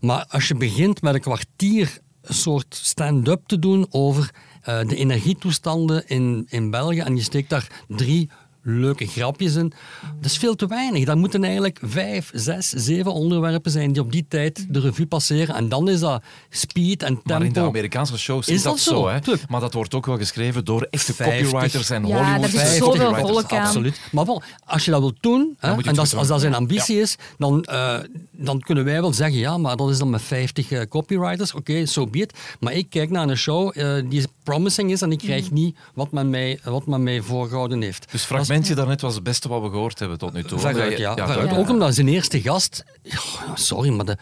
Maar 0.02 0.26
als 0.30 0.48
je 0.48 0.56
begint 0.56 1.02
met 1.02 1.14
een 1.14 1.22
kwartier 1.22 2.00
een 2.22 2.34
soort 2.36 2.80
stand-up 2.82 3.42
te 3.46 3.60
doen 3.60 3.88
over 3.90 4.30
eh, 4.62 4.80
de 4.88 4.96
energietoestanden 4.96 6.08
in, 6.08 6.46
in 6.50 6.70
België 6.70 7.00
en 7.00 7.16
je 7.16 7.22
steekt 7.22 7.50
daar 7.50 7.68
drie 7.88 8.30
leuke 8.62 9.08
grapjes 9.08 9.56
in. 9.56 9.74
Dat 10.22 10.32
is 10.32 10.38
veel 10.38 10.56
te 10.56 10.68
weinig. 10.68 11.06
Dat 11.06 11.18
moeten 11.18 11.44
eigenlijk 11.44 11.80
vijf, 11.84 12.32
zes, 12.34 12.70
zeven 12.70 13.14
onderwerpen 13.14 13.72
zijn 13.72 13.92
die 13.92 14.02
op 14.02 14.12
die 14.12 14.26
tijd 14.30 14.66
de 14.70 14.80
revue 14.80 15.06
passeren. 15.08 15.56
En 15.56 15.70
dan 15.70 15.90
is 15.90 16.00
dat 16.00 16.24
speed 16.50 17.04
en 17.04 17.14
tempo. 17.14 17.34
Maar 17.34 17.44
in 17.44 17.54
de 17.54 17.60
Amerikaanse 17.60 18.18
shows 18.18 18.48
is, 18.48 18.54
Is 18.56 18.62
dat, 18.62 18.72
dat 18.74 18.82
zo, 18.82 18.90
zo? 18.90 19.08
hè? 19.08 19.22
Tuurlijk. 19.22 19.50
Maar 19.50 19.62
dat 19.62 19.74
wordt 19.74 19.94
ook 19.94 20.06
wel 20.06 20.18
geschreven 20.18 20.66
door 20.66 20.88
echte 20.90 21.14
50. 21.14 21.42
copywriters 21.50 21.90
en 21.90 22.08
Ja, 22.08 22.16
Hollywood 22.18 22.42
daar 22.42 22.50
zit 22.50 22.60
50 22.60 22.78
zoveel 22.78 22.94
copywriters. 23.06 23.32
volk 23.32 23.52
aan. 23.52 23.66
Absoluut. 23.66 24.00
Maar 24.12 24.26
wel, 24.26 24.42
als 24.66 24.86
je 24.86 24.92
dat 24.92 25.00
wilt 25.00 25.18
doen, 25.22 25.56
hè, 25.60 25.72
en 25.72 25.94
dat, 25.96 26.14
als 26.16 26.28
dat 26.28 26.40
zijn 26.42 26.54
ambitie 26.54 27.00
is, 27.00 27.16
dan, 27.38 27.64
eh, 27.64 27.98
dan 28.32 28.60
kunnen 28.60 28.84
wij 28.84 29.02
wel 29.02 29.14
zeggen, 29.14 29.38
ja, 29.40 29.58
maar 29.58 29.76
dat 29.76 29.90
is 29.90 29.98
dan 29.98 30.10
met 30.10 30.22
50 30.22 30.72
eh, 30.72 30.82
copywriters. 30.90 31.54
Oké, 31.54 31.86
so 31.86 32.08
be 32.08 32.18
it. 32.20 32.34
Maar 32.60 32.74
ik 32.74 32.90
kijk 32.90 33.10
naar 33.10 33.30
een 33.30 33.38
show 33.38 33.72
eh, 33.78 34.10
die 34.10 34.24
promising 34.50 34.92
is 34.92 35.02
en 35.02 35.12
ik 35.12 35.18
krijg 35.18 35.52
niet 35.52 35.78
wat 35.94 36.12
men 36.12 36.30
mij, 36.30 36.60
wat 36.64 36.86
men 36.86 37.04
mij 37.04 37.22
voorgehouden 37.22 37.82
heeft. 37.82 38.12
Dus 38.12 38.24
fragmentje 38.24 38.76
daarnet 38.76 39.02
was 39.02 39.14
het 39.14 39.24
beste 39.24 39.48
wat 39.48 39.62
we 39.62 39.70
gehoord 39.70 40.00
hebben 40.00 40.18
tot 40.18 40.34
nu 40.34 40.44
toe. 40.44 40.60
Veruit, 40.60 40.98
ja. 40.98 41.16
veruit. 41.16 41.58
Ook 41.58 41.70
omdat 41.70 41.96
zijn 41.96 42.08
eerste 42.08 42.42
gast... 42.42 42.84
Ja, 43.04 43.20
sorry, 43.54 43.90
maar 43.90 44.06
de, 44.06 44.18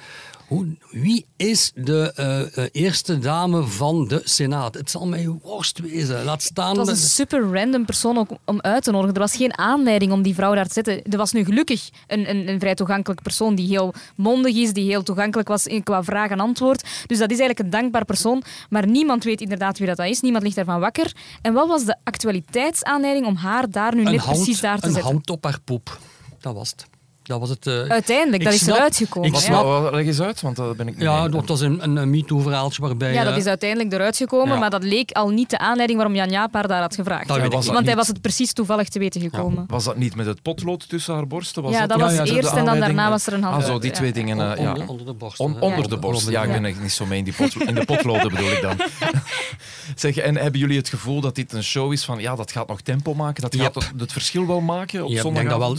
hoe, 0.47 0.67
wie 0.91 1.25
is 1.35 1.71
de 1.75 2.11
eh, 2.15 2.57
eh, 2.57 2.69
eerste 2.71 3.19
dame 3.19 3.63
van 3.63 4.07
de 4.07 4.21
Senaat? 4.23 4.73
Het 4.73 4.91
zal 4.91 5.07
mij 5.07 5.27
worst 5.27 5.79
wezen. 5.79 6.23
Laat 6.23 6.41
staan... 6.43 6.67
Het 6.67 6.77
was 6.77 6.89
een 6.89 6.95
super 7.09 7.53
random 7.53 7.85
persoon 7.85 8.17
ook 8.17 8.29
om 8.45 8.61
uit 8.61 8.83
te 8.83 8.91
nodigen. 8.91 9.13
Er 9.13 9.19
was 9.21 9.35
geen 9.35 9.57
aanleiding 9.57 10.11
om 10.11 10.21
die 10.21 10.33
vrouw 10.33 10.55
daar 10.55 10.67
te 10.67 10.73
zetten. 10.73 11.03
Er 11.03 11.17
was 11.17 11.31
nu 11.31 11.43
gelukkig 11.45 11.89
een, 12.07 12.29
een, 12.29 12.47
een 12.49 12.59
vrij 12.59 12.75
toegankelijk 12.75 13.21
persoon 13.21 13.55
die 13.55 13.67
heel 13.67 13.93
mondig 14.15 14.55
is, 14.55 14.73
die 14.73 14.85
heel 14.89 15.03
toegankelijk 15.03 15.47
was 15.47 15.65
in- 15.65 15.83
qua 15.83 16.03
vraag 16.03 16.29
en 16.29 16.39
antwoord. 16.39 16.81
Dus 17.05 17.17
dat 17.17 17.31
is 17.31 17.39
eigenlijk 17.39 17.59
een 17.59 17.69
dankbaar 17.79 18.05
persoon. 18.05 18.43
Maar 18.69 18.87
niemand 18.87 19.23
weet 19.23 19.41
inderdaad 19.41 19.77
wie 19.77 19.87
dat 19.87 19.99
is. 19.99 20.21
Niemand 20.21 20.43
ligt 20.43 20.55
daarvan 20.55 20.79
wakker. 20.79 21.15
En 21.41 21.53
wat 21.53 21.67
was 21.67 21.85
de 21.85 21.95
actualiteitsaanleiding 22.03 23.25
om 23.25 23.35
haar 23.35 23.69
daar 23.69 23.95
nu 23.95 24.05
een 24.05 24.11
net 24.11 24.19
hand, 24.21 24.35
precies 24.35 24.59
daar 24.59 24.79
te 24.79 24.85
een 24.85 24.91
zetten? 24.93 25.11
hand 25.11 25.29
op 25.29 25.43
haar 25.43 25.59
poep. 25.63 25.99
Dat 26.39 26.53
was 26.53 26.69
het. 26.69 26.85
Dat 27.27 27.39
was 27.39 27.49
het. 27.49 27.67
eh, 27.67 27.73
Uiteindelijk, 27.81 28.43
dat 28.43 28.53
is 28.53 28.59
snap- 28.59 28.75
eruit 28.75 28.95
gekomen. 28.97 29.29
ik 29.29 29.35
ja. 29.35 29.41
snap- 29.41 29.91
leg 29.93 30.05
eens 30.05 30.21
uit, 30.21 30.41
want 30.41 30.55
dat 30.55 30.77
ben 30.77 30.87
ik 30.87 30.93
niet 30.93 31.03
ja, 31.03 31.27
dat 31.27 31.47
was 31.47 31.61
een, 31.61 31.83
een, 31.83 31.95
een 31.95 32.09
MeToo-verhaaltje 32.09 32.81
waarbij... 32.81 33.13
Ja, 33.13 33.23
dat 33.23 33.33
eh, 33.33 33.39
is 33.39 33.45
uiteindelijk 33.45 33.93
eruit 33.93 34.17
gekomen, 34.17 34.53
Ja. 34.53 34.59
maar 34.59 34.69
dat 34.69 34.83
leek 34.83 35.11
al 35.11 35.29
niet 35.29 35.49
de 35.49 35.57
aanleiding 35.57 35.99
waarom 35.99 36.15
Jan 36.17 36.29
Jaap 36.29 36.53
haar 36.53 36.67
daar 36.67 36.81
had 36.81 36.95
gevraagd. 36.95 37.27
Dat 37.27 37.35
weet 37.37 37.45
ik 37.45 37.51
Want 37.51 37.63
niet. 37.63 37.73
Want 37.73 37.85
hij 37.85 37.95
was 37.95 38.07
het 38.07 38.21
precies 38.21 38.53
toevallig 38.53 38.89
te 38.89 38.99
weten 38.99 39.21
gekomen. 39.21 39.63
Was 39.67 39.83
dat 39.83 39.97
niet 39.97 40.15
met 40.15 40.25
het 40.25 40.41
potlood 40.41 40.89
tussen 40.89 41.13
haar 41.13 41.27
borsten? 41.27 41.63
Was 41.63 41.71
Ja, 41.71 41.87
dat 41.87 41.99
was 41.99 42.17
eerst 42.17 42.53
en 42.53 42.65
dan 42.65 42.79
daarna 42.79 43.09
was 43.09 43.27
er 43.27 43.33
een 43.33 43.43
hand. 43.43 43.63
Ah, 43.63 43.69
zo, 43.69 43.79
die 43.79 43.91
twee 43.91 44.11
dingen. 44.11 44.51
eh, 44.55 44.63
ja. 44.63 44.69
onder, 44.71 44.87
onder 44.87 45.05
de 45.05 45.13
borst. 45.13 45.39
On- 45.39 45.61
onder 45.61 45.89
de 45.89 45.97
borst. 45.97 46.29
Ja, 46.29 46.43
ik 46.43 46.51
ben 46.51 46.65
echt 46.65 46.81
niet 46.81 46.91
zo 46.91 47.05
mee 47.05 47.17
in, 47.17 47.23
die 47.23 47.33
pot, 47.33 47.55
in 47.67 47.75
de 47.75 47.85
potloden 47.85 48.29
bedoel 48.31 48.51
ik 48.51 48.61
dan. 48.61 48.75
zeg, 49.95 50.17
en 50.17 50.35
hebben 50.37 50.59
jullie 50.59 50.77
het 50.77 50.89
gevoel 50.89 51.21
dat 51.21 51.35
dit 51.35 51.53
een 51.53 51.63
show 51.63 51.91
is 51.93 52.05
van, 52.05 52.19
ja, 52.19 52.35
dat 52.35 52.51
gaat 52.51 52.67
nog 52.67 52.81
tempo 52.81 53.13
maken, 53.13 53.41
dat 53.41 53.55
gaat 53.55 53.75
het, 53.75 53.91
het 53.97 54.11
verschil 54.11 54.47
wel 54.47 54.61
maken 54.61 55.03
op 55.03 55.09
Ja, 55.09 55.23
ik 55.23 55.33
denk 55.33 55.49
dat 55.49 55.59
wel. 55.59 55.75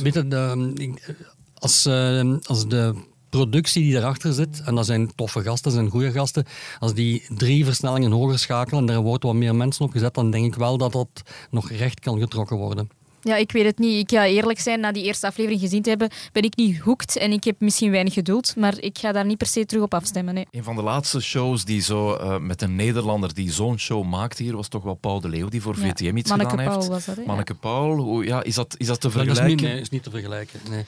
Als, 1.58 1.86
eh, 1.86 2.34
als 2.42 2.68
de 2.68 2.94
productie 3.30 3.82
die 3.82 3.92
daarachter 3.92 4.32
zit, 4.32 4.62
en 4.64 4.74
dat 4.74 4.86
zijn 4.86 5.14
toffe 5.14 5.42
gasten, 5.42 5.62
dat 5.62 5.72
zijn 5.72 5.90
goede 5.90 6.12
gasten, 6.12 6.46
als 6.78 6.94
die 6.94 7.22
drie 7.28 7.64
versnellingen 7.64 8.10
hoger 8.10 8.38
schakelen 8.38 8.88
en 8.88 8.94
er 8.94 9.00
worden 9.00 9.28
wat 9.28 9.38
meer 9.38 9.54
mensen 9.54 9.84
op 9.84 9.90
gezet, 9.90 10.14
dan 10.14 10.30
denk 10.30 10.46
ik 10.46 10.54
wel 10.54 10.78
dat 10.78 10.92
dat 10.92 11.22
nog 11.50 11.70
recht 11.70 12.00
kan 12.00 12.18
getrokken 12.18 12.56
worden. 12.56 12.97
Ja, 13.28 13.36
ik 13.36 13.52
weet 13.52 13.64
het 13.64 13.78
niet. 13.78 13.98
Ik 14.10 14.18
ga 14.18 14.26
eerlijk 14.26 14.60
zijn, 14.60 14.80
na 14.80 14.92
die 14.92 15.04
eerste 15.04 15.26
aflevering 15.26 15.60
gezien 15.60 15.82
te 15.82 15.88
hebben, 15.88 16.10
ben 16.32 16.42
ik 16.42 16.56
niet 16.56 16.78
hooked 16.78 17.16
en 17.16 17.32
ik 17.32 17.44
heb 17.44 17.60
misschien 17.60 17.90
weinig 17.90 18.12
geduld, 18.14 18.56
maar 18.56 18.80
ik 18.80 18.98
ga 18.98 19.12
daar 19.12 19.24
niet 19.26 19.38
per 19.38 19.46
se 19.46 19.66
terug 19.66 19.82
op 19.82 19.94
afstemmen. 19.94 20.34
Nee. 20.34 20.46
Een 20.50 20.64
van 20.64 20.76
de 20.76 20.82
laatste 20.82 21.20
shows 21.20 21.64
die 21.64 21.80
zo 21.82 22.14
eh, 22.14 22.38
met 22.38 22.62
een 22.62 22.76
Nederlander 22.76 23.34
die 23.34 23.52
zo'n 23.52 23.78
show 23.78 24.04
maakt 24.04 24.38
hier, 24.38 24.56
was 24.56 24.68
toch 24.68 24.82
wel 24.82 24.94
Paul 24.94 25.20
de 25.20 25.28
Leeuw, 25.28 25.48
die 25.48 25.62
voor 25.62 25.76
Ja. 25.78 25.82
VTM 25.90 26.16
iets 26.16 26.28
Manneke 26.28 26.50
gedaan 26.50 26.64
Paul 26.66 26.78
heeft. 26.78 26.88
was 26.92 27.04
dat, 27.04 27.14
hè? 27.14 27.20
Ja. 27.20 27.26
Manneke 27.26 27.54
Paul, 27.54 27.96
hoe, 27.96 28.24
ja, 28.24 28.42
is, 28.42 28.54
dat, 28.54 28.74
is 28.78 28.86
dat 28.86 29.00
te 29.00 29.08
Dat 29.08 29.16
is 29.16 29.22
vergelijken? 29.22 29.64
niet, 29.64 29.72
nee, 29.74 29.80
is 29.80 29.88
niet 29.90 30.02
te 30.02 30.10
vergelijken. 30.10 30.60
Nee. 30.70 30.84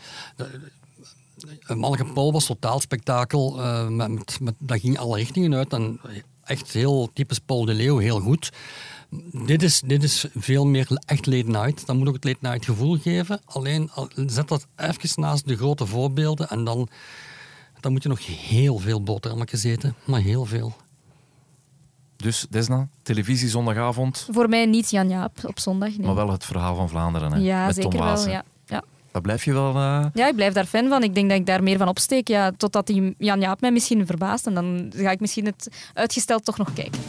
Eh, 1.67 1.77
Manneke 1.77 2.05
Paul 2.05 2.33
was 2.33 2.47
totaal 2.47 2.81
spektakel. 2.81 3.61
eh, 3.61 3.89
met, 3.89 4.09
met, 4.11 4.39
met- 4.41 4.55
dat 4.59 4.81
ging 4.81 4.99
alle 4.99 5.17
richtingen 5.17 5.55
uit. 5.55 5.73
En 5.73 6.01
echt 6.45 6.73
heel 6.73 7.11
typisch 7.13 7.39
Paul 7.39 7.65
de 7.65 7.75
Leeuw, 7.75 7.99
heel 7.99 8.21
goed. 8.21 8.51
Dit 9.33 9.63
is, 9.63 9.81
dit 9.87 10.03
is 10.03 10.27
veel 10.35 10.67
meer 10.67 10.89
echt 11.07 11.27
late 11.27 11.49
night. 11.51 11.87
Dat 11.87 11.97
moet 11.97 12.09
ook 12.09 12.15
het 12.15 12.25
late 12.25 12.39
night 12.41 12.65
gevoel 12.65 12.99
geven. 12.99 13.41
Alleen 13.45 13.91
al- 13.95 14.11
zet 14.27 14.49
dat 14.49 14.67
even 14.77 15.11
naast 15.21 15.49
de 15.49 15.57
grote 15.57 15.87
voorbeelden 15.87 16.49
en 16.49 16.65
dan, 16.65 16.89
dan 17.81 17.93
moet 17.93 18.03
je 18.03 18.09
nog 18.09 18.27
heel 18.27 18.79
veel 18.79 19.03
boterhammetjes 19.03 19.65
eten. 19.65 19.95
Maar 20.05 20.21
heel 20.21 20.45
veel. 20.45 20.75
Dus, 22.17 22.47
Desna, 22.51 22.89
televisie 23.03 23.49
zondagavond, 23.49 24.29
Voor 24.31 24.49
mij 24.49 24.67
niet 24.67 24.91
Jan 24.91 25.09
Jaap 25.09 25.39
op 25.45 25.59
zondag. 25.59 25.89
Nee. 25.97 26.07
maar 26.07 26.15
wel 26.15 26.31
het 26.31 26.45
verhaal 26.45 26.75
van 26.75 26.89
Vlaanderen. 26.89 27.33
Hè, 27.33 27.39
ja, 27.39 27.67
met 27.67 27.75
zeker 27.75 27.91
Tom 27.91 28.01
wel. 28.01 28.29
Ja. 28.29 28.45
Ja. 28.67 28.83
Daar 29.13 29.23
blijf 29.23 29.45
je 29.45 29.53
wel... 29.53 29.75
eh, 29.75 30.07
ja, 30.15 30.29
ik 30.29 30.35
blijf 30.35 30.53
daar 30.53 30.67
fan 30.67 30.89
van. 30.89 31.03
Ik 31.03 31.15
denk 31.15 31.29
dat 31.31 31.39
ik 31.39 31.47
daar 31.47 31.63
meer 31.63 31.79
van 31.79 31.89
opsteek. 31.89 32.29
Ja, 32.29 32.51
totdat 32.57 32.87
die 32.87 33.15
Jan 33.19 33.41
Jaap 33.41 33.61
mij 33.61 33.73
misschien 33.73 34.07
verbaast. 34.07 34.47
En 34.47 34.55
dan 34.55 34.93
ga 34.97 35.11
ik 35.11 35.21
misschien 35.21 35.45
het 35.47 35.69
uitgesteld 35.95 36.45
toch 36.45 36.59
nog 36.59 36.73
kijken. 36.73 37.01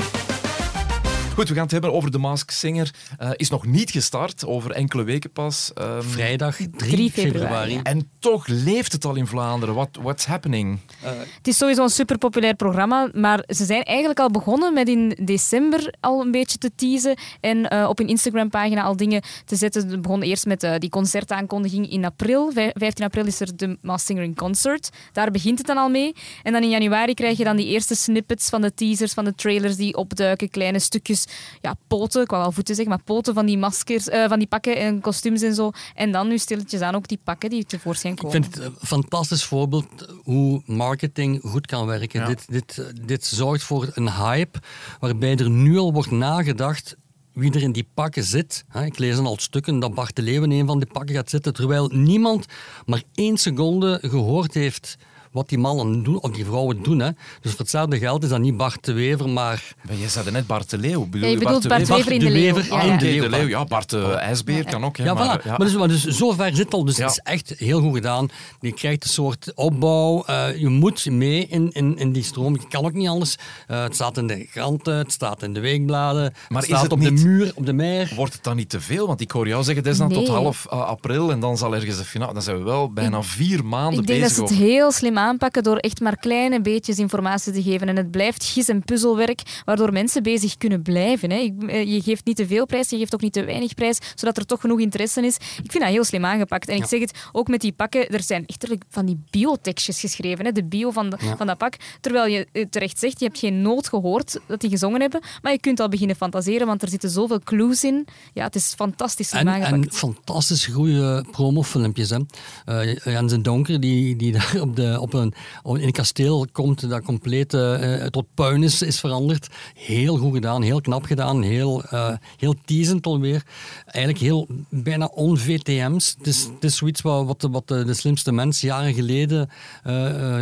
Goed, 1.36 1.48
we 1.50 1.54
gaan 1.54 1.64
het 1.64 1.72
hebben 1.72 1.94
over 1.94 2.12
The 2.12 2.18
Mask 2.18 2.52
Singer. 2.52 2.92
Eh, 3.18 3.30
is 3.36 3.50
nog 3.50 3.66
niet 3.66 3.92
gestart, 3.92 4.46
over 4.46 4.72
enkele 4.72 5.04
weken 5.04 5.32
pas. 5.32 5.72
Ehm, 5.74 6.02
Vrijdag 6.02 6.56
3, 6.56 6.70
3 6.76 7.12
februari. 7.12 7.40
februari. 7.42 7.80
en 7.84 8.10
toch 8.20 8.48
leeft 8.48 8.92
het 8.92 9.06
al 9.06 9.16
in 9.16 9.28
Vlaanderen. 9.28 9.76
What, 9.76 9.90
what's 10.02 10.26
happening? 10.26 10.80
Het 11.02 11.48
is 11.48 11.58
sowieso 11.58 11.84
een 11.84 11.90
super 11.90 12.18
populair 12.18 12.56
programma, 12.56 13.10
maar 13.14 13.44
ze 13.48 13.66
zijn 13.66 13.84
eigenlijk 13.84 14.20
al 14.20 14.30
begonnen 14.30 14.74
met 14.74 14.88
in 14.90 15.18
december 15.24 15.94
al 16.00 16.22
een 16.22 16.32
beetje 16.32 16.58
te 16.58 16.72
teasen 16.76 17.18
en 17.40 17.70
eh, 17.70 17.90
op 17.90 17.98
hun 17.98 18.08
Instagram-pagina 18.08 18.82
al 18.84 18.96
dingen 18.98 19.22
te 19.46 19.56
zetten. 19.56 19.90
Ze 19.90 20.00
begonnen 20.00 20.28
eerst 20.28 20.46
met 20.46 20.64
eh, 20.64 20.76
die 20.78 20.90
concertaankondiging 20.90 21.90
in 21.92 22.06
april. 22.06 22.52
Vij- 22.52 22.72
15 22.74 23.06
april 23.06 23.26
is 23.26 23.40
er 23.40 23.56
de 23.56 23.78
Masked 23.82 24.06
Singer 24.08 24.24
in 24.24 24.36
Concert. 24.36 24.90
Daar 25.12 25.32
begint 25.32 25.58
het 25.58 25.68
dan 25.68 25.78
al 25.78 25.90
mee. 25.90 26.14
En 26.44 26.52
dan 26.54 26.62
in 26.64 26.70
januari 26.70 27.14
krijg 27.14 27.38
je 27.38 27.44
dan 27.44 27.56
die 27.56 27.68
eerste 27.68 27.96
snippets 27.96 28.50
van 28.50 28.62
de 28.62 28.74
teasers, 28.74 29.14
van 29.14 29.24
de 29.26 29.36
trailers 29.36 29.76
die 29.76 29.96
opduiken, 29.98 30.50
kleine 30.50 30.80
stukjes, 30.80 31.21
ja, 31.62 31.76
poten, 31.88 32.22
ik 32.22 32.30
wou 32.30 32.42
wel 32.42 32.52
voeten 32.52 32.76
zeggen, 32.76 32.94
maar 32.94 33.04
poten 33.04 33.34
van 33.34 33.46
die 33.46 33.58
maskers, 33.58 34.10
eh, 34.10 34.28
van 34.28 34.40
die 34.40 34.48
pakken 34.48 34.78
en 34.78 35.02
kostuums 35.02 35.42
en 35.42 35.56
zo. 35.56 35.72
En 35.96 36.12
dan 36.12 36.28
nu 36.28 36.38
stilletjes 36.38 36.82
aan 36.82 36.96
ook 36.96 37.08
die 37.08 37.20
pakken 37.24 37.50
die 37.50 37.66
tevoorschijn 37.66 38.14
Ik 38.14 38.20
komen. 38.20 38.42
vind 38.42 38.56
het 38.56 38.64
een 38.66 38.76
fantastisch 38.82 39.44
voorbeeld 39.44 39.88
hoe 40.24 40.62
marketing 40.66 41.42
goed 41.44 41.66
kan 41.68 41.86
werken. 41.86 42.26
Dit, 42.26 42.46
dit, 42.50 42.94
dit 43.06 43.26
zorgt 43.26 43.64
voor 43.64 43.90
een 43.94 44.12
hype 44.12 44.60
waarbij 45.00 45.36
er 45.36 45.50
nu 45.50 45.78
al 45.78 45.94
wordt 45.94 46.12
nagedacht 46.12 46.96
wie 47.34 47.54
er 47.54 47.62
in 47.62 47.72
die 47.72 47.88
pakken 47.94 48.24
zit. 48.24 48.64
Hè, 48.68 48.86
Ik 48.86 48.98
lees 48.98 49.16
dan 49.16 49.26
al 49.26 49.38
stukken 49.40 49.80
dat 49.80 49.94
Bart 49.94 50.16
de 50.16 50.22
Leeuw 50.22 50.44
in 50.44 50.52
een 50.52 50.68
van 50.68 50.80
die 50.80 50.92
pakken 50.92 51.16
gaat 51.16 51.30
zitten, 51.30 51.54
terwijl 51.54 51.88
niemand 51.94 52.46
maar 52.86 53.04
één 53.14 53.38
seconde 53.38 54.00
gehoord 54.02 54.54
heeft 54.54 54.98
wat 55.32 55.50
die 55.50 55.58
mannen 55.58 56.04
doen, 56.04 56.22
of 56.22 56.32
die 56.32 56.46
vrouwen 56.46 56.84
doen. 56.84 57.00
Hè. 57.00 57.10
Dus 57.42 57.52
voor 57.52 57.60
hetzelfde 57.60 57.98
geld 57.98 58.24
is 58.24 58.30
dat 58.30 58.40
niet 58.40 58.58
Bart 58.58 58.86
de 58.86 58.94
Wever, 58.94 59.30
maar 59.30 59.76
Maar 59.88 59.96
jij 59.96 60.08
zei 60.10 60.32
net 60.32 60.48
Bart 60.48 60.70
de 60.70 60.78
Leeuw. 60.78 61.06
Bedoel 61.06 61.28
Ja, 61.28 61.34
je 61.34 61.38
bedoelt 61.40 61.62
de 61.62 61.68
Bart 61.68 61.80
Wever? 61.88 61.96
Wever 61.96 62.12
in 62.12 62.20
de 62.20 62.26
de 62.26 62.32
Leeuw. 62.32 62.54
Wever 62.54 62.74
Ja, 62.74 62.82
in 62.82 62.98
de 62.98 63.06
Leeuw. 63.06 63.22
de 63.22 63.30
Leeuw, 63.30 63.48
ja. 63.48 63.64
Bart 63.66 63.90
de 63.90 64.04
IJsbeer 64.14 64.66
kan 64.66 64.84
ook. 64.86 64.98
Hè, 64.98 65.04
Ja, 65.04 65.14
maar, 65.14 65.40
voilà. 65.40 65.44
ja. 65.44 65.50
Maar, 65.58 65.68
dus, 65.68 65.76
maar 65.76 65.88
dus 65.88 66.04
zo 66.06 66.32
ver 66.32 66.48
zit 66.56 66.58
het 66.66 66.74
al. 66.74 66.86
Dus 66.86 66.98
Ja. 66.98 67.04
het 67.06 67.12
is 67.12 67.20
echt 67.24 67.54
heel 67.58 67.80
goed 67.82 67.94
gedaan. 67.96 68.30
Je 68.60 68.72
krijgt 68.74 69.04
een 69.04 69.10
soort 69.10 69.52
opbouw. 69.56 70.24
eh, 70.26 70.58
je 70.60 70.68
moet 70.68 71.06
mee 71.06 71.48
in, 71.48 71.70
in, 71.72 71.98
in 71.98 72.12
die 72.12 72.24
stroom. 72.24 72.54
Je 72.54 72.68
kan 72.70 72.86
ook 72.86 72.94
niet 72.94 73.08
anders. 73.08 73.36
Eh, 73.68 73.82
het 73.84 73.96
staat 73.96 74.18
in 74.18 74.28
de 74.28 74.46
kranten, 74.52 74.96
het 74.98 75.12
staat 75.12 75.44
in 75.44 75.54
de 75.54 75.60
weekbladen. 75.60 76.22
Maar 76.50 76.62
het 76.62 76.70
is 76.72 76.78
staat 76.78 76.82
het 76.84 76.92
op 76.92 77.00
niet- 77.00 77.18
de 77.22 77.26
muur, 77.28 77.52
op 77.56 77.66
de 77.66 77.74
meer. 77.74 78.12
Wordt 78.16 78.34
het 78.34 78.44
dan 78.44 78.56
niet 78.56 78.70
te 78.70 78.82
veel? 78.82 79.08
Want 79.08 79.22
ik 79.22 79.32
hoor 79.32 79.48
jou 79.48 79.64
zeggen, 79.64 79.84
dat 79.84 79.94
is 79.94 80.00
dan 80.00 80.10
tot 80.10 80.28
half 80.28 80.66
eh, 80.70 80.80
april 80.86 81.32
en 81.32 81.40
dan 81.40 81.58
zal 81.58 81.76
ergens 81.76 81.98
de 81.98 82.04
finale. 82.06 82.34
Dan 82.34 82.42
zijn 82.42 82.58
we 82.58 82.64
wel 82.64 82.92
bijna 82.94 83.22
vier 83.24 83.66
maanden 83.66 84.00
Ik 84.00 84.08
denk 84.08 84.20
dat 84.22 84.30
bezig. 84.30 84.36
ze 84.36 84.42
het 84.42 84.52
over- 84.52 84.64
heel 84.74 84.92
slim 84.92 85.18
aanpakken 85.22 85.64
door 85.64 85.78
echt 85.78 86.00
maar 86.00 86.18
kleine 86.18 86.62
beetjes 86.62 86.98
informatie 87.00 87.54
te 87.54 87.62
geven. 87.64 87.88
En 87.90 87.96
het 87.98 88.12
blijft 88.12 88.44
gis- 88.44 88.68
en 88.70 88.84
puzzelwerk, 88.84 89.42
waardoor 89.66 89.92
mensen 89.92 90.24
bezig 90.24 90.58
kunnen 90.58 90.82
blijven. 90.82 91.32
Hè. 91.32 91.50
Eh, 91.68 91.84
Je 91.94 92.02
geeft 92.02 92.26
niet 92.26 92.36
te 92.36 92.48
veel 92.48 92.66
prijs, 92.66 92.90
je 92.90 92.98
geeft 92.98 93.14
ook 93.14 93.22
niet 93.22 93.34
te 93.34 93.44
weinig 93.44 93.74
prijs, 93.74 93.98
zodat 94.16 94.38
er 94.38 94.46
toch 94.46 94.62
genoeg 94.62 94.80
interesse 94.80 95.26
is. 95.26 95.36
Ik 95.64 95.72
vind 95.72 95.84
dat 95.84 95.94
heel 95.94 96.04
slim 96.04 96.26
aangepakt. 96.26 96.70
En 96.70 96.76
ik 96.76 96.86
zeg 96.86 97.00
het, 97.00 97.12
ook 97.32 97.48
met 97.48 97.62
die 97.62 97.72
pakken, 97.72 98.10
er 98.10 98.24
zijn 98.24 98.44
echt 98.46 98.66
van 98.90 99.06
die 99.06 99.20
biotekstjes 99.30 100.00
geschreven, 100.00 100.46
hè, 100.46 100.52
de 100.52 100.64
bio 100.64 100.92
van, 100.92 101.10
de, 101.10 101.18
Ja. 101.22 101.36
van 101.38 101.48
dat 101.48 101.58
pak. 101.58 101.76
Terwijl 102.02 102.26
je 102.34 102.48
eh, 102.52 102.66
terecht 102.70 103.00
zegt, 103.00 103.20
je 103.20 103.26
hebt 103.26 103.40
geen 103.40 103.62
noot 103.62 103.88
gehoord 103.90 104.40
dat 104.48 104.60
die 104.62 104.70
gezongen 104.70 105.02
hebben, 105.02 105.22
maar 105.42 105.52
je 105.52 105.60
kunt 105.60 105.80
al 105.80 105.90
beginnen 105.90 106.16
fantaseren, 106.16 106.68
want 106.68 106.82
er 106.82 106.90
zitten 106.90 107.10
zoveel 107.10 107.40
clues 107.40 107.84
in. 107.84 108.08
Ja, 108.34 108.44
het 108.44 108.56
is 108.56 108.74
fantastisch 108.76 109.30
slim 109.30 109.42
En, 109.42 109.54
aangepakt. 109.54 109.86
en 109.86 109.92
fantastisch 109.92 110.66
goede 110.66 111.26
promofilmpjes. 111.32 112.10
Hè. 112.10 112.18
Eh, 112.66 112.96
Jens 113.04 113.34
en 113.34 113.42
Donker, 113.42 113.80
die, 113.80 114.16
die 114.16 114.32
daar 114.32 114.56
op, 114.62 114.76
de, 114.76 114.98
op 115.00 115.11
op 115.14 115.20
een, 115.20 115.34
in 115.82 115.86
een 115.86 115.92
kasteel 115.92 116.48
komt 116.52 116.90
dat 116.90 117.04
compleet 117.04 117.54
eh, 117.54 118.06
tot 118.06 118.26
puin 118.34 118.64
is, 118.64 118.82
is 118.82 119.00
veranderd. 119.00 119.48
Heel 119.74 120.18
goed 120.18 120.34
gedaan, 120.34 120.62
heel 120.62 120.82
knap 120.82 121.06
gedaan, 121.06 121.42
heel, 121.42 121.84
eh 121.84 122.14
heel 122.38 122.56
teasend 122.66 123.06
alweer. 123.06 123.44
Eigenlijk 123.86 124.24
heel 124.24 124.48
bijna 124.70 125.06
on-VTM's. 125.06 126.16
Het 126.18 126.28
is, 126.28 126.48
het 126.60 126.74
zoiets 126.74 127.02
wat, 127.02 127.48
wat, 127.52 127.68
de, 127.68 127.94
slimste 127.94 128.32
mens 128.32 128.62
jaren 128.62 128.94
geleden 128.94 129.50
eh, 129.84 129.94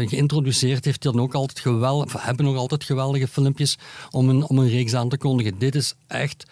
geïntroduceerd 0.07 0.85
heeft. 0.85 1.01
Die 1.01 1.21
ook 1.21 1.33
altijd 1.33 1.59
geweldig, 1.59 2.15
of 2.15 2.21
hebben 2.21 2.45
nog 2.45 2.55
altijd 2.55 2.83
geweldige 2.83 3.27
filmpjes 3.27 3.77
om 4.09 4.29
een, 4.29 4.43
om 4.43 4.57
een 4.57 4.69
reeks 4.69 4.93
aan 4.93 5.09
te 5.09 5.17
kondigen. 5.17 5.59
Dit 5.59 5.75
is 5.75 5.93
echt 6.07 6.45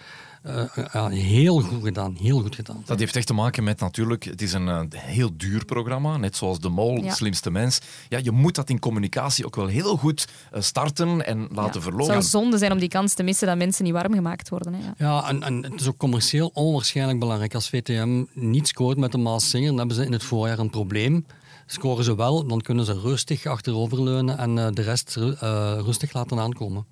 ja, 0.93 1.08
heel 1.08 1.60
goed 1.62 1.84
gedaan, 1.84 2.15
heel 2.19 2.41
goed 2.41 2.56
gedaan. 2.56 2.82
Dat 2.86 3.00
heeft 3.00 3.15
echt 3.15 3.28
te 3.28 3.34
maken 3.34 3.63
met 3.63 3.80
natuurlijk, 3.80 4.23
het 4.23 4.41
is 4.41 4.54
een 4.54 4.67
eh, 4.67 4.82
heel 4.91 5.30
duur 5.38 5.65
programma, 5.65 6.17
net 6.17 6.36
zoals 6.36 6.60
De 6.60 6.69
Mol, 6.69 7.04
Ja. 7.04 7.13
Slimste 7.13 7.52
Mens. 7.52 7.80
Ja, 8.10 8.19
je 8.23 8.32
moet 8.32 8.56
dat 8.56 8.69
in 8.69 8.80
communicatie 8.80 9.45
ook 9.45 9.56
wel 9.56 9.67
heel 9.67 9.97
goed 9.97 10.28
eh, 10.52 10.62
starten 10.62 11.26
en 11.26 11.39
laten 11.39 11.56
Ja. 11.56 11.63
Het 11.63 11.82
verlopen. 11.84 12.06
zou 12.06 12.21
zonde 12.21 12.58
zijn 12.58 12.71
om 12.71 12.80
die 12.80 12.89
kans 12.89 13.13
te 13.13 13.23
missen 13.23 13.47
dat 13.47 13.58
mensen 13.58 13.84
niet 13.84 13.93
warm 13.93 14.13
gemaakt 14.13 14.50
worden. 14.50 14.73
Hè. 14.73 14.80
Ja. 14.80 14.93
Ja, 14.97 15.28
en, 15.30 15.43
en 15.43 15.63
het 15.63 15.82
is 15.82 15.88
ook 15.88 15.97
commercieel 15.97 16.52
onwaarschijnlijk 16.54 17.19
belangrijk. 17.19 17.54
Als 17.56 17.69
VTM 17.69 18.23
niet 18.34 18.67
scoort 18.67 18.97
met 18.97 19.12
de 19.12 19.17
Maas 19.17 19.50
Singer, 19.50 19.67
dan 19.69 19.78
hebben 19.78 19.95
ze 19.95 20.06
in 20.06 20.12
het 20.12 20.23
voorjaar 20.23 20.60
een 20.60 20.69
probleem. 20.69 21.26
Scoren 21.65 22.04
ze 22.04 22.15
wel, 22.15 22.47
dan 22.47 22.62
kunnen 22.62 22.86
ze 22.86 23.00
rustig 23.00 23.45
achteroverleunen 23.45 24.38
en 24.38 24.58
eh, 24.58 24.67
de 24.73 24.82
rest 24.82 25.15
ru- 25.15 25.36
eh, 25.39 25.78
rustig 25.86 26.13
laten 26.13 26.39
aankomen. 26.39 26.86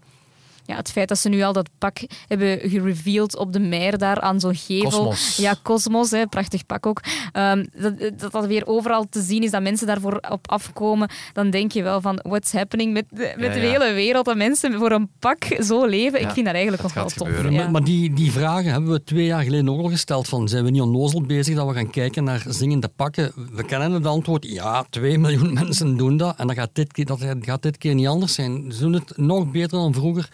Ja, 0.66 0.76
het 0.76 0.92
feit 0.92 1.08
dat 1.08 1.18
ze 1.18 1.30
nu 1.30 1.42
al 1.42 1.54
dat 1.54 1.70
pak 1.78 1.98
hebben 2.28 2.60
gereveeld 2.70 3.38
op 3.38 3.54
de 3.54 3.60
meer 3.60 3.98
daar 3.98 4.20
aan 4.22 4.40
zo'n 4.40 4.56
gevel. 4.56 4.90
Cosmos. 4.90 5.36
Ja, 5.38 5.56
Cosmos, 5.64 6.12
hè, 6.12 6.28
prachtig 6.28 6.66
pak 6.66 6.86
ook. 6.86 7.02
Ehm, 7.32 7.66
dat, 7.78 7.94
dat 8.20 8.32
dat 8.32 8.46
weer 8.46 8.68
overal 8.68 9.06
te 9.10 9.22
zien 9.22 9.44
is, 9.44 9.52
dat 9.52 9.62
mensen 9.62 9.88
daarvoor 9.88 10.20
op 10.30 10.50
afkomen, 10.52 11.10
dan 11.34 11.50
denk 11.50 11.72
je 11.72 11.84
wel 11.84 12.02
van, 12.02 12.20
what's 12.24 12.52
happening 12.52 12.94
met, 12.94 13.06
de, 13.10 13.34
met 13.38 13.54
Ja, 13.56 13.62
de 13.62 13.68
hele 13.68 13.94
wereld, 13.94 14.26
dat 14.26 14.36
mensen 14.38 14.74
voor 14.74 14.92
een 14.92 15.10
pak 15.20 15.44
zo 15.64 15.86
leven. 15.86 16.20
Ja, 16.20 16.28
ik 16.28 16.34
vind 16.34 16.46
dat 16.46 16.56
eigenlijk 16.56 16.84
dat 16.84 16.94
nog 16.96 17.04
wel 17.18 17.28
tof. 17.34 17.52
Maar, 17.52 17.72
maar 17.72 17.84
die, 17.84 18.14
die 18.14 18.32
vragen 18.32 18.72
hebben 18.72 18.92
we 18.92 19.04
twee 19.04 19.26
jaar 19.26 19.44
geleden 19.44 19.70
ook 19.70 19.82
al 19.82 19.90
gesteld. 19.90 20.28
Van, 20.28 20.48
zijn 20.48 20.64
we 20.64 20.70
niet 20.70 20.82
onnozel 20.82 21.22
bezig 21.22 21.56
dat 21.56 21.68
we 21.68 21.74
gaan 21.74 21.90
kijken 21.90 22.24
naar 22.24 22.44
zingende 22.48 22.88
pakken? 22.96 23.32
We 23.54 23.64
kennen 23.66 23.92
het 23.92 24.06
antwoord, 24.06 24.46
ja, 24.50 24.86
2 24.90 25.18
miljoen 25.18 25.54
mensen 25.64 25.98
doen 25.98 26.18
dat. 26.18 26.36
En 26.38 26.48
dat 26.48 26.56
gaat 26.56 26.70
dit, 26.74 26.92
keer- 26.94 27.06
dat 27.06 27.26
gaat 27.42 27.62
dit 27.62 27.78
keer 27.78 27.94
niet 27.96 28.08
anders 28.08 28.34
zijn. 28.34 28.72
Ze 28.72 28.80
doen 28.80 28.94
het 28.94 29.18
nog 29.18 29.52
beter 29.52 29.78
dan 29.78 29.94
vroeger. 29.94 30.30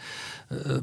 Eh, 0.50 0.76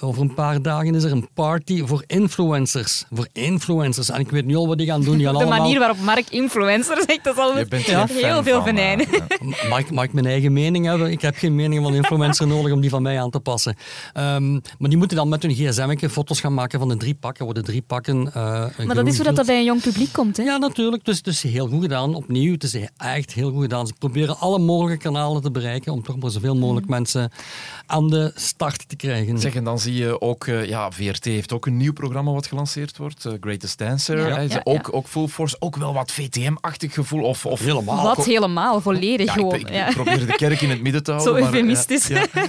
over 0.00 0.22
een 0.22 0.34
paar 0.34 0.62
dagen 0.62 0.94
is 0.94 1.04
er 1.04 1.12
een 1.12 1.28
party 1.34 1.84
voor 1.84 2.04
influencers. 2.06 3.04
Voor 3.12 3.28
influencers. 3.32 4.10
En 4.10 4.20
ik 4.20 4.30
weet 4.30 4.44
nu 4.44 4.56
al 4.56 4.68
wat 4.68 4.78
die 4.78 4.86
gaan 4.86 5.02
doen. 5.02 5.16
Die 5.16 5.26
gaan 5.26 5.34
De 5.34 5.40
allemaal... 5.40 5.58
manier 5.58 5.78
waarop 5.78 5.98
Mark 6.00 6.30
influencer 6.30 6.96
zegt, 7.06 7.24
dat 7.24 7.36
zal 7.36 7.58
Je 7.58 7.66
bent 7.66 7.84
ja, 7.84 8.06
heel 8.06 8.20
fan 8.32 8.44
veel 8.44 8.54
van, 8.54 8.64
venijnen. 8.64 9.06
eh, 9.06 9.20
ja. 9.28 9.68
Mag 9.68 9.78
ik, 9.78 9.90
mag 9.90 10.04
ik 10.04 10.12
mijn 10.12 10.26
eigen 10.26 10.52
mening 10.52 10.86
hebben? 10.86 11.10
Ik 11.10 11.20
heb 11.20 11.36
geen 11.36 11.54
mening 11.54 11.82
van 11.82 11.90
een 11.92 11.96
influencer 11.98 12.46
nodig 12.46 12.72
om 12.72 12.80
die 12.80 12.90
van 12.90 13.02
mij 13.02 13.20
aan 13.20 13.30
te 13.30 13.40
passen. 13.40 13.76
Ehm, 14.12 14.52
maar 14.52 14.88
die 14.88 14.98
moeten 14.98 15.16
dan 15.16 15.28
met 15.28 15.42
hun 15.42 15.54
gsm 15.54 16.08
foto's 16.08 16.40
gaan 16.40 16.54
maken 16.54 16.78
van 16.78 16.88
de 16.88 16.96
drie 16.96 17.14
pakken. 17.14 17.44
Worden 17.44 17.64
drie 17.64 17.82
pakken 17.82 18.32
eh 18.34 18.66
Maar 18.84 18.94
dat 18.94 19.06
is 19.06 19.16
hoe 19.16 19.24
dat, 19.24 19.36
dat 19.36 19.46
bij 19.46 19.58
een 19.58 19.64
jong 19.64 19.82
publiek 19.82 20.12
komt. 20.12 20.36
Hè? 20.36 20.42
Ja, 20.42 20.56
natuurlijk. 20.56 21.04
Dus 21.04 21.16
het 21.16 21.26
is 21.26 21.42
heel 21.42 21.66
goed 21.68 21.82
gedaan. 21.82 22.14
Opnieuw, 22.14 22.52
het 22.52 22.62
is 22.62 22.76
echt 22.96 23.32
heel 23.32 23.50
goed 23.50 23.62
gedaan. 23.62 23.86
Ze 23.86 23.92
proberen 23.98 24.38
alle 24.38 24.58
mogelijke 24.58 25.02
kanalen 25.02 25.42
te 25.42 25.50
bereiken 25.50 25.92
om 25.92 26.02
toch 26.02 26.16
maar 26.18 26.30
zoveel 26.30 26.56
mogelijk 26.56 26.88
mensen 26.88 27.30
aan 27.86 28.10
de 28.10 28.32
start 28.34 28.83
te 28.86 28.96
krijgen. 28.96 29.38
Zeg, 29.38 29.54
en 29.54 29.64
dan 29.64 29.78
zie 29.78 29.94
je 29.94 30.20
ook, 30.20 30.46
eh, 30.46 30.64
ja, 30.64 30.90
VRT 30.90 31.24
heeft 31.24 31.52
ook 31.52 31.66
een 31.66 31.76
nieuw 31.76 31.92
programma 31.92 32.32
wat 32.32 32.46
gelanceerd 32.46 32.96
wordt, 32.96 33.24
eh, 33.24 33.32
Greatest 33.40 33.78
Dancer. 33.78 34.18
Ja. 34.18 34.40
Ja, 34.40 34.60
ook, 34.64 34.86
ja. 34.86 34.92
ook 34.92 35.06
Full 35.06 35.26
Force, 35.26 35.56
ook 35.58 35.76
wel 35.76 35.94
wat 35.94 36.12
VTM-achtig 36.12 36.94
gevoel. 36.94 37.22
Of, 37.22 37.46
of 37.46 37.60
Helemaal. 37.60 38.02
Wat 38.02 38.24
helemaal, 38.24 38.80
volledig 38.80 39.26
Ja, 39.26 39.32
ik, 39.32 39.38
gewoon. 39.38 39.54
ik 39.54 39.70
ja. 39.70 39.90
probeer 39.90 40.26
de 40.26 40.36
kerk 40.36 40.60
in 40.60 40.70
het 40.70 40.82
midden 40.82 41.02
te 41.02 41.12
houden. 41.12 41.34
Zo 41.34 41.40
maar, 41.40 41.50
eh, 41.52 41.54
eufemistisch. 41.54 42.06
ja. 42.06 42.26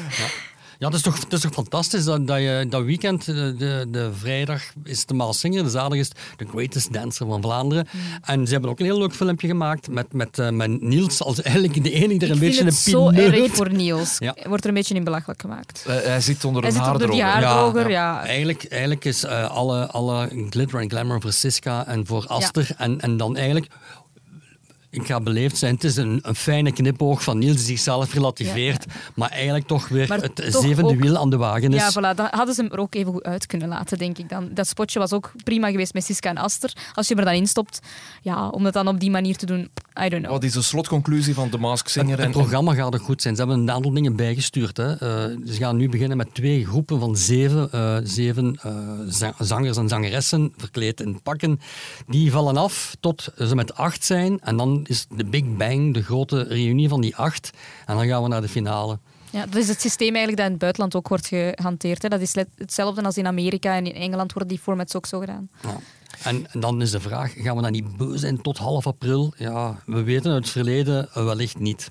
Ja, 0.79 0.87
het 0.87 0.95
is 0.95 1.01
toch, 1.01 1.19
het 1.19 1.33
is 1.33 1.41
toch 1.41 1.53
fantastisch 1.53 2.03
dat, 2.03 2.27
dat 2.27 2.37
je 2.37 2.65
dat 2.69 2.83
weekend, 2.83 3.25
de, 3.25 3.55
de, 3.57 3.87
de 3.91 4.09
vrijdag 4.13 4.61
is 4.83 5.05
de 5.05 5.13
Maas 5.13 5.39
Singer, 5.39 5.63
de 5.63 5.69
zaterdag 5.69 5.99
is 5.99 6.09
The 6.37 6.45
Greatest 6.51 6.93
Dancer 6.93 7.27
van 7.27 7.41
Vlaanderen. 7.41 7.87
Mm. 7.91 8.01
En 8.21 8.45
ze 8.45 8.51
hebben 8.51 8.69
ook 8.69 8.79
een 8.79 8.85
heel 8.85 8.97
leuk 8.97 9.13
filmpje 9.13 9.47
gemaakt 9.47 9.89
met, 9.89 10.13
met, 10.13 10.39
eh, 10.39 10.49
met 10.49 10.81
Niels 10.81 11.21
als 11.21 11.41
eigenlijk 11.41 11.83
de 11.83 11.91
enige 11.91 12.19
die 12.19 12.19
er 12.19 12.29
een 12.29 12.33
Ik 12.35 12.39
beetje 12.39 12.63
vind 12.63 12.95
een 12.95 13.13
het 13.13 13.19
zo 13.29 13.41
erg 13.41 13.55
voor 13.55 13.73
Niels. 13.73 14.17
Ja. 14.17 14.35
Wordt 14.43 14.63
er 14.63 14.69
een 14.69 14.75
beetje 14.75 14.95
in 14.95 15.03
belachelijk 15.03 15.41
gemaakt. 15.41 15.83
Eh, 15.87 15.95
hij 15.95 16.21
zit 16.21 16.45
onder 16.45 16.63
Hij 16.63 16.71
een 16.71 16.77
haardroger. 16.77 17.23
haardroger, 17.23 17.89
ja. 17.89 18.23
Eigenlijk, 18.25 18.65
eigenlijk 18.69 19.05
is 19.05 19.23
eh, 19.23 19.49
alle, 19.49 19.87
alle 19.87 20.29
glitter 20.49 20.79
en 20.79 20.89
glamour 20.89 21.21
voor 21.21 21.31
Siska 21.31 21.87
en 21.87 22.05
voor 22.05 22.27
Aster. 22.27 22.69
En, 22.77 23.01
en 23.01 23.17
dan 23.17 23.35
eigenlijk, 23.35 23.67
ik 24.95 25.05
ga 25.05 25.21
beleefd 25.21 25.57
zijn, 25.57 25.73
het 25.73 25.83
is 25.83 25.95
een, 25.95 26.19
een 26.21 26.35
fijne 26.35 26.71
knipoog 26.71 27.23
van 27.23 27.37
Niels 27.37 27.55
die 27.55 27.65
zichzelf 27.65 28.13
relativeert. 28.13 28.85
Maar 29.15 29.29
eigenlijk 29.29 29.67
toch 29.67 29.87
weer 29.87 30.07
Maar 30.07 30.21
het 30.21 30.35
toch 30.35 30.61
zevende 30.61 30.89
ook- 30.93 30.99
wiel 31.01 31.17
aan 31.17 31.29
de 31.29 31.37
wagen 31.37 31.73
is. 31.73 31.81
Ja, 31.81 31.91
voilà. 31.91 32.15
Dan 32.15 32.27
hadden 32.31 32.55
ze 32.55 32.61
hem 32.61 32.71
er 32.71 32.79
ook 32.79 32.95
even 32.95 33.11
goed 33.11 33.23
uit 33.23 33.45
kunnen 33.45 33.67
laten, 33.67 33.97
denk 33.97 34.17
ik 34.17 34.29
dan. 34.29 34.49
Dat 34.53 34.67
spotje 34.67 34.99
was 34.99 35.13
ook 35.13 35.31
prima 35.43 35.69
geweest 35.71 35.93
met 35.93 36.03
Siska 36.05 36.29
en 36.29 36.37
Aster. 36.37 36.73
Als 36.93 37.07
je 37.07 37.13
hem 37.15 37.23
er 37.23 37.29
dan 37.29 37.39
instopt, 37.39 37.79
ja, 38.21 38.49
om 38.49 38.65
het 38.65 38.73
dan 38.73 38.87
op 38.87 38.99
die 38.99 39.11
manier 39.11 39.37
te 39.37 39.45
doen, 39.45 39.69
I 40.05 40.09
don't 40.09 40.21
know. 40.21 40.31
Wat 40.31 40.43
is 40.43 40.53
de 40.53 40.61
slotconclusie 40.61 41.33
van 41.33 41.49
The 41.49 41.57
Mask 41.57 41.87
Singer? 41.87 42.17
Het, 42.17 42.25
en- 42.25 42.31
programma 42.31 42.73
gaat 42.73 42.93
ook 42.95 43.01
goed 43.01 43.21
zijn. 43.21 43.35
Ze 43.35 43.41
hebben 43.41 43.59
een 43.59 43.71
aantal 43.71 43.93
dingen 43.93 44.15
bijgestuurd. 44.15 44.77
Hè. 44.77 44.91
Eh, 44.93 45.37
ze 45.45 45.53
gaan 45.53 45.77
nu 45.77 45.89
beginnen 45.89 46.17
met 46.17 46.33
twee 46.33 46.65
groepen 46.65 46.99
van 46.99 47.15
zeven, 47.15 47.71
eh, 47.71 47.97
zeven 48.03 48.59
eh, 48.61 48.73
za- 49.07 49.33
zangers 49.39 49.77
en 49.77 49.87
zangeressen 49.87 50.53
verkleed 50.57 51.01
in 51.01 51.21
pakken. 51.21 51.59
Die 52.07 52.31
vallen 52.31 52.57
af 52.57 52.95
tot 52.99 53.27
ze 53.37 53.55
met 53.55 53.75
acht 53.75 54.03
zijn. 54.03 54.39
En 54.41 54.57
dan 54.57 54.84
is 54.89 55.05
de 55.15 55.25
Big 55.25 55.57
Bang, 55.57 55.93
de 55.93 56.03
grote 56.03 56.41
reunie 56.41 56.89
van 56.89 57.01
die 57.01 57.15
acht. 57.15 57.49
En 57.85 57.95
dan 57.95 58.07
gaan 58.07 58.23
we 58.23 58.29
naar 58.29 58.41
de 58.41 58.47
finale. 58.47 58.99
Ja, 59.29 59.45
dat 59.45 59.55
is 59.55 59.67
het 59.67 59.81
systeem 59.81 60.15
eigenlijk 60.15 60.37
dat 60.37 60.45
in 60.45 60.51
het 60.51 60.61
buitenland 60.61 60.95
ook 60.95 61.07
wordt 61.07 61.27
gehanteerd. 61.27 62.01
Hè. 62.01 62.09
Dat 62.09 62.21
is 62.21 62.35
hetzelfde 62.55 63.03
als 63.03 63.17
in 63.17 63.27
Amerika 63.27 63.75
en 63.75 63.85
in 63.85 63.93
Engeland 63.93 64.33
worden 64.33 64.51
die 64.51 64.63
formats 64.63 64.95
ook 64.95 65.05
zo 65.05 65.19
gedaan. 65.19 65.49
Ja. 65.61 65.79
En, 66.23 66.51
en 66.51 66.59
dan 66.59 66.81
is 66.81 66.91
de 66.91 66.99
vraag, 66.99 67.33
gaan 67.35 67.55
we 67.55 67.61
dan 67.61 67.71
niet 67.71 67.97
beu 67.97 68.17
zijn 68.17 68.41
tot 68.41 68.57
half 68.57 68.87
april? 68.87 69.33
Ja, 69.37 69.79
we 69.85 70.03
weten 70.03 70.31
uit 70.31 70.43
het 70.43 70.51
verleden 70.51 71.09
eh, 71.13 71.25
wellicht 71.25 71.59
niet. 71.59 71.89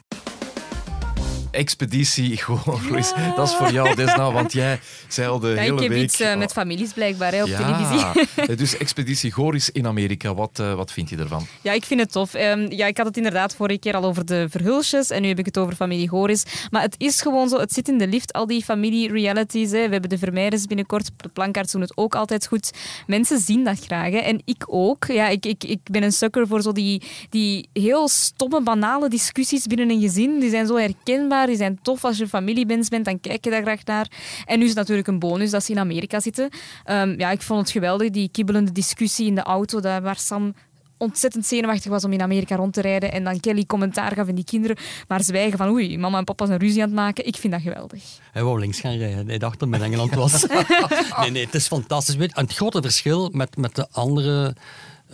Expeditie 1.55 2.37
Goris. 2.43 3.13
Dat 3.37 3.49
is 3.49 3.55
voor 3.55 3.73
jou, 3.73 3.95
Desna, 3.95 4.33
want 4.33 4.53
jij 4.53 4.81
zei 5.09 5.29
al 5.29 5.39
de 5.39 5.49
Ja, 5.49 5.55
hele 5.55 5.75
ik 5.75 5.81
heb 5.81 5.89
week... 5.89 6.03
iets 6.03 6.21
eh, 6.21 6.37
met 6.37 6.53
families 6.53 6.93
blijkbaar 6.93 7.33
hè, 7.33 7.43
op 7.43 7.49
ja, 7.49 7.57
televisie. 7.57 8.57
dus 8.63 8.77
Expeditie 8.77 9.33
Goris 9.33 9.71
in 9.71 9.87
Amerika, 9.87 10.35
wat, 10.35 10.59
eh, 10.59 10.75
wat 10.75 10.93
vind 10.93 11.09
je 11.09 11.17
ervan? 11.17 11.47
Ja, 11.63 11.73
ik 11.73 11.85
vind 11.85 12.01
het 12.01 12.13
tof. 12.13 12.35
Ehm, 12.35 12.67
ja, 12.73 12.87
ik 12.87 12.97
had 12.97 13.07
het 13.07 13.17
inderdaad 13.17 13.55
vorige 13.55 13.79
keer 13.79 13.95
al 13.95 14.05
over 14.05 14.25
de 14.25 14.47
verhulsjes 14.51 15.11
en 15.11 15.23
nu 15.23 15.29
heb 15.29 15.39
ik 15.39 15.47
het 15.47 15.59
over 15.59 15.75
familie 15.75 16.09
Goris. 16.09 16.45
Maar 16.71 16.83
het 16.83 16.95
is 16.99 17.21
gewoon 17.21 17.49
zo, 17.49 17.59
het 17.59 17.73
zit 17.73 17.89
in 17.89 17.99
de 17.99 18.07
lift, 18.07 18.33
al 18.33 18.47
die 18.47 18.65
familie-realities. 18.65 19.71
We 19.71 19.79
hebben 19.79 20.09
de 20.09 20.19
Vermeijers 20.19 20.67
binnenkort, 20.67 21.11
de 21.17 21.29
plankaarts 21.29 21.73
doen 21.73 21.81
het 21.81 21.97
ook 21.97 22.15
altijd 22.15 22.47
goed. 22.47 22.71
Mensen 23.07 23.39
zien 23.39 23.65
dat 23.65 23.79
graag 23.79 24.11
hè. 24.11 24.19
en 24.19 24.43
ik 24.45 24.65
ook. 24.67 25.05
Ja, 25.07 25.29
ik, 25.29 25.47
ik, 25.47 25.65
ik 25.65 25.81
ben 25.83 26.03
een 26.03 26.13
sucker 26.13 26.47
voor 26.47 26.63
zo 26.63 26.73
die, 26.73 27.03
die 27.31 27.69
heel 27.73 28.09
stomme, 28.09 28.63
banale 28.63 29.09
discussies 29.09 29.67
binnen 29.67 29.91
een 29.91 30.01
gezin. 30.01 30.41
Die 30.41 30.51
zijn 30.51 30.67
zo 30.67 30.77
herkenbaar, 30.77 31.44
die 31.47 31.57
zijn 31.57 31.79
tof. 31.83 32.05
Als 32.05 32.19
je 32.19 32.29
familiebens 32.29 32.89
bent, 32.89 33.05
dan 33.05 33.21
kijk 33.21 33.45
je 33.45 33.51
daar 33.51 33.63
graag 33.63 33.85
naar. 33.85 34.11
En 34.45 34.57
nu 34.59 34.63
is 34.63 34.71
het 34.71 34.79
natuurlijk 34.79 35.09
een 35.09 35.19
bonus 35.19 35.51
dat 35.51 35.65
ze 35.65 35.73
in 35.73 35.79
Amerika 35.79 36.21
zitten. 36.21 36.49
Ehm, 36.85 37.15
ja, 37.19 37.31
ik 37.31 37.43
vond 37.43 37.61
het 37.61 37.71
geweldig, 37.71 38.11
die 38.11 38.29
kibbelende 38.29 38.73
discussie 38.73 39.27
in 39.27 39.35
de 39.35 39.43
auto, 39.43 39.81
daar 39.81 40.03
waar 40.03 40.19
Sam 40.19 40.55
ontzettend 40.97 41.47
zenuwachtig 41.47 41.91
was 41.91 42.05
om 42.05 42.13
in 42.13 42.23
Amerika 42.23 42.57
rond 42.57 42.73
te 42.73 42.81
rijden 42.81 43.13
en 43.13 43.25
dan 43.25 43.41
Kelly 43.41 43.65
commentaar 43.65 44.13
gaf 44.13 44.29
en 44.29 44.35
die 44.35 44.45
kinderen 44.45 44.77
maar 45.09 45.23
zwijgen 45.23 45.59
van 45.59 45.69
oei, 45.69 45.99
mama 45.99 46.19
en 46.19 46.25
papa 46.25 46.47
zijn 46.47 46.59
ruzie 46.59 46.83
aan 46.83 46.89
het 46.89 46.97
maken. 46.97 47.27
Ik 47.27 47.37
vind 47.37 47.53
dat 47.53 47.63
geweldig. 47.63 48.03
Hij 48.33 48.43
wou 48.43 48.61
links 48.61 48.81
gaan 48.81 48.97
rijden. 48.97 49.29
Hij 49.29 49.39
dacht 49.39 49.59
dat 49.59 49.69
het 49.69 49.79
in 49.79 49.85
Engeland 49.85 50.15
was. 50.15 50.47
nee, 51.21 51.31
nee, 51.31 51.45
het 51.45 51.55
is 51.55 51.67
fantastisch. 51.67 52.15
En 52.15 52.31
het 52.35 52.55
grote 52.55 52.83
verschil 52.83 53.31
met, 53.33 53.57
met 53.57 53.75
de 53.75 53.87
andere 53.91 54.55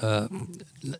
eh, 0.01 0.25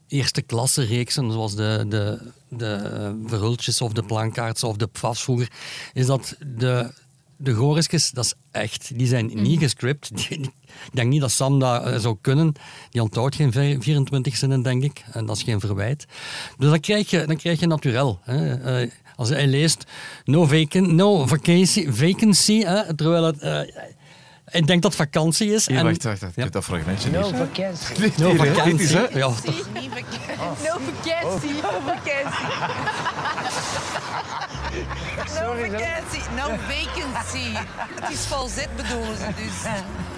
eerste 0.09 0.43
klasse 0.43 0.83
reeksen, 0.83 1.33
zoals 1.33 1.55
de, 1.55 1.85
de, 1.89 2.19
de 2.49 2.67
eh, 2.75 3.11
Verhultjes 3.27 3.81
of 3.81 3.93
de 3.93 4.03
Plankaarts 4.03 4.65
of 4.65 4.77
de 4.77 4.87
Pfafs 4.87 5.23
vroeger, 5.23 5.49
is 5.93 6.07
dat 6.07 6.37
de, 6.57 6.91
de 7.37 7.53
Gorisjes, 7.55 8.11
dat 8.11 8.25
is 8.25 8.35
echt. 8.51 8.99
Die 8.99 9.07
zijn 9.07 9.31
niet 9.43 9.59
gescript. 9.61 10.11
Die- 10.29 10.39
ik 10.85 10.97
denk 10.97 11.11
niet 11.11 11.21
dat 11.21 11.31
Sam 11.31 11.59
dat 11.59 11.87
eh, 11.87 11.99
zou 11.99 12.17
kunnen. 12.21 12.53
Die 12.91 13.03
onthoudt 13.03 13.35
geen 13.35 13.53
vi- 13.53 13.77
24 13.81 14.37
zinnen, 14.37 14.63
denk 14.63 14.83
ik. 14.83 15.05
En 15.13 15.27
dat 15.27 15.37
is 15.37 15.43
geen 15.43 15.61
verwijt. 15.61 16.07
Dus 16.59 16.71
dan 16.71 16.81
krijg 16.81 17.11
je, 17.11 17.27
dan 17.27 17.37
krijg 17.37 17.61
je 17.61 17.67
naturel. 17.67 18.19
Hè. 18.23 18.87
Als 19.17 19.29
hij 19.29 19.47
leest 19.47 19.85
no, 20.25 20.47
vacant, 20.47 20.93
no 20.93 21.27
vacancy, 21.27 21.91
vacancy, 21.91 22.61
hè, 22.63 22.95
terwijl 22.95 23.25
het... 23.25 23.43
ik 24.51 24.67
denk 24.67 24.83
dat 24.83 24.95
vakantie 24.95 25.53
is. 25.53 25.67
Hier, 25.67 25.77
en, 25.79 25.85
wacht, 25.85 26.03
wacht, 26.03 26.21
wacht. 26.21 26.37
Ik 26.37 26.43
heb 26.43 26.53
dat 26.53 26.65
fragmentje 26.65 27.11
niet. 27.11 27.27
vakantie. 27.27 27.99
Dit 28.01 28.17
No 28.19 28.35
vakantie. 28.35 28.73
Dit 28.77 28.81
is, 28.81 28.93
hè. 28.93 29.01
Ja, 29.01 29.29
No 29.29 29.35
vakantie, 30.79 31.51
no 31.53 31.71
vakantie. 31.87 32.47
No 35.41 35.55
vakantie, 35.55 36.23
no 36.37 36.57
vacancy. 36.69 37.53
Het 38.01 38.11
is 38.13 38.27
volzet 38.27 38.69
bedoelen 38.77 39.17
ze 39.17 39.27
dus. 39.37 39.71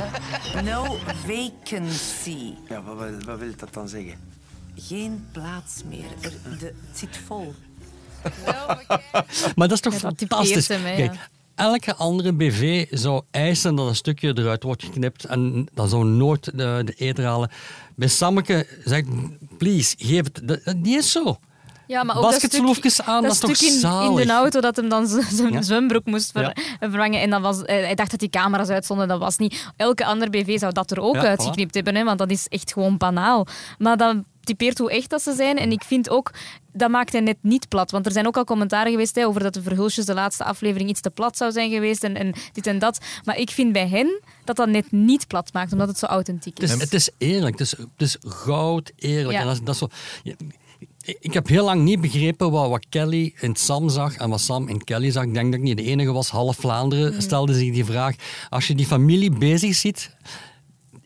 No 0.73 0.99
vacancy. 1.27 2.55
Ja, 2.68 2.83
wat, 2.83 2.99
wil- 2.99 3.18
wat 3.25 3.38
wil 3.38 3.53
dat 3.57 3.75
dan 3.75 3.88
zeggen? 3.88 4.14
Geen 4.77 5.27
plaats 5.33 5.83
meer. 5.88 6.05
Er, 6.21 6.33
de, 6.59 6.66
het 6.66 6.99
zit 6.99 7.18
vol. 7.27 7.55
Maar 9.55 9.68
dat 9.68 9.73
is 9.73 9.81
toch 9.81 9.92
Ja, 9.92 9.99
dat 10.01 10.14
fantastisch. 10.18 10.68
hem, 10.68 10.85
hè, 10.85 10.95
Kijk, 10.97 11.12
ja. 11.14 11.21
Elke 11.55 11.95
andere 11.95 12.33
BV 12.33 12.87
zou 12.91 13.23
eisen 13.31 13.75
dat 13.75 13.88
een 13.88 13.97
stukje 13.97 14.38
eruit 14.38 14.62
wordt 14.62 14.85
geknipt 14.85 15.25
en 15.25 15.69
dat 15.75 15.91
zou 15.91 16.05
nooit 16.05 16.45
de, 16.45 16.83
de 16.85 17.23
halen. 17.23 17.51
Bij 17.97 18.09
Sammeke 18.09 18.67
zegt, 18.85 19.07
please, 19.59 19.95
geef 19.99 20.25
het. 20.25 20.41
Dat, 20.45 20.65
dat- 20.65 20.85
die 20.85 20.97
is 20.97 21.12
zo. 21.12 21.38
Ja, 21.92 22.02
maar 22.05 22.16
ook 22.16 22.22
dat 22.22 22.35
stuk, 22.35 23.00
aan, 23.05 23.22
dat 23.22 23.33
is 23.33 23.38
toch 23.38 23.57
stuk 23.57 23.68
in, 23.68 24.18
in 24.20 24.26
de 24.26 24.33
auto 24.33 24.61
dat 24.61 24.76
hem 24.76 24.88
dan 24.88 25.07
zijn 25.31 25.52
Ja. 25.52 25.62
zwembroek 25.62 26.05
moest 26.05 26.31
ver- 26.33 26.42
Ja. 26.42 26.52
vervangen. 26.81 27.20
En 27.20 27.31
dan 27.31 27.42
was, 27.42 27.62
eh, 27.62 27.76
hij 27.85 27.94
dacht 27.94 28.11
dat 28.11 28.20
die 28.20 28.28
camera's 28.31 28.68
uitzonden, 28.68 29.09
dat 29.09 29.18
was 29.18 29.37
niet. 29.37 29.66
Elke 29.76 30.05
andere 30.05 30.31
BV 30.31 30.59
zou 30.59 30.72
dat 30.72 30.90
er 30.90 31.00
ook 31.00 31.16
uitgeknipt 31.16 31.74
hebben, 31.74 31.94
hè, 31.94 32.05
want 32.05 32.18
dat 32.18 32.31
is 32.31 32.48
echt 32.48 32.72
gewoon 32.72 32.96
banaal. 32.96 33.46
Maar 33.78 33.96
dat 33.96 34.16
typeert 34.44 34.78
hoe 34.78 34.90
echt 34.90 35.11
dat 35.11 35.22
ze 35.22 35.33
zijn. 35.35 35.59
En 35.59 35.72
ik 35.72 35.83
vind 35.85 36.11
ook, 36.11 36.31
dat 36.72 36.90
maakt 36.90 37.12
hij 37.12 37.20
net 37.20 37.37
niet 37.40 37.68
plat. 37.68 37.90
Want 37.90 38.07
er 38.07 38.12
zijn 38.12 38.26
ook 38.26 38.37
al 38.37 38.44
commentaren 38.44 38.90
geweest 38.92 39.14
hè, 39.14 39.26
over 39.26 39.42
dat 39.42 39.55
de 39.55 39.62
Verhulsjes 39.62 40.05
de 40.05 40.14
laatste 40.14 40.44
aflevering 40.44 40.90
iets 40.90 41.00
te 41.00 41.11
plat 41.11 41.37
zou 41.37 41.52
zijn 41.52 41.70
geweest 41.70 42.05
en, 42.05 42.16
en 42.16 42.35
dit 42.52 42.66
en 42.66 42.78
dat. 42.78 42.98
Maar 43.24 43.37
ik 43.38 43.50
vind 43.50 43.72
bij 43.72 43.88
hen 43.88 44.20
dat 44.44 44.57
dat 44.57 44.68
net 44.68 44.92
niet 44.92 45.26
plat 45.26 45.52
maakt, 45.52 45.72
omdat 45.72 45.88
het 45.88 45.98
zo 45.98 46.07
authentiek 46.07 46.59
Het 46.59 46.68
is. 46.70 46.74
is, 46.76 46.81
het 46.83 46.94
is 46.94 47.11
eerlijk, 47.18 47.59
het 47.59 47.66
is, 47.66 47.70
het 47.70 47.88
is 47.96 48.16
goud 48.20 48.92
eerlijk. 48.96 49.33
Ja. 49.33 49.40
En 49.40 49.46
dat, 49.46 49.55
is- 49.55 49.62
dat 49.64 49.74
is 49.74 49.81
zo, 49.81 49.88
ik 51.21 51.33
heb 51.33 51.49
heel 51.49 51.65
lang 51.65 51.83
niet 51.83 52.01
begrepen 52.01 52.51
wat, 52.51 52.69
wat 52.69 52.87
Kelly 52.88 53.35
in 53.41 53.57
Sam 53.57 53.88
zag 53.88 54.17
en 54.17 54.31
wat 54.31 54.41
Sam 54.41 54.69
in 54.69 54.85
Kelly 54.85 55.11
zag. 55.11 55.25
Ik 55.25 55.35
denk 55.35 55.47
dat 55.47 55.55
ik 55.61 55.67
niet 55.67 55.77
de 55.77 55.83
enige 55.83 56.12
was. 56.12 56.29
Half 56.31 56.57
Vlaanderen 56.57 57.12
Mhm. 57.12 57.21
stelde 57.21 57.55
zich 57.55 57.73
die 57.73 57.85
vraag. 57.85 58.15
Als 58.49 58.67
je 58.67 58.75
die 58.75 58.87
familie 58.87 59.31
bezig 59.31 59.75
ziet, 59.75 60.11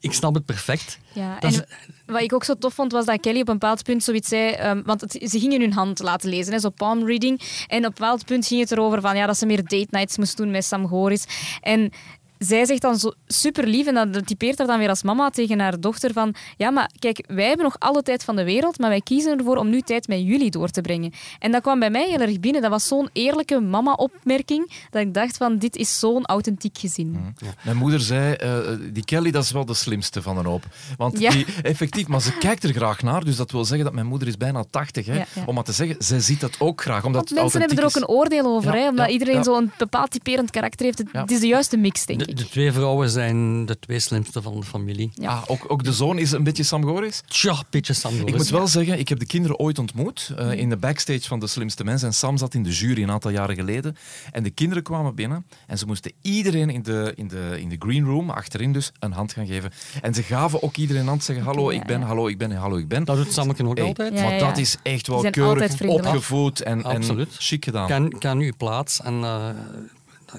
ik 0.01 0.13
snap 0.13 0.35
het 0.35 0.45
perfect. 0.45 0.99
Ja, 1.15 1.41
is- 1.43 1.61
wat 2.07 2.21
ik 2.23 2.33
ook 2.33 2.45
zo 2.45 2.55
tof 2.55 2.75
vond, 2.75 2.93
was 2.93 3.05
dat 3.05 3.21
Kelly 3.21 3.41
op 3.41 3.49
een 3.49 3.59
bepaald 3.59 3.83
punt 3.83 4.03
zoiets 4.05 4.29
zei... 4.29 4.51
ehm, 4.51 4.83
want 4.85 5.01
het- 5.01 5.19
ze 5.31 5.39
gingen 5.41 5.61
hun 5.61 5.73
hand 5.73 5.99
laten 5.99 6.29
lezen, 6.31 6.53
hè, 6.53 6.59
zo 6.59 6.69
palm 6.71 7.07
reading. 7.07 7.41
En 7.67 7.79
op 7.79 7.85
een 7.85 7.91
bepaald 7.91 8.25
punt 8.25 8.47
ging 8.47 8.61
het 8.61 8.71
erover 8.73 9.01
van, 9.01 9.17
ja, 9.17 9.27
dat 9.27 9.39
ze 9.39 9.47
meer 9.47 9.63
date 9.63 9.87
nights 9.91 10.17
moest 10.19 10.37
doen 10.37 10.51
met 10.51 10.65
Sam 10.65 10.87
Goris. 10.89 11.25
En 11.61 11.91
zij 12.39 12.65
zegt 12.65 12.81
dan 12.83 12.99
zo 12.99 13.13
super 13.27 13.67
lief, 13.67 13.87
en 13.87 14.13
dat 14.13 14.27
typeert 14.27 14.59
haar 14.59 14.67
dan 14.67 14.79
weer 14.79 14.89
als 14.89 15.03
mama 15.03 15.31
tegen 15.31 15.59
haar 15.59 15.81
dochter 15.81 16.13
van... 16.13 16.35
Ja, 16.57 16.71
maar 16.71 16.91
kijk, 16.99 17.25
wij 17.29 17.47
hebben 17.47 17.65
nog 17.65 17.77
alle 17.79 18.03
tijd 18.03 18.25
van 18.25 18.37
de 18.37 18.45
wereld, 18.45 18.79
maar 18.79 18.89
wij 18.89 19.01
kiezen 19.01 19.39
ervoor 19.39 19.57
om 19.57 19.69
nu 19.71 19.81
tijd 19.81 20.09
met 20.09 20.21
jullie 20.23 20.51
door 20.51 20.69
te 20.69 20.81
brengen. 20.81 21.13
En 21.39 21.53
dat 21.53 21.63
kwam 21.63 21.79
bij 21.79 21.91
mij 21.91 22.09
heel 22.09 22.19
erg 22.21 22.41
binnen. 22.41 22.63
Dat 22.63 22.71
was 22.71 22.87
zo'n 22.87 23.09
eerlijke 23.13 23.61
mama-opmerking, 23.61 24.71
dat 24.91 25.03
ik 25.03 25.15
dacht 25.15 25.37
van, 25.37 25.59
dit 25.59 25.77
is 25.77 25.99
zo'n 25.99 26.25
authentiek 26.27 26.79
gezin. 26.79 27.35
Mijn 27.65 27.77
moeder 27.77 28.01
zei, 28.01 28.35
eh, 28.35 28.59
die 28.93 29.05
Kelly 29.05 29.31
dat 29.31 29.43
is 29.45 29.51
wel 29.51 29.65
de 29.65 29.75
slimste 29.75 30.23
van 30.23 30.39
een 30.39 30.45
hoop. 30.47 30.65
Want 30.97 31.19
Ja. 31.19 31.31
die, 31.31 31.47
effectief, 31.63 32.07
maar 32.09 32.21
ze 32.23 32.37
kijkt 32.39 32.65
er 32.65 32.73
graag 32.73 33.03
naar. 33.03 33.25
Dus 33.25 33.37
dat 33.37 33.51
wil 33.51 33.65
zeggen 33.65 33.85
dat 33.85 33.95
mijn 33.95 34.07
moeder 34.07 34.29
is 34.29 34.37
bijna 34.37 34.65
80. 34.71 35.07
Hè, 35.07 35.15
Ja, 35.15 35.27
ja. 35.35 35.43
Om 35.47 35.55
maar 35.55 35.65
te 35.65 35.73
zeggen, 35.73 35.97
zij 35.99 36.21
ziet 36.21 36.41
dat 36.41 36.57
ook 36.61 36.81
graag. 36.83 37.05
Omdat 37.05 37.29
Want 37.31 37.41
mensen 37.41 37.61
hebben 37.61 37.79
er 37.79 37.85
ook 37.85 37.95
een 37.95 38.09
oordeel 38.09 38.47
over, 38.47 38.75
Ja, 38.75 38.81
hè, 38.83 38.89
omdat 38.89 39.07
ja, 39.07 39.13
iedereen 39.13 39.35
ja. 39.35 39.43
zo'n 39.43 39.73
bepaald 39.79 40.11
typerend 40.11 40.51
karakter 40.51 40.85
heeft. 40.85 40.99
Het, 40.99 41.09
Ja. 41.13 41.25
is 41.27 41.41
de 41.41 41.47
juiste 41.47 41.77
mix, 41.77 42.07
denk 42.07 42.26
De, 42.27 42.33
ik. 42.33 42.37
de 42.39 42.49
twee 42.49 42.73
vrouwen 42.73 43.11
zijn 43.11 43.67
de 43.67 43.79
twee 43.79 43.99
slimste 44.01 44.43
van 44.43 44.61
de 44.61 44.67
familie. 44.67 45.11
is. 45.15 45.27
Ah, 45.27 45.43
ook, 45.47 45.65
ook 45.69 45.85
de 45.85 45.93
zoon 45.93 46.19
is 46.19 46.33
een 46.33 46.45
beetje 46.45 46.63
Sam 46.63 46.85
Goris. 46.85 47.23
Tja, 47.27 47.63
beetje 47.71 47.93
Sam 47.93 48.13
Ik 48.15 48.19
Goris. 48.21 48.37
moet 48.37 48.49
wel 48.49 48.67
zeggen, 48.69 48.99
ik 48.99 49.09
heb 49.09 49.19
de 49.19 49.27
kinderen 49.27 49.59
ooit 49.59 49.79
ontmoet 49.79 50.33
eh, 50.37 50.53
in 50.53 50.69
de 50.69 50.77
backstage 50.77 51.21
van 51.23 51.41
De 51.41 51.47
Slimste 51.47 51.85
Mensen. 51.85 52.09
En 52.09 52.15
Sam 52.15 52.37
zat 52.37 52.55
in 52.55 52.63
de 52.63 52.71
jury 52.71 53.03
een 53.03 53.11
aantal 53.11 53.31
jaren 53.31 53.55
geleden. 53.57 53.97
En 54.33 54.43
de 54.43 54.51
kinderen 54.51 54.83
kwamen 54.83 55.15
binnen 55.15 55.47
en 55.67 55.79
ze 55.79 55.87
moesten 55.87 56.13
iedereen 56.23 56.71
in 56.71 56.83
de, 56.83 57.13
in 57.17 57.29
de, 57.29 57.57
in 57.61 57.69
de 57.69 57.77
green 57.79 58.05
room, 58.05 58.31
achterin 58.31 58.73
dus, 58.73 58.93
een 58.99 59.13
hand 59.13 59.33
gaan 59.33 59.47
geven. 59.47 59.71
En 60.03 60.15
ze 60.15 60.23
gaven 60.23 60.63
ook 60.63 60.77
iedereen 60.77 61.03
een 61.03 61.09
hand, 61.09 61.25
zeggen 61.25 61.45
hallo, 61.45 61.73
ja, 61.73 61.81
ik 61.81 61.87
ben, 61.87 62.01
ja. 62.01 62.07
hallo, 62.07 62.27
ik 62.27 62.39
ben, 62.39 62.51
hallo, 62.53 62.77
ik 62.77 62.89
ben. 62.89 63.05
Dat 63.05 63.17
doet 63.17 63.33
Sammeke 63.33 63.65
ook 63.67 63.77
Hey, 63.79 63.87
altijd. 63.87 64.15
Ja, 64.15 64.23
maar 64.23 64.33
ja, 64.33 64.39
dat 64.39 64.57
ja. 64.57 64.63
is 64.63 64.77
echt 64.83 65.07
wel 65.07 65.31
keurig 65.31 65.83
opgevoed 65.83 66.63
en, 66.63 66.83
en 66.83 67.27
chic 67.39 67.65
gedaan. 67.65 67.87
Ken, 67.87 68.19
ken 68.19 68.39
uw 68.39 68.53
plaats. 68.57 69.01
En 69.01 69.15
eh, 69.23 69.49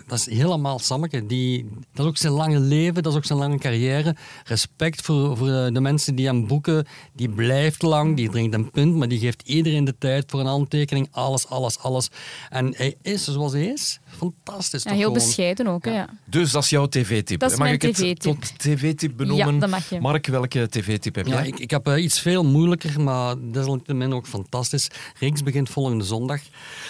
dat 0.07 0.17
is 0.17 0.29
helemaal 0.29 0.79
Sammeke. 0.79 1.25
Die, 1.25 1.69
dat 1.93 2.05
is 2.05 2.11
ook 2.11 2.17
zijn 2.17 2.33
lange 2.33 2.59
leven, 2.59 3.03
dat 3.03 3.11
is 3.11 3.17
ook 3.17 3.25
zijn 3.25 3.39
lange 3.39 3.57
carrière. 3.57 4.15
Respect 4.43 5.01
voor, 5.01 5.37
voor 5.37 5.49
eh, 5.49 5.73
de 5.73 5.81
mensen 5.81 6.15
die 6.15 6.25
hem 6.25 6.47
boeken. 6.47 6.87
Die 7.13 7.29
blijft 7.29 7.81
lang, 7.81 8.15
die 8.15 8.29
drinkt 8.29 8.55
een 8.55 8.71
punt, 8.71 8.95
maar 8.95 9.07
die 9.07 9.19
geeft 9.19 9.41
iedereen 9.45 9.85
de 9.85 9.97
tijd 9.97 10.23
voor 10.27 10.39
een 10.39 10.45
handtekening. 10.45 11.07
Alles, 11.11 11.47
alles, 11.47 11.79
alles. 11.79 12.09
En 12.49 12.73
hij 12.75 12.95
is 13.01 13.23
zoals 13.23 13.51
hij 13.51 13.65
is. 13.65 13.99
Fantastisch. 14.07 14.83
Ja, 14.83 14.89
toch 14.89 14.99
heel 14.99 15.07
gewoon. 15.11 15.25
bescheiden 15.25 15.67
ook. 15.67 15.85
hè, 15.85 15.91
Ja. 15.91 16.09
Dus 16.25 16.51
dat 16.51 16.63
is 16.63 16.69
jouw 16.69 16.85
tv-tip. 16.87 17.39
Dat 17.39 17.51
is 17.51 17.57
Mag 17.57 17.67
mijn 17.67 17.79
ik 17.79 17.97
het 17.97 18.19
tot 18.19 18.59
tv-tip 18.59 19.17
benoemen? 19.17 19.53
Ja, 19.53 19.59
dat 19.59 19.69
mag 19.69 19.89
je. 19.89 19.99
Mark, 19.99 20.27
welke 20.27 20.67
tv-tip 20.69 21.15
heb 21.15 21.27
Ja, 21.27 21.33
jij? 21.33 21.47
ik, 21.47 21.59
ik 21.59 21.69
heb 21.69 21.87
eh, 21.87 22.03
iets 22.03 22.19
veel 22.19 22.43
moeilijker, 22.45 23.01
maar 23.01 23.35
desalniettemin 23.51 24.13
ook 24.13 24.27
fantastisch. 24.27 24.87
Reeks 25.19 25.43
begint 25.43 25.69
volgende 25.69 26.03
zondag. 26.03 26.41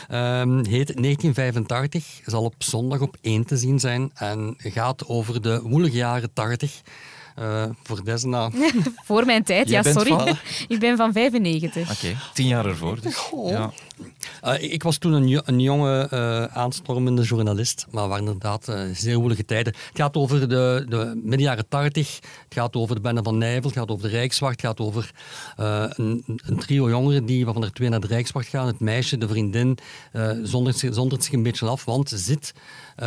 Ehm, 0.07 0.55
heet 0.57 0.95
1985. 0.95 2.19
Zal 2.25 2.43
op 2.43 2.55
zondag 2.57 2.99
op 2.99 3.17
1 3.21 3.45
te 3.45 3.57
zien 3.57 3.79
zijn. 3.79 4.11
En 4.13 4.53
gaat 4.57 5.07
over 5.07 5.41
de 5.41 5.61
woelige 5.61 5.95
jaren 5.97 6.33
80. 6.33 6.81
Eh, 7.35 7.63
voor 7.83 8.03
Desna. 8.03 8.49
Voor 9.05 9.25
mijn 9.25 9.43
tijd, 9.43 9.69
Jij 9.69 9.81
ja, 9.83 9.91
sorry. 9.91 10.09
van? 10.09 10.27
ik 10.67 10.79
ben 10.79 10.97
van 10.97 11.13
95. 11.13 11.91
Oké, 11.91 12.15
tien 12.33 12.47
jaar 12.47 12.65
ervoor. 12.65 13.01
Dus. 13.01 13.29
Ja. 13.47 13.71
Eh, 14.41 14.71
ik 14.73 14.83
was 14.83 14.97
toen 14.97 15.13
een, 15.13 15.41
een 15.45 15.59
jonge 15.59 16.07
eh, 16.09 16.43
aanstormende 16.43 17.21
journalist, 17.21 17.85
maar 17.91 18.07
waren 18.07 18.25
inderdaad 18.25 18.67
eh, 18.67 18.81
zeer 18.93 19.17
woelige 19.17 19.45
tijden. 19.45 19.73
Het 19.87 19.97
gaat 19.97 20.15
over 20.17 20.49
de, 20.49 20.85
de 20.89 21.11
midden 21.23 21.41
jaren 21.41 21.67
80, 21.67 22.15
het 22.15 22.53
gaat 22.53 22.75
over 22.75 22.95
de 22.95 23.01
Bende 23.01 23.23
van 23.23 23.37
Nijvel, 23.37 23.69
het 23.69 23.79
gaat 23.79 23.89
over 23.89 24.09
de 24.09 24.15
Rijkswacht, 24.15 24.51
het 24.61 24.65
gaat 24.65 24.79
over 24.79 25.11
een, 25.55 26.23
een 26.25 26.57
trio 26.57 26.89
jongeren 26.89 27.25
die 27.25 27.45
waarvan 27.45 27.63
er 27.63 27.73
twee 27.73 27.89
naar 27.89 27.99
de 27.99 28.07
Rijkswacht 28.07 28.47
gaan. 28.47 28.67
Het 28.67 28.79
meisje, 28.79 29.17
de 29.17 29.27
vriendin, 29.27 29.77
zondert, 30.43 30.77
zich- 30.77 30.93
zondert 30.93 31.23
zich 31.23 31.33
een 31.33 31.43
beetje 31.43 31.67
af, 31.67 31.85
want 31.85 32.09
zit, 32.15 32.53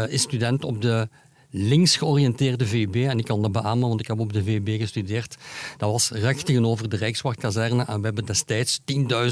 is 0.08 0.22
student 0.22 0.64
op 0.64 0.82
de 0.82 1.08
links 1.50 1.96
georiënteerde 1.96 2.66
VUB. 2.66 2.94
En 2.94 3.18
ik 3.18 3.24
kan 3.24 3.42
dat 3.42 3.52
beamen, 3.52 3.88
want 3.88 4.00
ik 4.00 4.06
heb 4.06 4.18
op 4.18 4.32
de 4.32 4.42
VUB 4.42 4.68
gestudeerd. 4.68 5.36
Dat 5.76 5.90
was 5.90 6.10
recht 6.10 6.46
tegenover 6.46 6.88
de 6.88 6.96
Rijkswachtkazerne. 6.96 7.84
En 7.84 7.98
we 7.98 8.04
hebben 8.04 8.24
destijds 8.24 8.80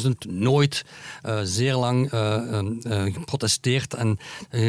10.000 0.02 0.10
nooit 0.28 0.84
eh, 1.22 1.40
zeer 1.42 1.74
lang 1.74 2.10
eh, 2.10 3.02
geprotesteerd 3.12 3.94
en 3.94 4.18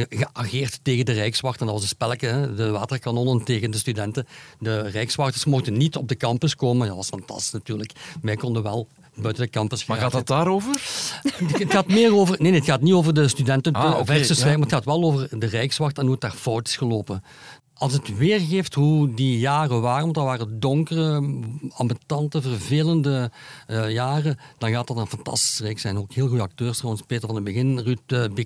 geageerd 0.09 0.79
tegen 0.83 1.05
de 1.05 1.11
Rijkswacht. 1.11 1.59
En 1.59 1.65
dat 1.65 1.75
was 1.75 1.83
een 1.83 1.89
spelletje, 1.89 2.53
de 2.55 2.69
waterkanonnen 2.69 3.43
tegen 3.43 3.71
de 3.71 3.77
studenten. 3.77 4.27
De 4.59 4.79
Rijkswachters 4.81 5.45
mochten 5.45 5.77
niet 5.77 5.95
op 5.95 6.07
de 6.07 6.17
campus 6.17 6.55
komen. 6.55 6.87
Dat 6.87 6.95
was 6.95 7.07
fantastisch 7.07 7.51
natuurlijk. 7.51 7.91
Wij 8.21 8.35
konden 8.35 8.63
wel 8.63 8.87
buiten 9.21 9.43
de 9.43 9.49
campus 9.49 9.85
Maar 9.85 9.97
gaat 9.97 10.11
dat 10.11 10.27
daarover? 10.27 10.73
Het 11.57 11.71
gaat 11.71 11.87
meer 11.87 12.15
over... 12.15 12.35
Nee, 12.39 12.51
nee, 12.51 12.59
het 12.59 12.69
gaat 12.69 12.81
niet 12.81 12.93
over 12.93 13.13
de 13.13 13.27
studenten 13.27 13.73
Ah, 13.73 13.93
oké, 13.93 14.05
versus 14.05 14.39
ja. 14.39 14.45
maar 14.45 14.59
het 14.59 14.71
gaat 14.71 14.85
wel 14.85 15.03
over 15.03 15.39
de 15.39 15.45
Rijkswacht 15.45 15.97
en 15.97 16.03
hoe 16.03 16.11
het 16.11 16.21
daar 16.21 16.31
fout 16.31 16.67
is 16.67 16.77
gelopen. 16.77 17.23
Als 17.73 17.93
het 17.93 18.17
weergeeft 18.17 18.73
hoe 18.73 19.13
die 19.13 19.39
jaren 19.39 19.81
waren, 19.81 20.01
want 20.01 20.15
dat 20.15 20.23
waren 20.23 20.59
donkere, 20.59 21.39
ambetante, 21.69 22.41
vervelende 22.41 23.31
eh, 23.67 23.91
jaren, 23.91 24.37
dan 24.57 24.71
gaat 24.71 24.87
dat 24.87 24.97
een 24.97 25.07
fantastische 25.07 25.63
reeks 25.63 25.81
zijn. 25.81 25.97
Ook 25.97 26.13
heel 26.13 26.27
goede 26.27 26.43
acteurs 26.43 26.77
trouwens. 26.77 27.05
Peter 27.07 27.25
van 27.25 27.35
den 27.35 27.43
Begin, 27.43 27.79
Ruud 27.79 27.99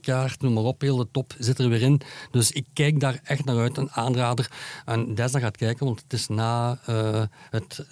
uh, 0.07 0.25
noem 0.39 0.53
maar 0.53 0.63
op. 0.63 0.81
Heel 0.81 0.97
de 0.97 1.07
top 1.11 1.33
zit 1.37 1.59
er 1.59 1.69
weer 1.69 1.81
in. 1.81 2.01
Dus 2.31 2.51
ik 2.51 2.65
kijk 2.73 2.99
daar 2.99 3.19
echt 3.23 3.45
naar 3.45 3.57
uit, 3.57 3.77
een 3.77 3.91
aanrader. 3.91 4.51
En 4.85 5.15
Desna 5.15 5.39
gaat 5.39 5.57
kijken, 5.57 5.85
want 5.85 6.01
het 6.01 6.13
is 6.13 6.27
na 6.27 6.79
eh, 6.85 7.23
het... 7.49 7.85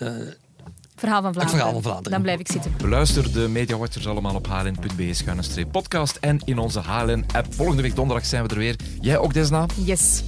Verhaal 1.01 1.21
van 1.21 1.33
Vlaanderen. 1.33 1.59
verhaal 1.59 1.73
van 1.73 1.81
Vlaanderen. 1.81 2.11
Dan 2.11 2.21
blijf 2.21 2.39
ik 2.39 2.51
zitten. 2.51 2.73
Beluister 2.77 3.33
de 3.33 3.47
Media 3.47 3.77
Watchers 3.77 4.07
allemaal 4.07 4.35
op 4.35 4.47
hln.be 4.47 5.13
schuine 5.13 5.65
podcast 5.71 6.17
en 6.19 6.39
in 6.45 6.57
onze 6.57 6.79
HLN-app. 6.79 7.53
Volgende 7.53 7.81
week 7.81 7.95
donderdag 7.95 8.25
zijn 8.25 8.43
we 8.43 8.49
er 8.49 8.57
weer. 8.57 8.75
Jij 9.01 9.17
ook, 9.17 9.33
Desna? 9.33 9.65
Yes. 9.85 10.23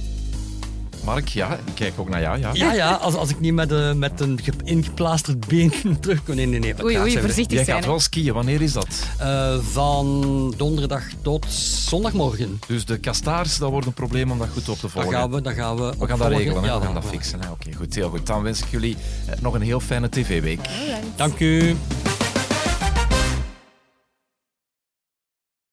Mark, 1.04 1.28
ja, 1.28 1.52
ik 1.52 1.74
kijk 1.74 1.92
ook 1.96 2.08
naar 2.08 2.20
jou. 2.20 2.38
Ja. 2.38 2.50
ja, 2.52 2.72
ja, 2.72 2.92
als, 2.92 3.14
als 3.14 3.30
ik 3.30 3.40
niet 3.40 3.52
met, 3.54 3.72
eh, 3.72 3.92
met 3.92 4.20
een 4.20 4.40
ge- 4.42 4.52
ingeplaasterd 4.64 5.46
been 5.46 5.72
terug 6.00 6.24
kon. 6.24 6.36
Nee, 6.36 6.46
nee, 6.46 6.58
nee. 6.58 6.84
Oei, 6.84 6.98
oei, 6.98 7.18
voorzichtig 7.18 7.56
Jij 7.56 7.64
zijn. 7.64 7.76
gaat 7.76 7.84
hè. 7.84 7.90
wel 7.90 8.00
skiën. 8.00 8.32
Wanneer 8.34 8.62
is 8.62 8.72
dat? 8.72 8.86
Eh, 9.18 9.56
van 9.72 10.54
donderdag 10.56 11.02
tot 11.22 11.46
zondagmorgen. 11.88 12.60
Dus 12.66 12.84
de 12.84 12.98
kastaars, 12.98 13.58
dat 13.58 13.70
wordt 13.70 13.86
een 13.86 13.92
probleem 13.92 14.30
om 14.30 14.38
dat 14.38 14.48
goed 14.52 14.68
op 14.68 14.74
te 14.74 14.80
Dan 14.80 14.90
volgen. 14.90 15.12
gaan 15.12 15.30
we, 15.30 15.40
dan 15.42 15.54
gaan 15.54 15.76
we, 15.76 15.92
We 15.98 16.06
gaan 16.06 16.18
dat 16.18 16.28
regelen, 16.28 16.62
hè? 16.62 16.68
Ja, 16.68 16.78
we 16.78 16.84
gaan 16.84 16.94
dat 16.94 17.04
fixen. 17.04 17.40
hè. 17.40 17.50
Oké, 17.50 17.72
goed, 17.76 17.94
heel 17.94 18.08
goed. 18.08 18.26
Dan 18.26 18.42
wens 18.42 18.60
ik 18.60 18.66
jullie 18.70 18.96
eh, 19.26 19.34
nog 19.40 19.54
een 19.54 19.62
heel 19.62 19.80
fijne 19.80 20.08
tv-week. 20.08 20.60
Dank 21.16 21.38
u. 21.38 21.76